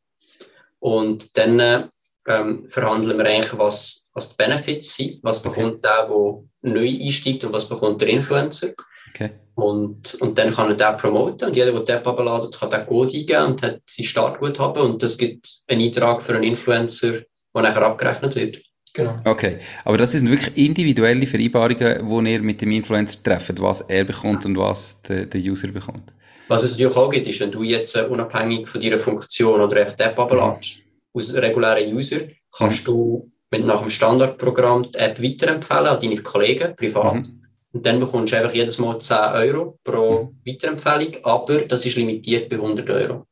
und 0.80 1.38
dann 1.38 1.92
ähm, 2.28 2.66
verhandeln 2.68 3.20
wir 3.20 3.26
eigentlich, 3.28 3.56
was, 3.56 4.10
was 4.16 4.30
die 4.30 4.36
Benefits 4.38 4.96
sind, 4.96 5.20
was 5.22 5.44
bekommt 5.44 5.86
der, 5.86 6.08
der 6.08 6.44
neu 6.64 6.90
einsteigt 6.90 7.46
und 7.46 7.54
was 7.54 7.70
bekommt 7.70 8.02
der 8.02 8.10
Influencer. 8.10 8.70
Okay. 9.12 9.30
Und, 9.54 10.16
und 10.16 10.40
dann 10.40 10.52
kann 10.52 10.70
er 10.70 10.92
den 10.92 10.98
promoten 10.98 11.50
und 11.50 11.56
jeder, 11.56 11.72
der 11.72 11.82
die 11.82 11.92
App 11.92 12.08
abladet, 12.08 12.58
kann 12.60 12.72
den 12.72 12.88
Code 12.88 13.16
eingeben 13.16 13.46
und 13.46 13.62
hat 13.62 13.82
sein 13.86 14.06
Startguthaben 14.06 14.82
und 14.82 15.04
das 15.04 15.20
gibt 15.20 15.60
einen 15.68 15.84
Eintrag 15.84 16.24
für 16.24 16.34
einen 16.34 16.46
Influencer, 16.46 17.12
der 17.54 17.62
nachher 17.62 17.84
abgerechnet 17.84 18.36
wird. 18.36 18.58
Genau. 18.94 19.20
Okay, 19.24 19.60
aber 19.86 19.98
das 19.98 20.12
sind 20.12 20.30
wirklich 20.30 20.58
individuelle 20.58 21.26
Vereinbarungen, 21.26 22.26
die 22.26 22.32
ihr 22.34 22.42
mit 22.42 22.62
dem 22.62 22.72
Influencer 22.72 23.24
trefft, 23.24 23.62
was 23.62 23.82
er 23.82 24.04
bekommt 24.04 24.46
und 24.46 24.58
was 24.58 25.02
der, 25.02 25.26
der 25.26 25.42
User 25.42 25.70
bekommt. 25.70 26.12
Was 26.50 26.64
es 26.64 26.72
natürlich 26.72 26.98
auch 26.98 27.10
gibt, 27.10 27.28
ist, 27.28 27.40
wenn 27.40 27.52
du 27.52 27.64
jetzt 27.64 27.96
uh, 27.96 28.06
unabhängig 28.08 28.68
von 28.68 28.82
deiner 28.82 29.00
Funktion 29.00 29.62
oder 29.62 29.88
echt 29.88 29.98
die 29.98 30.04
App 30.04 30.20
abladest, 30.20 30.80
mhm. 30.80 31.20
aus 31.20 31.34
regulären 31.34 31.96
User, 31.96 32.20
kannst 32.54 32.82
mhm. 32.82 32.86
du 32.86 33.32
mit 33.52 33.66
nach 33.66 33.82
dem 33.82 33.90
Standardprogramm 33.90 34.92
die 34.92 34.98
App 34.98 35.22
weiterempfehlen 35.22 35.88
an 35.88 36.00
deine 36.02 36.18
Kollegen, 36.18 36.76
privat. 36.76 37.16
Mhm. 37.16 37.42
Und 37.74 37.86
dann 37.86 38.02
bekommst 38.02 38.34
du 38.34 38.38
einfach 38.38 38.54
jedes 38.54 38.78
Mal 38.80 39.00
10 39.00 39.18
Euro 39.18 39.80
pro 39.84 40.24
mhm. 40.24 40.42
Weiterempfehlung, 40.46 41.24
aber 41.24 41.62
das 41.62 41.86
ist 41.86 41.96
limitiert 41.96 42.50
bei 42.50 42.58
100 42.58 42.90
Euro. 42.90 43.28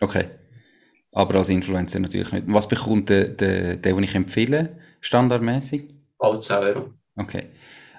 Okay. 0.00 0.24
Aber 1.12 1.34
als 1.34 1.50
Influencer 1.50 2.00
natürlich 2.00 2.32
nicht. 2.32 2.44
Was 2.46 2.66
bekommt 2.66 3.10
der, 3.10 3.28
der, 3.28 3.76
der 3.76 3.94
den 3.94 4.02
ich 4.02 4.14
empfehle, 4.14 4.76
standardmäßig? 5.00 5.84
Auch 6.18 6.38
10 6.38 6.56
Euro. 6.56 6.90
Okay. 7.16 7.44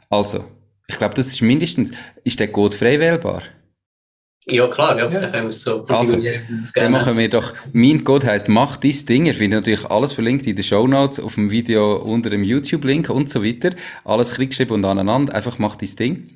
Also, 0.10 0.46
ich 0.88 0.98
glaube, 0.98 1.14
das 1.14 1.28
ist 1.28 1.42
mindestens, 1.42 1.92
ist 2.24 2.40
der 2.40 2.52
Code 2.52 2.76
frei 2.76 3.00
wählbar? 3.00 3.44
Ja, 4.46 4.68
klar, 4.68 4.98
ja, 4.98 5.10
ja. 5.10 5.20
dann 5.20 5.32
können 5.32 5.44
wir 5.44 5.50
es 5.50 5.64
so 5.64 5.86
also, 5.88 6.22
dann 6.76 6.92
machen 6.92 7.18
wir 7.18 7.30
doch, 7.30 7.54
mein 7.72 8.04
Code 8.04 8.28
heisst, 8.28 8.50
mach 8.50 8.76
dies 8.76 9.06
Ding. 9.06 9.26
Ihr 9.26 9.36
findet 9.36 9.62
natürlich 9.62 9.86
alles 9.86 10.12
verlinkt 10.12 10.46
in 10.46 10.56
den 10.56 10.64
Show 10.64 10.86
Notes, 10.86 11.20
auf 11.20 11.36
dem 11.36 11.50
Video 11.50 11.96
unter 12.02 12.30
dem 12.30 12.44
YouTube-Link 12.44 13.10
und 13.10 13.30
so 13.30 13.44
weiter. 13.44 13.70
Alles 14.04 14.34
klickgeschrieben 14.34 14.76
und 14.76 14.86
aneinander. 14.86 15.34
Einfach 15.34 15.60
mach 15.60 15.78
dies 15.78 15.96
Ding. 15.96 16.30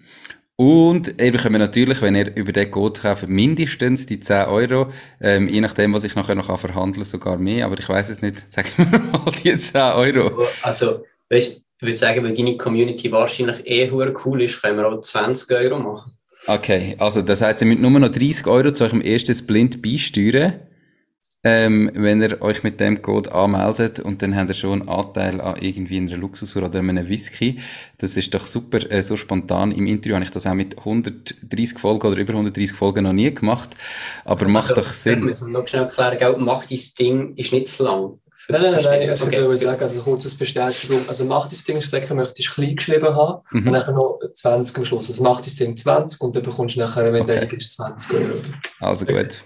Und 0.60 1.22
ihr 1.22 1.32
bekommt 1.32 1.60
natürlich, 1.60 2.02
wenn 2.02 2.16
ihr 2.16 2.36
über 2.36 2.52
den 2.52 2.72
Code 2.72 3.00
kauft, 3.00 3.30
mindestens 3.30 4.08
die 4.08 4.20
10 4.20 4.48
Euro, 4.48 4.92
ähm, 5.22 5.48
je 5.48 5.62
nachdem, 5.62 5.94
was 5.94 6.04
ich 6.04 6.16
nachher 6.16 6.34
noch 6.34 6.60
verhandeln 6.60 7.04
kann, 7.04 7.06
sogar 7.06 7.38
mehr, 7.38 7.68
aber 7.68 7.78
ich 7.78 7.88
weiß 7.88 8.10
es 8.10 8.24
nicht, 8.24 8.44
sagen 8.52 8.70
wir 8.76 9.00
mal 9.00 9.32
die 9.44 9.56
10 9.56 9.82
Euro. 9.82 10.46
Also, 10.64 11.04
weißt, 11.30 11.62
ich 11.80 11.86
würde 11.86 11.98
sagen, 11.98 12.24
weil 12.24 12.34
deine 12.34 12.58
Community 12.58 13.12
wahrscheinlich 13.12 13.68
eh 13.68 13.92
cool 13.92 14.42
ist, 14.42 14.60
können 14.60 14.78
wir 14.78 14.88
auch 14.88 15.00
20 15.00 15.56
Euro 15.56 15.78
machen. 15.78 16.12
Okay, 16.48 16.96
also 16.98 17.22
das 17.22 17.42
heißt, 17.42 17.62
ihr 17.62 17.68
müsst 17.68 17.82
nur 17.82 17.92
noch 17.92 18.10
30 18.10 18.48
Euro 18.48 18.72
zu 18.72 18.84
eurem 18.84 19.02
ersten 19.02 19.36
Splint 19.36 19.80
beisteuern 19.84 20.56
ähm, 21.44 21.92
wenn 21.94 22.22
ihr 22.22 22.42
euch 22.42 22.64
mit 22.64 22.80
dem 22.80 23.02
Code 23.02 23.32
anmeldet 23.32 24.00
und 24.00 24.22
dann 24.22 24.36
habt 24.36 24.50
ihr 24.50 24.54
schon 24.54 24.82
einen 24.82 24.90
Anteil 24.90 25.40
an 25.40 25.56
irgendwie 25.62 25.98
einer 25.98 26.18
Luxusuhr 26.18 26.64
oder 26.64 26.80
einem 26.80 27.08
Whisky. 27.08 27.60
Das 28.00 28.18
ist 28.18 28.34
doch 28.34 28.46
super, 28.46 28.80
äh, 28.92 29.04
so 29.04 29.16
spontan. 29.16 29.72
Im 29.72 29.86
Interview 29.86 30.16
habe 30.16 30.26
ich 30.26 30.32
das 30.32 30.48
auch 30.48 30.54
mit 30.54 30.78
130 30.78 31.80
Folgen 31.80 32.08
oder 32.08 32.18
über 32.18 32.34
130 32.34 32.76
Folgen 32.76 33.04
noch 33.04 33.14
nie 33.14 33.34
gemacht, 33.34 33.70
aber 34.26 34.48
macht 34.48 34.72
also, 34.72 34.82
doch 34.82 34.90
Sinn. 34.90 35.20
Ich 35.20 35.40
muss 35.40 35.42
noch 35.42 35.68
schnell 35.68 35.84
erklären, 35.84 36.44
macht 36.44 36.72
dein 36.72 36.80
Ding 37.00 37.36
ist 37.36 37.54
nicht 37.54 37.70
zu 37.70 37.84
lang. 37.84 38.20
Nein, 38.50 38.62
nein, 38.62 38.72
nein, 38.72 38.84
nein, 38.84 39.10
also 39.10 39.26
okay. 39.26 39.36
ich 39.36 39.42
würde 39.42 39.58
sagen, 39.58 39.82
also 39.82 40.02
kurz 40.02 40.24
als 40.24 40.36
Bestätigung, 40.36 41.02
also 41.08 41.26
mach 41.26 41.50
das 41.50 41.66
Ding, 41.66 41.82
sagen, 41.82 42.16
möchtest 42.16 42.52
klein 42.52 42.78
geschrieben 42.78 43.14
haben 43.14 43.42
mhm. 43.52 43.68
und 43.68 43.74
dann 43.74 43.96
noch 43.96 44.20
20 44.34 44.78
am 44.78 44.86
Schluss. 44.86 45.10
Also 45.10 45.22
mach 45.22 45.42
das 45.42 45.56
Ding 45.56 45.76
20 45.76 46.22
und 46.22 46.34
dann 46.34 46.44
bekommst 46.44 46.78
du 46.78 46.80
nachher, 46.80 47.12
wenn 47.12 47.24
okay. 47.24 47.42
der 47.42 47.54
ist, 47.54 47.74
20 47.74 48.14
Euro. 48.14 48.36
Also 48.80 49.06
gut. 49.06 49.44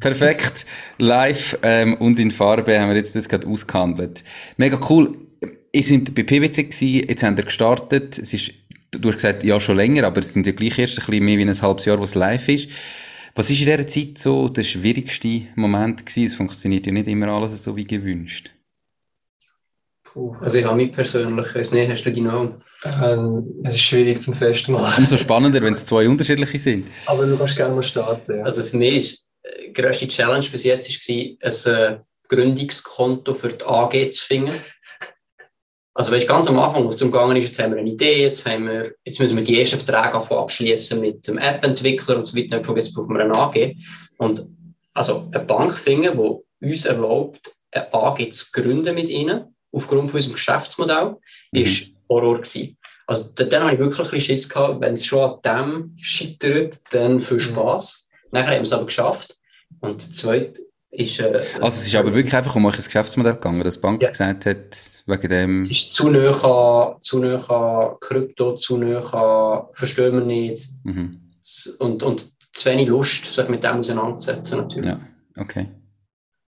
Perfekt. 0.00 0.66
Live 0.98 1.56
ähm, 1.62 1.94
und 1.94 2.18
in 2.18 2.32
Farbe 2.32 2.78
haben 2.80 2.88
wir 2.88 2.96
jetzt 2.96 3.14
das 3.14 3.28
gerade 3.28 3.46
ausgehandelt. 3.46 4.24
Mega 4.56 4.78
cool. 4.90 5.16
Ihr 5.70 5.84
seid 5.84 6.12
bei 6.12 6.24
PwC 6.24 6.64
gewesen, 6.64 7.08
jetzt 7.08 7.22
haben 7.22 7.36
wir 7.36 7.44
gestartet. 7.44 8.18
Es 8.18 8.34
ist, 8.34 8.50
du 8.90 9.08
hast 9.08 9.14
gesagt, 9.14 9.44
ja 9.44 9.60
schon 9.60 9.76
länger, 9.76 10.04
aber 10.04 10.18
es 10.18 10.32
sind 10.32 10.46
ja 10.48 10.52
gleich 10.52 10.80
erst 10.80 10.98
ein 10.98 11.06
bisschen 11.06 11.24
mehr 11.24 11.38
wie 11.38 11.42
ein 11.42 11.62
halbes 11.62 11.84
Jahr, 11.84 12.00
wo 12.00 12.04
es 12.04 12.16
live 12.16 12.48
ist. 12.48 12.68
Was 13.34 13.48
ist 13.48 13.60
in 13.60 13.66
dieser 13.66 13.86
Zeit 13.86 14.18
so 14.18 14.48
der 14.48 14.62
schwierigste 14.62 15.42
Moment 15.54 16.04
gewesen? 16.04 16.26
Es 16.26 16.34
funktioniert 16.34 16.86
ja 16.86 16.92
nicht 16.92 17.08
immer 17.08 17.28
alles 17.28 17.62
so 17.62 17.74
wie 17.76 17.86
gewünscht. 17.86 18.50
Puh, 20.04 20.36
also 20.40 20.58
ich 20.58 20.64
habe 20.66 20.76
mich 20.76 20.92
persönlich, 20.92 21.46
ich 21.46 21.54
weiß 21.54 21.72
nicht, 21.72 21.90
hast 21.90 22.02
du 22.02 22.12
die 22.12 22.20
Namen? 22.20 22.62
Ähm, 22.84 23.62
es 23.64 23.76
ist 23.76 23.80
schwierig 23.80 24.20
zum 24.20 24.34
Festmachen. 24.34 24.98
Umso 25.04 25.16
spannender, 25.16 25.62
wenn 25.62 25.72
es 25.72 25.86
zwei 25.86 26.06
unterschiedliche 26.06 26.58
sind. 26.58 26.88
Aber 27.06 27.24
du 27.24 27.38
kannst 27.38 27.56
gerne 27.56 27.74
mal 27.74 27.82
starten. 27.82 28.38
Ja. 28.38 28.44
Also 28.44 28.62
für 28.62 28.76
mich 28.76 28.94
ist 28.96 29.26
äh, 29.42 29.68
die 29.68 29.72
grösste 29.72 30.06
Challenge 30.06 30.44
bis 30.52 30.64
jetzt 30.64 30.90
war, 30.90 31.16
ein 31.16 31.94
äh, 31.94 31.98
Gründungskonto 32.28 33.32
für 33.32 33.48
die 33.48 33.64
AG 33.64 34.10
zu 34.10 34.26
finden. 34.26 34.54
Also 35.94 36.10
weißt, 36.10 36.26
ganz 36.26 36.48
am 36.48 36.58
Anfang, 36.58 36.86
was 36.86 36.96
darum 36.96 37.12
gegangen 37.12 37.36
ist, 37.36 37.48
jetzt 37.48 37.62
haben 37.62 37.72
wir 37.72 37.80
eine 37.80 37.90
Idee, 37.90 38.22
jetzt, 38.22 38.46
haben 38.46 38.66
wir, 38.66 38.94
jetzt 39.04 39.20
müssen 39.20 39.36
wir 39.36 39.44
die 39.44 39.60
ersten 39.60 39.78
Verträge 39.78 40.14
abschließen 40.14 40.98
mit 40.98 41.28
dem 41.28 41.36
App-Entwickler 41.36 42.16
und 42.16 42.24
so 42.24 42.36
weiter. 42.36 42.62
Jetzt 42.76 42.94
brauchen 42.94 43.14
wir 43.14 43.24
eine 43.24 43.34
AG. 43.34 43.76
Und 44.16 44.46
also 44.94 45.28
eine 45.32 45.44
Bank 45.44 45.74
finden, 45.74 46.18
die 46.60 46.66
uns 46.66 46.84
erlaubt, 46.86 47.54
eine 47.70 47.92
AG 47.92 48.30
zu 48.30 48.52
gründen 48.52 48.94
mit 48.94 49.08
ihnen, 49.08 49.54
aufgrund 49.70 50.10
von 50.10 50.18
unserem 50.18 50.34
Geschäftsmodell, 50.34 51.16
mhm. 51.52 51.60
ist 51.60 51.90
Horror 52.08 52.40
gewesen. 52.40 52.76
Also 53.06 53.30
dann 53.34 53.62
habe 53.62 53.74
ich 53.74 53.78
wirklich 53.78 53.98
ein 53.98 54.10
bisschen 54.10 54.36
Schiss 54.36 54.48
gehabt, 54.48 54.80
wenn 54.80 54.94
es 54.94 55.04
schon 55.04 55.20
an 55.20 55.40
dem 55.44 55.96
scheitert, 56.00 56.78
dann 56.90 57.20
viel. 57.20 57.40
Spaß. 57.40 58.08
Mhm. 58.08 58.28
Nachher 58.30 58.54
haben 58.54 58.58
wir 58.58 58.62
es 58.62 58.72
aber 58.72 58.86
geschafft. 58.86 59.36
Und 59.80 60.00
zweit 60.00 60.58
ist, 60.92 61.20
äh, 61.20 61.42
also 61.54 61.68
es 61.68 61.86
ist 61.86 61.96
aber 61.96 62.14
wirklich 62.14 62.34
einfach 62.34 62.54
um 62.54 62.66
euch 62.66 62.76
ein 62.76 62.84
Geschäftsmodell 62.84 63.34
gegangen, 63.34 63.64
dass 63.64 63.74
die 63.74 63.80
Bank 63.80 64.02
ja. 64.02 64.10
gesagt 64.10 64.44
hat, 64.44 65.02
wegen 65.06 65.28
dem... 65.28 65.58
Es 65.58 65.70
ist 65.70 65.92
zu 65.92 66.10
nah 66.10 66.30
an, 66.30 67.00
zu 67.00 67.18
nah 67.18 67.36
an 67.36 67.96
Krypto, 67.98 68.54
zu 68.56 68.76
nah 68.76 69.00
an 69.00 69.66
Verstehen 69.72 70.12
wir 70.12 70.20
nicht 70.20 70.68
mhm. 70.84 71.32
und, 71.78 72.02
und 72.02 72.32
zu 72.52 72.70
wenig 72.70 72.88
Lust, 72.88 73.24
sich 73.24 73.48
mit 73.48 73.64
dem 73.64 73.78
auseinanderzusetzen 73.78 74.58
natürlich. 74.58 74.90
Ja, 74.90 75.00
okay. 75.38 75.68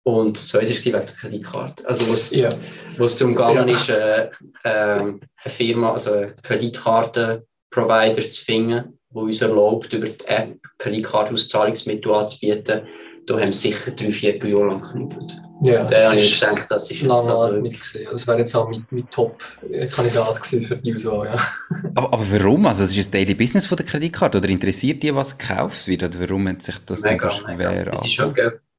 Und 0.04 0.36
das 0.36 0.48
zweite 0.48 0.72
ist 0.72 0.84
die 0.84 0.92
wegen 0.92 1.06
der 1.06 1.14
Kreditkarte. 1.14 1.88
Also 1.88 2.08
wo 2.08 2.14
es, 2.14 2.30
ja. 2.32 2.50
darum 2.98 3.36
gegangen 3.36 3.68
ja. 3.68 3.76
ist, 3.76 3.88
äh, 3.88 4.28
äh, 4.64 4.68
eine 4.68 5.20
Firma, 5.46 5.92
also 5.92 6.14
eine 6.14 6.34
Kreditkartenprovider 6.42 8.28
zu 8.28 8.44
finden, 8.44 8.98
der 9.14 9.22
uns 9.22 9.40
erlaubt, 9.40 9.92
über 9.92 10.06
die 10.06 10.24
App 10.26 10.58
Kreditkarte 10.78 11.30
als 11.30 11.48
Zahlungsmittel 11.48 12.12
anzubieten, 12.12 12.88
da 13.26 13.34
haben 13.34 13.48
wir 13.48 13.54
sicher 13.54 13.92
drei, 13.92 14.12
vier 14.12 14.36
Jahre 14.36 14.66
lang 14.66 14.80
geknüppelt. 14.80 15.40
Ja, 15.64 15.84
das 15.84 16.10
habe 16.10 16.20
ich 16.20 16.40
gedacht, 16.40 16.66
das 16.68 16.90
ist 16.90 17.02
lange 17.02 17.32
also, 17.32 17.62
gesehen. 17.62 18.08
Das 18.10 18.26
wäre 18.26 18.38
jetzt 18.38 18.54
auch 18.56 18.68
mein, 18.68 18.84
mein 18.90 19.08
Top-Kandidat 19.10 20.44
für 20.44 20.76
die 20.76 20.94
Auswahl, 20.94 21.26
ja. 21.26 21.36
aber, 21.94 22.12
aber, 22.12 22.32
warum? 22.32 22.66
Also, 22.66 22.82
es 22.82 22.90
ist 22.90 22.98
das 22.98 23.10
Daily 23.12 23.34
Business 23.34 23.66
von 23.66 23.76
der 23.76 23.86
Kreditkarte 23.86 24.38
oder 24.38 24.48
interessiert 24.48 25.04
die, 25.04 25.14
was 25.14 25.38
gekauft 25.38 25.86
wird? 25.86 26.02
Oder 26.02 26.20
warum 26.20 26.48
hat 26.48 26.62
sich 26.62 26.74
das 26.84 27.02
mega, 27.02 27.16
dann 27.16 27.30
so 27.30 27.36
schwer 27.36 27.84
das 27.84 28.04
ist, 28.04 28.12
schon, 28.12 28.34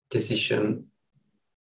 das 0.09 0.29
ist, 0.29 0.51
ähm, 0.51 0.89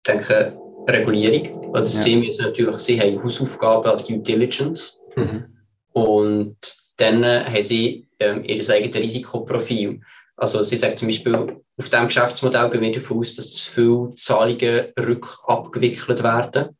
denke 0.07 0.59
Regulierung. 0.89 1.69
Oder 1.71 1.85
ja. 1.85 1.87
sie 1.87 2.17
müssen 2.17 2.47
natürlich, 2.47 2.79
sie 2.79 3.01
haben 3.01 3.23
Hausaufgaben 3.23 3.93
an 3.93 4.05
Due 4.05 4.19
Diligence. 4.19 5.01
Mhm. 5.15 5.45
Und 5.93 6.57
dann 6.97 7.25
haben 7.25 7.63
sie 7.63 8.09
ähm, 8.19 8.43
ihr 8.45 8.69
eigenes 8.69 8.97
Risikoprofil. 8.97 10.01
Also 10.43 10.61
sie 10.65 10.77
sagt 10.77 10.99
zum 10.99 11.07
Beispiel, 11.07 11.37
auf 11.37 11.89
diesem 11.89 12.07
Geschäftsmodell 12.09 12.69
gehen 12.69 12.81
wir 12.81 12.91
davon 12.91 13.19
aus, 13.19 13.37
dass 13.37 13.53
zu 13.53 13.71
viele 13.71 14.17
Zahlungen 14.17 14.87
rückabgewickelt 14.99 16.21
werden. 16.25 16.77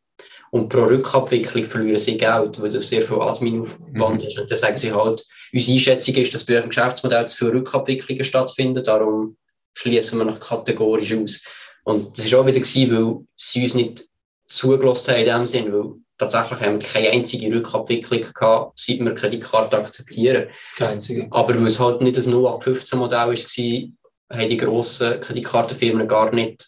Und 0.51 0.69
pro 0.69 0.83
Rückabwicklung 0.83 1.63
verlieren 1.63 1.97
sie 1.97 2.19
Geld, 2.19 2.61
weil 2.61 2.71
das 2.71 2.89
sehr 2.89 3.03
viel 3.03 3.23
Adminaufwand 3.23 4.23
mhm. 4.23 4.27
ist. 4.27 4.37
Und 4.37 4.51
dann 4.51 4.59
sagen 4.59 4.77
sie 4.77 4.93
halt, 4.93 5.25
unsere 5.53 5.77
Einschätzung 5.77 6.15
ist, 6.17 6.35
dass 6.35 6.45
bei 6.45 6.59
einem 6.59 6.71
Geschäftsmodell 6.71 7.29
zu 7.29 7.37
viele 7.37 7.53
Rückabwicklungen 7.53 8.25
stattfinden, 8.25 8.83
darum 8.83 9.37
schließen 9.75 10.19
wir 10.19 10.25
noch 10.25 10.41
kategorisch 10.41 11.15
aus. 11.15 11.45
Und 11.85 12.19
das 12.19 12.33
war 12.33 12.41
auch 12.41 12.47
wieder, 12.47 12.59
gewesen, 12.59 12.91
weil 12.91 13.25
sie 13.37 13.63
uns 13.63 13.75
nicht 13.75 14.05
zugelassen 14.49 15.13
haben 15.13 15.21
in 15.21 15.27
dem 15.27 15.47
Sinn, 15.47 15.73
weil 15.73 15.93
tatsächlich 16.29 16.61
haben 16.61 16.81
wir 16.81 16.89
keine 16.89 17.11
einzige 17.11 17.55
Rückabwicklung 17.55 18.23
gehabt, 18.35 18.79
seit 18.79 19.01
wir 19.01 19.15
Kreditkarte 19.15 19.79
akzeptieren. 19.79 20.49
Keine 20.77 20.93
einzige. 20.93 21.27
Aber 21.31 21.55
weil 21.55 21.67
es 21.67 21.81
halt 21.81 22.01
nicht 22.01 22.17
ein 22.17 22.31
0 22.31 22.47
ab 22.47 22.65
15 22.65 22.99
Modell 22.99 23.19
war, 23.19 24.39
haben 24.39 24.49
die 24.49 24.57
grossen 24.57 25.21
Kreditkartenfirmen 25.21 26.09
gar 26.09 26.35
nicht 26.35 26.67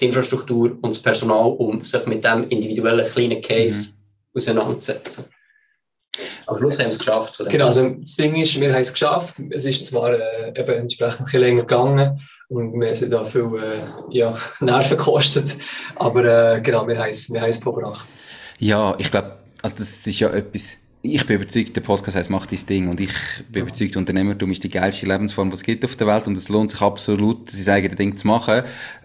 die 0.00 0.06
Infrastruktur 0.06 0.76
und 0.82 0.94
das 0.94 1.02
Personal, 1.02 1.52
um 1.52 1.82
sich 1.82 2.06
mit 2.06 2.24
dem 2.24 2.48
individuellen 2.48 3.06
kleinen 3.06 3.42
Case 3.42 3.90
mhm. 3.90 4.38
auseinanderzusetzen. 4.38 5.24
Aber 6.46 6.58
Schluss 6.58 6.78
haben 6.78 6.86
wir 6.86 6.92
es 6.92 6.98
geschafft. 6.98 7.42
Genau, 7.48 7.66
also 7.66 7.88
das 7.88 8.16
Ding 8.16 8.36
ist, 8.36 8.60
wir 8.60 8.72
haben 8.72 8.82
es 8.82 8.92
geschafft. 8.92 9.36
Es 9.50 9.64
ist 9.64 9.86
zwar 9.86 10.12
äh, 10.12 10.48
eben 10.50 10.74
entsprechend 10.74 11.20
ein 11.20 11.24
bisschen 11.24 11.40
länger 11.40 11.62
gegangen 11.62 12.20
und 12.48 12.80
wir 12.80 12.94
sind 12.94 13.12
da 13.12 13.24
viel 13.24 13.50
äh, 13.56 13.86
ja, 14.10 14.34
Nerven 14.60 14.96
gekostet, 14.96 15.56
aber 15.96 16.54
äh, 16.54 16.60
genau, 16.60 16.86
wir 16.86 16.98
haben 16.98 17.10
es, 17.10 17.32
wir 17.32 17.40
haben 17.40 17.50
es 17.50 17.58
vorgebracht. 17.58 18.06
Ja, 18.58 18.94
ich 18.98 19.10
glaube, 19.10 19.36
also 19.62 19.76
das 19.78 20.06
ist 20.06 20.20
ja 20.20 20.30
etwas, 20.30 20.78
ich 21.02 21.26
bin 21.26 21.36
überzeugt, 21.36 21.76
der 21.76 21.82
Podcast 21.82 22.16
heißt 22.16 22.30
«Mach 22.30 22.46
dein 22.46 22.66
Ding» 22.66 22.88
und 22.88 23.00
ich 23.00 23.12
bin 23.50 23.60
ja. 23.60 23.66
überzeugt, 23.66 23.96
Unternehmertum 23.96 24.50
ist 24.50 24.64
die 24.64 24.70
geilste 24.70 25.06
Lebensform, 25.06 25.50
die 25.50 25.54
es 25.54 25.62
gibt 25.62 25.84
auf 25.84 25.96
der 25.96 26.06
Welt 26.06 26.26
und 26.26 26.36
es 26.36 26.48
lohnt 26.48 26.70
sich 26.70 26.80
absolut, 26.80 27.50
sein 27.50 27.74
eigenes 27.74 27.96
Ding 27.96 28.16
zu 28.16 28.26
machen. 28.26 28.62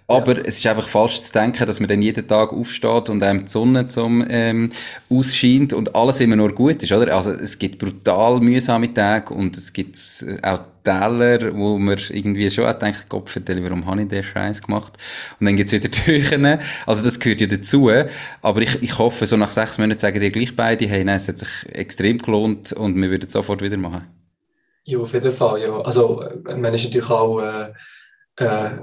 Aber 0.08 0.38
ja. 0.38 0.44
es 0.44 0.58
ist 0.58 0.66
einfach 0.66 0.88
falsch 0.88 1.22
zu 1.22 1.34
denken, 1.34 1.66
dass 1.66 1.80
man 1.80 1.88
dann 1.88 2.02
jeden 2.02 2.28
Tag 2.28 2.52
aufsteht 2.52 3.10
und 3.10 3.22
einem 3.22 3.46
die 3.46 3.52
Sonne 3.52 3.88
zum 3.90 4.26
ähm, 4.28 4.72
ausscheint 5.10 5.74
und 5.74 5.96
alles 5.96 6.20
immer 6.20 6.36
nur 6.36 6.54
gut 6.54 6.82
ist, 6.82 6.92
oder? 6.92 7.16
Also 7.16 7.32
es 7.32 7.60
gibt 7.60 7.78
brutal 7.78 8.40
mühsame 8.40 8.94
Tage 8.94 9.34
und 9.34 9.56
es 9.58 9.72
gibt 9.72 10.00
auch 10.42 10.62
Täler, 10.90 11.56
wo 11.56 11.78
man 11.78 11.98
irgendwie 12.10 12.50
schon 12.50 12.66
hat 12.66 12.80
gedacht, 12.80 13.10
Gott 13.10 13.30
vertelle, 13.30 13.64
warum 13.64 13.86
habe 13.86 14.02
ich 14.02 14.08
den 14.08 14.24
Scheiß 14.24 14.62
gemacht? 14.62 14.94
Und 15.40 15.46
dann 15.46 15.56
gibt's 15.56 15.72
wieder 15.72 15.92
Türen. 15.92 16.60
Also 16.86 17.06
das 17.06 17.20
gehört 17.20 17.42
ja 17.42 17.48
dazu. 17.48 17.92
Aber 18.42 18.62
ich, 18.62 18.82
ich 18.82 18.98
hoffe, 18.98 19.28
so 19.28 19.38
nach 19.38 19.52
sechs 19.52 19.78
Monaten 19.78 20.00
sagen 20.00 20.20
die 20.20 20.32
gleich 20.32 20.56
beide, 20.56 20.86
hey, 20.86 21.04
nein, 21.04 21.18
es 21.18 21.28
hat 21.28 21.38
sich 21.38 21.50
extrem 21.72 22.18
gelohnt 22.18 22.74
und 22.74 22.96
wir 22.96 23.10
würden 23.10 23.28
es 23.28 23.34
sofort 23.34 23.62
wieder 23.62 23.78
machen. 23.78 24.08
Ja, 24.84 25.00
auf 25.00 25.14
jeden 25.14 25.34
Fall, 25.34 25.62
ja. 25.62 25.80
Also, 25.82 26.24
man 26.46 26.74
ist 26.74 26.86
natürlich 26.86 27.10
auch, 27.10 27.40
äh, 27.40 27.74
äh, 28.38 28.80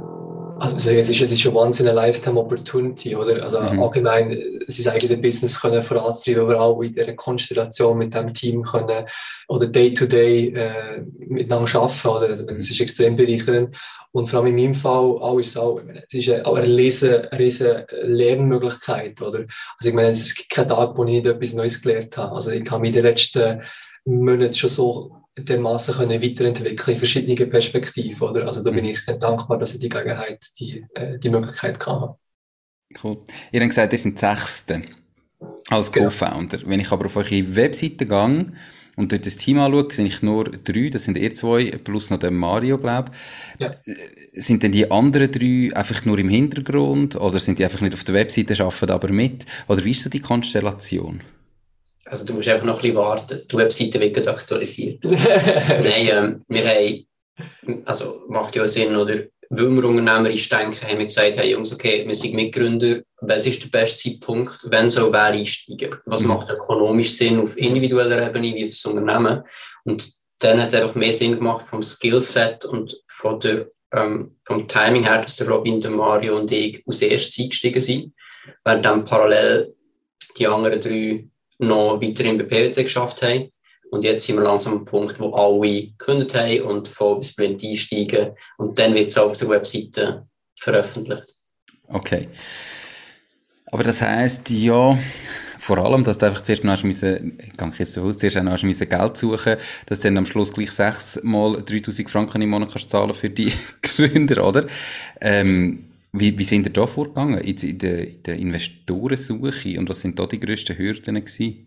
also 0.59 0.91
es 0.91 1.11
ist, 1.11 1.21
es 1.21 1.33
ist 1.33 1.47
eine 1.47 1.57
once 1.57 1.81
in 1.81 1.89
a 1.89 1.93
lifetime 1.93 2.41
opportunity, 2.41 3.15
oder? 3.15 3.43
Also 3.43 3.61
mhm. 3.61 3.83
allgemein 3.83 4.61
sein 4.67 4.95
eigenes 4.95 5.21
Business 5.21 5.61
können 5.61 5.83
voranzutreiben, 5.83 6.43
aber 6.43 6.61
auch 6.61 6.83
in 6.83 6.95
dieser 6.95 7.13
Konstellation 7.13 7.99
mit 7.99 8.15
dem 8.15 8.33
Team 8.33 8.63
können 8.63 9.07
oder 9.49 9.67
day 9.67 9.93
to 9.93 10.07
day 10.07 10.49
äh, 10.55 11.05
miteinander 11.19 11.81
arbeiten, 11.81 12.09
oder? 12.09 12.31
Es 12.31 12.43
mhm. 12.43 12.59
ist 12.59 12.81
extrem 12.81 13.17
bereichernd. 13.17 13.77
Und 14.13 14.29
vor 14.29 14.41
allem 14.41 14.49
in 14.49 14.57
meinem 14.57 14.75
Fall 14.75 14.93
auch 15.21 15.39
ist 15.39 15.49
es 15.49 15.57
auch, 15.59 15.81
es 16.09 16.15
ist 16.15 16.47
auch 16.47 16.57
eine 16.57 16.75
riesen, 16.75 17.15
riesen 17.37 17.85
Lernmöglichkeit, 18.03 19.21
oder? 19.21 19.41
Also 19.79 19.89
ich 19.89 19.95
meine, 19.95 20.09
es 20.09 20.35
gibt 20.35 20.51
keinen 20.51 20.69
Tag, 20.69 20.97
wo 20.97 21.05
ich 21.05 21.11
nicht 21.11 21.27
etwas 21.27 21.53
Neues 21.53 21.83
gelernt 21.83 22.17
habe. 22.17 22.33
Also 22.35 22.51
ich 22.51 22.71
habe 22.71 22.81
mich 22.81 22.89
in 22.89 22.95
den 22.95 23.05
letzten 23.05 23.61
Monaten 24.07 24.55
schon 24.55 24.71
so 24.71 25.26
dermaßen 25.39 25.95
können 25.95 26.23
weiterentwickeln 26.23 26.95
in 26.95 26.99
verschiedenen 26.99 27.51
Perspektiven. 27.51 28.29
Oder? 28.29 28.47
Also 28.47 28.63
da 28.63 28.71
bin 28.71 28.85
mhm. 28.85 28.91
ich 28.91 29.05
sehr 29.05 29.17
dankbar, 29.17 29.59
dass 29.59 29.75
ich 29.75 29.81
die 29.81 29.89
Gelegenheit, 29.89 30.45
die, 30.59 30.85
äh, 30.95 31.19
die 31.19 31.31
Möglichkeit 31.31 31.85
hatte. 31.85 32.17
Cool. 33.03 33.19
Ihr 33.53 33.61
habt 33.61 33.71
gesagt, 33.71 33.93
ihr 33.93 33.99
seid 33.99 34.19
Sechste 34.19 34.83
als 35.69 35.93
genau. 35.93 36.07
Co-Founder. 36.07 36.61
Wenn 36.65 36.81
ich 36.81 36.91
aber 36.91 37.07
auf 37.07 37.17
eure 37.17 37.57
Webseite 37.57 38.07
gehe 38.07 38.53
und 38.97 39.13
dort 39.13 39.27
das 39.27 39.37
Team 39.37 39.59
anschaue, 39.59 39.93
sind 39.93 40.07
ich 40.07 40.23
nur 40.23 40.45
drei, 40.45 40.89
das 40.89 41.05
sind 41.05 41.19
ihr 41.19 41.35
zwei, 41.35 41.71
plus 41.85 42.09
noch 42.09 42.19
der 42.19 42.31
Mario, 42.31 42.79
glaube 42.79 43.11
ich. 43.13 43.61
Ja. 43.61 43.71
Äh, 43.85 44.41
sind 44.41 44.63
denn 44.63 44.73
die 44.73 44.91
anderen 44.91 45.31
drei 45.31 45.77
einfach 45.77 46.05
nur 46.07 46.19
im 46.19 46.31
Hintergrund 46.31 47.17
oder 47.17 47.39
sind 47.39 47.59
die 47.59 47.65
einfach 47.65 47.83
nicht 47.83 47.95
auf 47.95 48.05
der 48.05 48.15
Webseite, 48.15 48.65
arbeiten 48.65 48.91
aber 48.91 49.13
mit? 49.13 49.45
Oder 49.69 49.85
wie 49.85 49.91
ist 49.91 50.03
so 50.03 50.09
die 50.09 50.21
Konstellation? 50.21 51.21
Also 52.09 52.25
du 52.25 52.35
musst 52.35 52.49
einfach 52.49 52.65
noch 52.65 52.77
ein 52.77 52.83
bisschen 52.83 52.97
warten. 52.97 53.43
Die 53.51 53.57
Webseite 53.57 54.01
wird 54.01 54.29
aktualisiert. 54.29 55.05
Nein, 55.05 56.09
ähm, 56.09 56.45
wir 56.49 56.65
haben, 56.69 57.85
also 57.85 58.23
macht 58.29 58.55
ja 58.55 58.67
Sinn, 58.67 58.95
oder? 58.97 59.25
Weil 59.49 59.71
wir 59.71 59.85
unternehmerisch 59.85 60.49
denken, 60.49 60.89
haben 60.89 60.99
wir 60.99 61.07
gesagt, 61.07 61.37
hey 61.37 61.51
Jungs, 61.51 61.73
okay, 61.73 62.05
wir 62.07 62.15
sind 62.15 62.35
Mitgründer, 62.35 63.01
was 63.21 63.47
ist 63.47 63.63
der 63.63 63.69
beste 63.69 64.11
Zeitpunkt, 64.11 64.71
wenn 64.71 64.89
soll 64.89 65.13
wer 65.13 65.27
einsteigen? 65.27 65.97
Was 66.05 66.23
mhm. 66.23 66.29
macht 66.29 66.51
ökonomisch 66.51 67.13
Sinn 67.13 67.41
auf 67.41 67.57
individueller 67.57 68.29
Ebene, 68.29 68.55
wie 68.55 68.69
das 68.69 68.85
Unternehmen? 68.85 69.43
Und 69.85 70.09
dann 70.41 70.61
hat 70.61 70.69
es 70.69 70.75
einfach 70.75 70.95
mehr 70.95 71.13
Sinn 71.13 71.37
gemacht 71.37 71.67
vom 71.67 71.83
Skillset 71.83 72.65
und 72.65 73.01
von 73.09 73.41
der, 73.41 73.69
ähm, 73.93 74.37
vom 74.45 74.69
Timing 74.69 75.05
her, 75.05 75.23
dass 75.23 75.37
der 75.37 75.49
Robin, 75.49 75.81
der 75.81 75.93
Mario 75.93 76.37
und 76.37 76.51
ich 76.53 76.87
aus 76.87 77.03
erstes 77.03 77.39
eingestiegen 77.39 77.81
sind, 77.81 78.15
während 78.65 78.85
dann 78.85 79.05
parallel 79.05 79.75
die 80.37 80.47
anderen 80.47 80.81
drei 80.81 81.29
noch 81.59 82.01
weiterhin 82.01 82.39
bei 82.39 82.45
PwC 82.45 82.85
geschafft 82.85 83.23
haben. 83.23 83.51
Und 83.91 84.05
jetzt 84.05 84.27
sind 84.27 84.37
wir 84.37 84.43
langsam 84.43 84.75
am 84.75 84.85
Punkt, 84.85 85.21
wo 85.21 85.33
alle 85.33 85.87
gekündigt 85.87 86.35
haben 86.35 86.63
und 86.63 86.89
voll 86.89 87.19
bis 87.19 87.35
blind 87.35 87.63
einsteigen. 87.63 88.33
Und 88.59 88.79
dann 88.79 88.95
wird 88.95 89.09
es 89.09 89.19
auf 89.19 89.37
der 89.37 89.49
Webseite 89.49 90.27
veröffentlicht. 90.59 91.35
Okay. 91.89 92.29
Aber 93.67 93.85
das 93.85 94.03
heisst, 94.03 94.51
ja, 94.51 94.99
vor 95.59 95.79
allem, 95.79 96.05
dass 96.05 96.19
du 96.19 96.27
einfach 96.27 96.43
zuerst 96.43 96.65
noch 96.65 96.83
müssen, 96.85 97.39
ich 97.39 97.79
jetzt 97.79 97.97
davon 97.97 98.17
zuerst 98.17 98.37
noch 98.37 98.63
müssen 98.63 98.89
Geld 98.89 99.17
suchen, 99.17 99.57
dass 99.87 100.01
du 100.01 100.09
dann 100.09 100.19
am 100.19 100.27
Schluss 100.27 100.53
gleich 100.53 100.71
sechs 100.71 101.21
mal 101.23 101.63
3000 101.63 102.11
Franken 102.11 102.43
im 102.43 102.51
Monat 102.51 102.71
kannst 102.73 102.91
zahlen 102.91 103.15
für 103.15 103.31
die 103.31 103.53
Gründer, 103.83 104.47
oder? 104.47 104.67
Ähm, 105.21 105.85
wie, 106.19 106.39
wie 106.39 106.45
sind 106.45 106.67
ihr 106.67 106.73
da 106.73 106.87
vorgegangen 106.87 107.41
in, 107.41 107.57
in, 107.57 107.79
der, 107.79 108.09
in 108.09 108.23
der 108.23 108.37
Investorensuche 108.37 109.79
und 109.79 109.89
was 109.89 110.01
sind 110.01 110.19
da 110.19 110.27
die 110.27 110.41
grössten 110.41 110.77
Hürden 110.77 111.17
gewesen? 111.17 111.67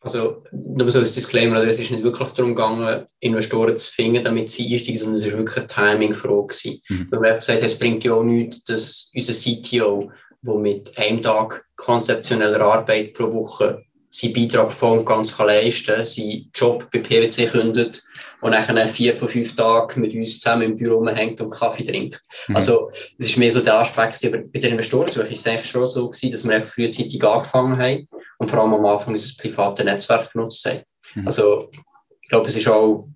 Also, 0.00 0.44
nur 0.52 0.88
so 0.90 1.00
als 1.00 1.14
Disclaimer, 1.14 1.60
es 1.66 1.80
ist 1.80 1.90
nicht 1.90 2.04
wirklich 2.04 2.28
darum 2.28 2.54
gegangen, 2.54 3.06
Investoren 3.18 3.76
zu 3.76 3.92
finden, 3.92 4.22
damit 4.22 4.50
sie 4.50 4.72
einsteigen, 4.72 5.00
sondern 5.00 5.16
es 5.16 5.24
war 5.24 5.38
wirklich 5.38 5.56
eine 5.56 5.66
Timing-Frage. 5.66 6.78
Mhm. 6.88 7.08
Weil 7.10 7.20
wir 7.22 7.30
haben 7.30 7.38
gesagt, 7.38 7.62
es 7.62 7.78
bringt 7.78 8.04
ja 8.04 8.12
auch 8.12 8.22
nichts, 8.22 8.62
dass 8.64 9.10
unser 9.12 9.32
CTO, 9.32 10.12
der 10.42 10.54
mit 10.54 10.96
einem 10.96 11.22
Tag 11.22 11.66
konzeptioneller 11.74 12.60
Arbeit 12.60 13.14
pro 13.14 13.32
Woche 13.32 13.85
seinen 14.16 14.32
Beitrag 14.32 14.72
voll 14.72 14.98
und 14.98 15.04
ganz 15.04 15.36
kann 15.36 15.48
leisten 15.48 15.94
kann, 15.94 16.04
seinen 16.04 16.50
Job 16.54 16.88
bei 16.90 17.00
PwC 17.00 17.46
kündet 17.46 18.02
und 18.40 18.52
dann 18.52 18.88
vier 18.88 19.14
von 19.14 19.28
fünf 19.28 19.54
Tagen 19.54 20.00
mit 20.00 20.14
uns 20.14 20.40
zusammen 20.40 20.62
im 20.62 20.76
Büro 20.76 21.06
hängt 21.06 21.40
und 21.40 21.50
Kaffee 21.50 21.84
trinkt. 21.84 22.20
Mhm. 22.48 22.56
Also, 22.56 22.90
das 23.18 23.28
ist 23.28 23.36
mehr 23.36 23.50
so 23.50 23.60
der 23.60 23.80
Aspekt. 23.80 24.24
Aber 24.24 24.38
bei 24.38 24.58
der 24.58 24.70
Investorensuche 24.70 25.24
war 25.24 25.32
es 25.32 25.46
eigentlich 25.46 25.66
schon 25.66 25.88
so 25.88 26.08
gewesen, 26.08 26.32
dass 26.32 26.48
wir 26.48 26.62
frühzeitig 26.62 27.22
angefangen 27.22 27.78
haben 27.78 28.08
und 28.38 28.50
vor 28.50 28.60
allem 28.60 28.74
am 28.74 28.86
Anfang 28.86 29.14
unser 29.14 29.34
privates 29.40 29.84
Netzwerk 29.84 30.32
genutzt 30.32 30.64
haben. 30.64 30.82
Mhm. 31.14 31.26
Also, 31.26 31.70
ich 32.22 32.28
glaube, 32.28 32.48
es 32.48 32.56
ist 32.56 32.68
auch, 32.68 33.08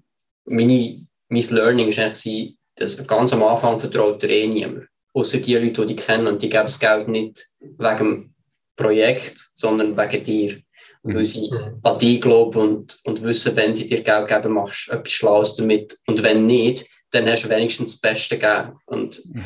meine, 0.44 1.06
mein 1.28 1.48
Learning 1.50 1.88
ist 1.88 1.98
eigentlich, 1.98 2.56
dass 2.76 3.06
ganz 3.06 3.32
am 3.32 3.42
Anfang 3.42 3.80
vertraut 3.80 4.22
dir 4.22 4.30
eh 4.30 4.48
niemand. 4.48 4.86
Außer 5.14 5.38
die 5.38 5.54
Leute, 5.54 5.86
die 5.86 5.94
dich 5.94 6.06
kennen 6.06 6.26
und 6.26 6.42
die 6.42 6.48
geben 6.48 6.64
das 6.64 6.78
Geld 6.78 7.08
nicht 7.08 7.46
wegen 7.60 7.98
dem 7.98 8.34
Projekt, 8.76 9.50
sondern 9.54 9.96
wegen 9.96 10.24
dir 10.24 10.62
weil 11.02 11.24
sie 11.24 11.50
mhm. 11.50 11.78
an 11.82 11.98
dich 11.98 12.20
glauben 12.20 12.58
und, 12.60 13.00
und 13.04 13.22
wissen, 13.22 13.56
wenn 13.56 13.74
sie 13.74 13.86
dir 13.86 14.02
Geld 14.02 14.28
geben, 14.28 14.52
machst 14.52 14.88
du 14.88 14.92
etwas 14.92 15.12
Schlaues 15.12 15.54
damit. 15.56 15.98
Und 16.06 16.22
wenn 16.22 16.46
nicht, 16.46 16.86
dann 17.10 17.28
hast 17.28 17.44
du 17.44 17.48
wenigstens 17.48 17.92
das 17.92 18.00
Beste 18.00 18.38
gegeben. 18.38 18.78
Und 18.86 19.20
mhm. 19.34 19.44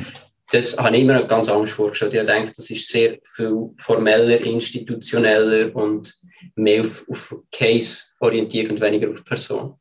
das 0.51 0.79
habe 0.79 0.97
ich 0.97 1.03
immer 1.03 1.23
ganz 1.25 1.49
Angst 1.49 1.75
vorgestellt. 1.75 2.15
Ich 2.15 2.25
denke, 2.25 2.53
das 2.57 2.71
ist 2.71 2.89
sehr 2.89 3.19
viel 3.25 3.71
formeller, 3.79 4.41
institutioneller 4.41 5.75
und 5.75 6.15
mehr 6.57 6.83
auf, 6.83 7.05
auf 7.09 7.37
Case 7.53 8.03
orientiert 8.21 8.71
und 8.71 8.81
weniger 8.81 9.11
auf 9.11 9.25
Person. 9.25 9.75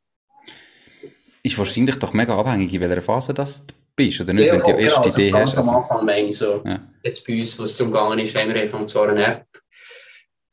Ist 1.42 1.58
wahrscheinlich 1.58 1.98
doch 2.00 2.14
mega 2.14 2.38
abhängig, 2.38 2.74
in 2.74 2.82
welcher 2.82 3.02
Phase 3.02 3.34
das 3.34 3.66
bist, 3.96 4.22
oder 4.22 4.34
nicht? 4.34 4.48
Ja, 4.48 4.54
wenn 4.54 4.62
du 4.62 4.78
die 4.78 4.84
erste 4.84 5.02
genau, 5.02 5.16
Idee 5.16 5.34
also 5.34 5.42
hast. 5.42 5.56
Ganz 5.56 5.68
am 5.68 5.76
Also, 5.76 5.82
Anfang 5.82 6.06
meine 6.06 6.28
ich 6.28 6.38
so, 6.38 6.62
Ja. 6.66 6.80
jetzt 7.04 7.28
bei 7.28 7.40
uns, 7.40 7.60
wo 7.60 7.64
es 7.64 7.78
darum 7.78 7.92
gegangen 7.92 8.20
ist, 8.20 8.36
haben 8.36 8.54
wir 8.54 8.62
einfach 8.62 8.86
zwar 8.86 9.10
eine 9.10 9.26
App, 9.26 9.46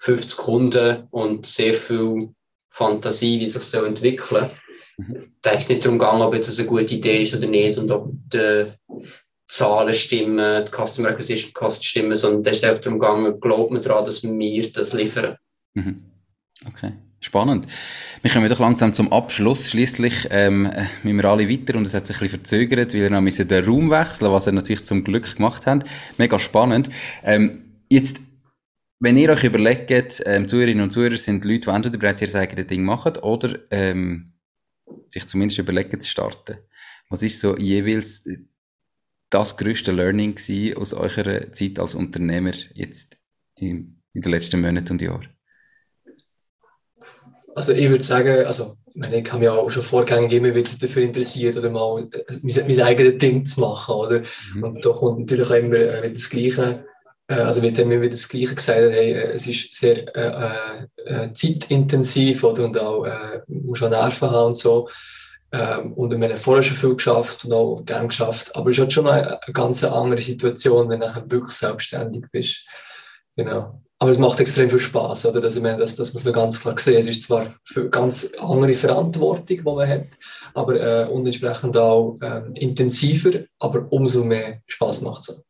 50 0.00 0.38
Kunden 0.38 1.04
und 1.10 1.46
sehr 1.46 1.74
viel 1.74 2.30
Fantasie, 2.70 3.38
wie 3.40 3.48
sich 3.48 3.62
so 3.62 3.84
entwickeln. 3.84 4.50
Mhm. 4.96 5.32
Da 5.42 5.50
ist 5.52 5.64
es 5.64 5.68
nicht 5.68 5.84
darum 5.84 5.98
gegangen, 5.98 6.22
ob 6.22 6.34
jetzt 6.34 6.48
das 6.48 6.58
eine 6.58 6.68
gute 6.68 6.94
Idee 6.94 7.22
ist 7.22 7.34
oder 7.34 7.46
nicht 7.46 7.78
und 7.78 7.90
ob 7.90 8.10
die 8.32 8.72
Zahlen 9.46 9.92
stimmen, 9.92 10.64
die 10.64 10.70
Customer 10.70 11.08
Acquisition 11.08 11.52
Costs 11.52 11.84
stimmen, 11.84 12.14
sondern 12.14 12.42
da 12.42 12.50
ist 12.50 12.58
es 12.58 12.64
einfach 12.64 12.82
darum 12.82 12.98
gegangen, 12.98 13.40
glaubt 13.40 13.72
man 13.72 13.82
daran, 13.82 14.04
dass 14.04 14.22
wir 14.22 14.72
das 14.72 14.92
liefern. 14.94 15.36
Mhm. 15.74 16.02
Okay, 16.66 16.92
spannend. 17.20 17.66
Wir 18.22 18.30
kommen 18.30 18.48
doch 18.48 18.58
langsam 18.58 18.92
zum 18.94 19.12
Abschluss. 19.12 19.70
Schließlich 19.70 20.28
ähm, 20.30 20.66
äh, 20.66 20.86
müssen 21.02 21.18
wir 21.18 21.24
alle 21.26 21.48
weiter 21.48 21.76
und 21.76 21.86
es 21.86 21.94
hat 21.94 22.06
sich 22.06 22.16
ein 22.16 22.20
bisschen 22.20 22.38
verzögert, 22.38 22.94
weil 22.94 23.00
wir 23.02 23.10
noch 23.10 23.20
müssen 23.20 23.48
den 23.48 23.64
Raum 23.64 23.90
wechseln, 23.90 24.30
was 24.30 24.46
ihr 24.46 24.52
natürlich 24.52 24.84
zum 24.84 25.04
Glück 25.04 25.36
gemacht 25.36 25.66
habt. 25.66 25.86
Mega 26.16 26.38
spannend. 26.38 26.88
Ähm, 27.22 27.64
jetzt, 27.88 28.20
wenn 29.00 29.16
ihr 29.16 29.30
euch 29.30 29.44
überlegt, 29.44 30.22
ähm, 30.26 30.46
Zuhörerinnen 30.46 30.84
und 30.84 30.90
Zuhörer 30.92 31.16
sind 31.16 31.44
Leute, 31.44 31.60
die 31.60 31.70
entweder 31.70 31.98
bereits 31.98 32.20
ihr 32.20 32.34
eigenes 32.34 32.66
Ding 32.66 32.84
machen 32.84 33.16
oder 33.16 33.58
ähm, 33.70 34.34
sich 35.08 35.26
zumindest 35.26 35.58
überlegen 35.58 36.00
zu 36.00 36.08
starten. 36.08 36.58
Was 37.08 37.22
ist 37.22 37.40
so 37.40 37.56
jeweils 37.56 38.24
das 39.30 39.56
größte 39.56 39.92
Learning 39.92 40.36
aus 40.76 40.92
eurer 40.92 41.50
Zeit 41.52 41.78
als 41.78 41.94
Unternehmer 41.94 42.52
jetzt 42.74 43.16
in, 43.56 44.02
in 44.12 44.22
den 44.22 44.30
letzten 44.30 44.60
Monaten 44.60 44.92
und 44.92 45.02
Jahren? 45.02 45.28
Also 47.54 47.72
ich 47.72 47.88
würde 47.88 48.04
sagen, 48.04 48.46
also 48.46 48.76
ich 48.86 48.96
meine, 48.96 49.20
ich 49.20 49.32
habe 49.32 49.40
mich 49.40 49.48
auch 49.48 49.70
schon 49.70 49.82
vorgängig 49.82 50.32
immer 50.32 50.54
wieder 50.54 50.70
dafür 50.78 51.02
interessiert, 51.02 51.56
oder 51.56 51.70
mal 51.70 52.08
äh, 52.12 52.24
mein, 52.42 52.66
mein 52.66 52.80
eigenes 52.80 53.18
Ding 53.18 53.46
zu 53.46 53.60
machen, 53.60 53.94
oder? 53.94 54.22
Mhm. 54.54 54.62
Und 54.62 54.84
da 54.84 54.90
kommt 54.90 55.20
natürlich 55.20 55.46
auch 55.46 55.54
immer 55.54 55.76
äh, 55.76 56.02
wieder 56.02 56.10
das 56.10 56.30
Gleiche, 56.30 56.84
äh, 57.30 57.34
also 57.34 57.62
wird 57.62 57.78
immer 57.78 58.00
wieder 58.00 58.10
das 58.10 58.28
Gleiche 58.28 58.54
gesagt, 58.56 58.78
hey, 58.78 59.12
äh, 59.12 59.32
es 59.32 59.46
ist 59.46 59.72
sehr 59.72 60.14
äh, 60.16 60.86
äh, 61.04 61.32
zeitintensiv, 61.32 62.42
oder? 62.44 62.64
Und 62.64 62.78
auch, 62.78 63.04
äh, 63.04 63.42
man 63.46 63.66
muss 63.66 63.82
auch 63.82 63.90
Nerven 63.90 64.30
haben 64.30 64.48
und 64.48 64.58
so. 64.58 64.88
Ähm, 65.52 65.92
und 65.94 66.10
wir 66.10 66.28
haben 66.28 66.38
vorher 66.38 66.62
schon 66.62 66.76
viel 66.76 66.94
geschafft 66.94 67.44
und 67.44 67.52
auch 67.52 67.82
gern 67.84 68.08
geschafft, 68.08 68.54
aber 68.54 68.70
es 68.70 68.76
ist 68.76 68.82
halt 68.82 68.92
schon 68.92 69.08
eine, 69.08 69.42
eine 69.42 69.52
ganz 69.52 69.82
andere 69.82 70.20
Situation, 70.20 70.88
wenn 70.88 71.00
du 71.00 71.06
wirklich 71.30 71.56
selbstständig 71.56 72.24
bist. 72.30 72.66
Genau. 73.36 73.80
Aber 73.98 74.10
es 74.10 74.18
macht 74.18 74.40
extrem 74.40 74.70
viel 74.70 74.80
Spaß, 74.80 75.26
oder? 75.26 75.40
Das, 75.40 75.56
ich 75.56 75.62
meine, 75.62 75.78
das, 75.78 75.94
das 75.94 76.14
muss 76.14 76.24
man 76.24 76.32
ganz 76.32 76.60
klar 76.60 76.78
sehen. 76.78 76.98
Es 76.98 77.06
ist 77.06 77.22
zwar 77.24 77.54
für 77.64 77.90
ganz 77.90 78.32
andere 78.38 78.74
Verantwortung, 78.74 79.44
die 79.46 79.62
man 79.62 79.88
hat, 79.88 80.06
aber 80.54 80.80
äh, 80.80 81.08
und 81.08 81.26
entsprechend 81.26 81.76
auch 81.76 82.18
äh, 82.22 82.42
intensiver, 82.54 83.40
aber 83.58 83.86
umso 83.90 84.24
mehr 84.24 84.62
Spaß 84.66 85.02
macht 85.02 85.28
es. 85.28 85.44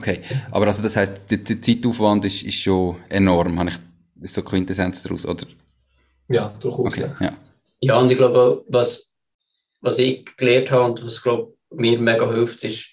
Okay, 0.00 0.20
aber 0.50 0.66
also 0.66 0.82
das 0.82 0.96
heißt, 0.96 1.30
der, 1.30 1.38
der 1.38 1.60
Zeitaufwand 1.60 2.24
ist, 2.24 2.42
ist 2.42 2.58
schon 2.58 2.96
enorm, 3.10 3.58
habe 3.58 3.68
ich 3.68 3.76
das 4.14 4.30
ist 4.30 4.34
so 4.34 4.42
Quintessenz 4.42 5.02
daraus, 5.02 5.26
oder? 5.26 5.46
Ja, 6.28 6.54
durchaus. 6.60 6.98
Okay, 6.98 7.10
Ja. 7.20 7.36
ja. 7.80 7.98
Und 7.98 8.10
ich 8.10 8.16
glaube, 8.16 8.64
was, 8.68 9.14
was 9.80 9.98
ich 9.98 10.24
gelernt 10.36 10.70
habe 10.70 10.84
und 10.84 11.04
was 11.04 11.22
glaube, 11.22 11.54
mir 11.70 11.98
mega 11.98 12.30
hilft, 12.30 12.64
ist, 12.64 12.86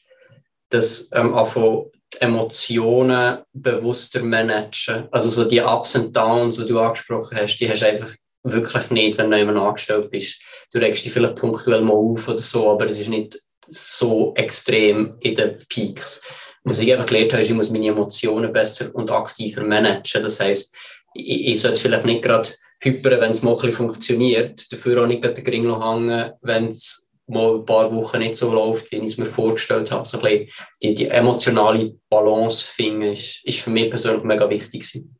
dass 0.69 1.09
ähm, 1.13 1.33
einfach 1.33 1.85
die 2.13 2.21
Emotionen 2.21 3.39
bewusster 3.53 4.23
managen. 4.23 5.07
Also 5.11 5.29
so 5.29 5.47
die 5.47 5.61
Ups 5.61 5.95
und 5.95 6.15
Downs, 6.15 6.57
die 6.57 6.65
du 6.65 6.79
angesprochen 6.79 7.37
hast, 7.37 7.57
die 7.57 7.69
hast 7.69 7.81
du 7.81 7.87
einfach 7.87 8.13
wirklich 8.43 8.89
nicht, 8.89 9.17
wenn 9.17 9.31
du 9.31 9.37
jemand 9.37 9.57
angestellt 9.57 10.09
bist. 10.11 10.41
Du 10.73 10.79
regst 10.79 11.05
dich 11.05 11.13
vielleicht 11.13 11.35
punktuell 11.35 11.81
mal 11.81 11.93
auf 11.93 12.27
oder 12.27 12.37
so, 12.37 12.71
aber 12.71 12.87
es 12.87 12.99
ist 12.99 13.09
nicht 13.09 13.37
so 13.65 14.33
extrem 14.35 15.17
in 15.19 15.35
den 15.35 15.57
Peaks. 15.69 16.21
Was 16.67 16.79
ich 16.79 16.91
einfach 16.91 17.05
gelernt 17.05 17.31
habe, 17.31 17.41
ist, 17.41 17.49
ich 17.49 17.55
muss 17.55 17.69
meine 17.69 17.87
Emotionen 17.87 18.51
besser 18.51 18.93
und 18.93 19.09
aktiver 19.09 19.63
managen. 19.63 20.21
Das 20.21 20.37
heisst, 20.41 20.75
ich, 21.13 21.47
ich 21.47 21.61
sollte 21.61 21.81
vielleicht 21.81 22.03
nicht 22.03 22.23
gerade 22.23 22.49
hypern, 22.81 23.21
wenn 23.21 23.31
es 23.31 23.41
mal 23.41 23.51
ein 23.51 23.55
bisschen 23.57 23.77
funktioniert, 23.77 24.69
dafür 24.71 25.01
auch 25.01 25.07
nicht 25.07 25.23
den 25.23 25.43
Gring 25.45 25.81
hängen, 25.81 26.31
wenn 26.41 26.67
es 26.67 27.09
mal 27.25 27.55
ein 27.55 27.65
paar 27.65 27.89
Wochen 27.95 28.19
nicht 28.19 28.35
so 28.35 28.53
läuft, 28.53 28.91
wie 28.91 28.97
ich 28.97 29.03
es 29.03 29.17
mir 29.17 29.25
vorgestellt 29.25 29.91
habe. 29.91 30.05
So 30.05 30.19
ein 30.19 30.23
bisschen 30.23 30.49
die, 30.83 30.93
die 30.93 31.07
emotionale 31.07 31.95
Balance 32.09 32.65
finden, 32.65 33.13
ist, 33.13 33.45
ist 33.45 33.61
für 33.61 33.69
mich 33.69 33.89
persönlich 33.89 34.23
mega 34.25 34.49
wichtig 34.49 34.81
gewesen. 34.81 35.15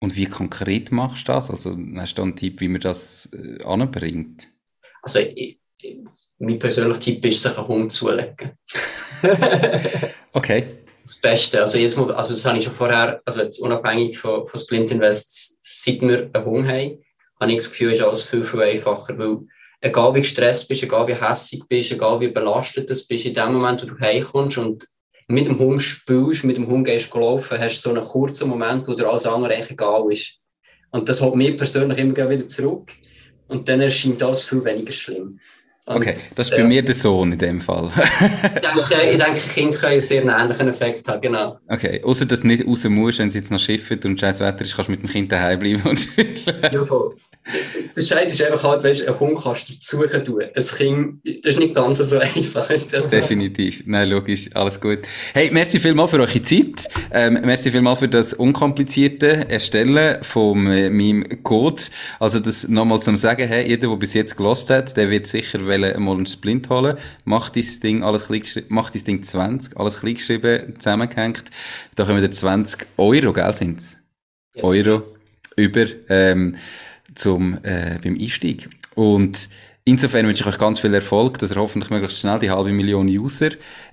Und 0.00 0.14
wie 0.16 0.26
konkret 0.26 0.92
machst 0.92 1.28
du 1.28 1.32
das? 1.32 1.50
Also 1.50 1.78
hast 1.96 2.18
du 2.18 2.22
einen 2.22 2.36
Tipp, 2.36 2.60
wie 2.60 2.68
man 2.68 2.82
das 2.82 3.30
äh, 3.32 3.64
anbringt? 3.64 4.48
Also 5.00 5.20
ich, 5.20 5.58
ich, 5.78 5.98
mein 6.38 6.58
persönlicher 6.58 7.00
Tipp 7.00 7.24
ist, 7.24 7.42
sich 7.42 7.56
einen 7.56 7.68
Hund 7.68 7.90
zulegen. 7.90 8.52
Okay. 10.32 10.64
das 11.02 11.16
Beste. 11.16 11.60
Also, 11.60 11.78
jetzt 11.78 11.96
also 11.96 12.30
das 12.30 12.44
habe 12.44 12.58
ich 12.58 12.64
schon 12.64 12.72
vorher, 12.72 13.20
also 13.24 13.42
jetzt 13.42 13.58
unabhängig 13.60 14.18
von, 14.18 14.46
von 14.48 14.60
Splint 14.60 14.90
Invest, 14.90 15.58
seit 15.62 16.00
wir 16.00 16.30
einen 16.32 16.44
Hund 16.44 16.68
haben, 16.68 17.04
habe 17.40 17.52
ich 17.52 17.58
das 17.58 17.70
Gefühl, 17.70 17.92
ist 17.92 18.02
alles 18.02 18.24
viel, 18.24 18.44
viel 18.44 18.62
einfacher, 18.62 19.16
weil 19.18 19.38
egal 19.80 20.14
wie 20.14 20.20
gestresst 20.20 20.66
bist, 20.68 20.82
egal 20.82 21.06
wie 21.06 21.14
hässig 21.14 21.62
bist, 21.68 21.92
egal 21.92 22.20
wie 22.20 22.28
belastet 22.28 22.88
du 22.88 22.94
bist, 22.94 23.26
in 23.26 23.34
dem 23.34 23.52
Moment, 23.52 23.82
wo 23.82 23.86
du 23.86 24.00
heimkommst 24.00 24.58
und 24.58 24.88
mit 25.28 25.46
dem 25.46 25.58
Hund 25.58 25.82
spielst, 25.82 26.44
mit 26.44 26.56
dem 26.56 26.66
Hund 26.66 26.86
gehst 26.86 27.14
laufen, 27.14 27.58
hast 27.58 27.84
du 27.84 27.90
so 27.90 27.94
einen 27.94 28.04
kurzen 28.04 28.48
Moment, 28.48 28.86
wo 28.88 28.94
dir 28.94 29.08
alles 29.08 29.26
andere 29.26 29.56
egal 29.56 30.10
ist. 30.10 30.38
Und 30.90 31.08
das 31.08 31.20
holt 31.20 31.34
mich 31.34 31.56
persönlich 31.56 31.98
immer 31.98 32.30
wieder 32.30 32.48
zurück 32.48 32.92
und 33.48 33.68
dann 33.68 33.80
erscheint 33.80 34.22
alles 34.22 34.44
viel 34.44 34.64
weniger 34.64 34.92
schlimm. 34.92 35.38
Okay, 35.86 36.14
das 36.34 36.48
ist 36.48 36.56
bei 36.56 36.62
äh, 36.62 36.64
mir 36.64 36.82
der 36.82 36.94
Sohn 36.94 37.32
in 37.32 37.38
dem 37.38 37.60
Fall. 37.60 37.90
Ich 38.84 38.88
denke, 38.88 39.10
ich 39.10 39.18
denke, 39.18 39.40
Kinder 39.54 39.76
können 39.76 39.92
einen 39.92 40.00
sehr 40.00 40.24
ähnlichen 40.24 40.68
Effekt 40.68 41.06
haben, 41.08 41.20
genau. 41.20 41.58
Okay, 41.68 42.02
außer 42.02 42.26
dass 42.26 42.40
du 42.40 42.46
nicht 42.46 42.66
raus 42.66 42.84
musst, 42.84 43.18
wenn 43.18 43.28
es 43.28 43.34
jetzt 43.34 43.50
noch 43.50 43.58
schifft 43.58 44.04
und 44.04 44.18
scheiß 44.18 44.40
Wetter 44.40 44.62
ist, 44.62 44.74
kannst 44.74 44.88
du 44.88 44.92
mit 44.92 45.02
dem 45.02 45.08
Kind 45.08 45.30
daheim 45.30 45.58
bleiben 45.58 45.82
und 45.82 46.00
spielen. 46.00 46.34
Ja, 46.72 46.84
voll. 46.84 47.14
Das 47.94 48.08
Scheiß 48.08 48.32
ist 48.32 48.42
einfach 48.42 48.62
halt, 48.62 48.82
weißt 48.82 49.02
du, 49.02 49.08
ein 49.08 49.20
Hund 49.20 49.38
kannst 49.40 49.68
du 49.68 49.74
suchen 49.78 50.24
tun. 50.24 50.42
Ein 50.42 50.64
Kind, 50.64 51.20
das 51.44 51.54
ist 51.54 51.60
nicht 51.60 51.74
ganz 51.74 51.98
so 51.98 52.18
einfach. 52.18 52.68
Definitiv. 52.68 53.82
Nein, 53.86 54.08
logisch. 54.08 54.48
Alles 54.54 54.80
gut. 54.80 55.00
Hey, 55.34 55.50
merci 55.52 55.78
vielmal 55.78 56.08
für 56.08 56.18
eure 56.18 56.42
Zeit. 56.42 56.88
Ähm, 57.12 57.38
merci 57.44 57.70
vielmal 57.70 57.96
für 57.96 58.08
das 58.08 58.32
unkomplizierte 58.32 59.48
Erstellen 59.50 60.22
von 60.22 60.66
äh, 60.68 60.88
meinem 60.88 61.42
Code. 61.42 61.82
Also 62.18 62.40
das 62.40 62.66
nochmal 62.66 63.00
zum 63.00 63.16
Sagen, 63.16 63.46
hey, 63.46 63.68
jeder, 63.68 63.88
der 63.88 63.96
bis 63.96 64.14
jetzt 64.14 64.36
gelost 64.36 64.70
hat, 64.70 64.96
der 64.96 65.10
wird 65.10 65.26
sicher 65.26 65.66
wollen, 65.82 66.02
mal 66.02 66.16
einen 66.16 66.26
Splint 66.26 66.68
holen. 66.70 66.96
Macht 67.24 67.54
dieses 67.54 67.80
Ding 67.80 68.02
alles 68.02 68.26
klein 68.26 68.42
macht 68.68 68.94
dieses 68.94 69.04
Ding 69.04 69.22
20, 69.22 69.76
alles 69.76 70.00
klein 70.00 70.14
geschrieben, 70.14 70.74
zusammengehängt. 70.78 71.44
Da 71.96 72.04
kommen 72.04 72.20
wir 72.20 72.30
20 72.30 72.86
Euro, 72.96 73.32
gell, 73.32 73.54
sind's? 73.54 73.96
Yes. 74.54 74.64
Euro 74.64 75.02
über 75.56 75.86
ähm, 76.08 76.56
zum, 77.14 77.58
äh, 77.62 77.98
beim 78.02 78.16
Einstieg. 78.18 78.68
Und 78.94 79.48
insofern 79.84 80.26
wünsche 80.26 80.42
ich 80.42 80.46
euch 80.46 80.58
ganz 80.58 80.80
viel 80.80 80.94
Erfolg, 80.94 81.38
dass 81.38 81.52
ihr 81.52 81.56
hoffentlich 81.56 81.90
möglichst 81.90 82.20
schnell 82.20 82.38
die 82.38 82.50
halbe 82.50 82.72
Million 82.72 83.08
User 83.08 83.50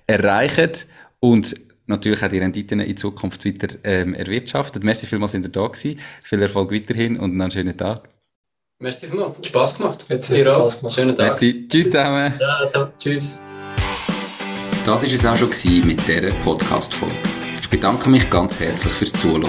erreicht 0.08 0.88
und 1.20 1.56
natürlich 1.88 2.24
auch 2.24 2.30
die 2.30 2.40
Renditen 2.40 2.80
in 2.80 2.98
Zukunft 2.98 3.46
weiter 3.46 3.76
ähm, 3.84 4.14
erwirtschaftet. 4.14 4.84
Merci 4.84 5.08
vielmals, 5.08 5.34
sind 5.34 5.46
ihr 5.46 5.52
da 5.52 5.68
gewesen. 5.68 6.00
Viel 6.22 6.42
Erfolg 6.42 6.72
weiterhin 6.72 7.18
und 7.18 7.40
einen 7.40 7.52
schönen 7.52 7.78
Tag. 7.78 8.10
Merci 8.82 9.08
vielmals. 9.08 9.38
Hat 9.38 9.46
Spass 9.46 9.78
gemacht. 9.78 10.04
Hat 10.10 10.30
Dir 10.30 10.58
auch. 10.58 10.64
Spass 10.64 10.80
gemacht. 10.80 10.96
Schönen 10.96 11.16
Tag. 11.16 11.28
Merci. 11.28 11.68
Tschüss 11.70 11.86
zusammen. 11.86 12.34
Ciao, 12.34 12.68
ciao. 12.70 12.88
Tschüss. 12.98 13.38
Das 14.86 15.04
war 15.04 15.04
es 15.04 15.26
auch 15.26 15.38
schon 15.38 15.52
gewesen 15.52 15.86
mit 15.86 16.08
dieser 16.08 16.32
Podcast-Folge. 16.44 17.14
Ich 17.62 17.70
bedanke 17.70 18.10
mich 18.10 18.28
ganz 18.30 18.60
herzlich 18.60 18.92
fürs 18.92 19.14
Zuhören. 19.14 19.48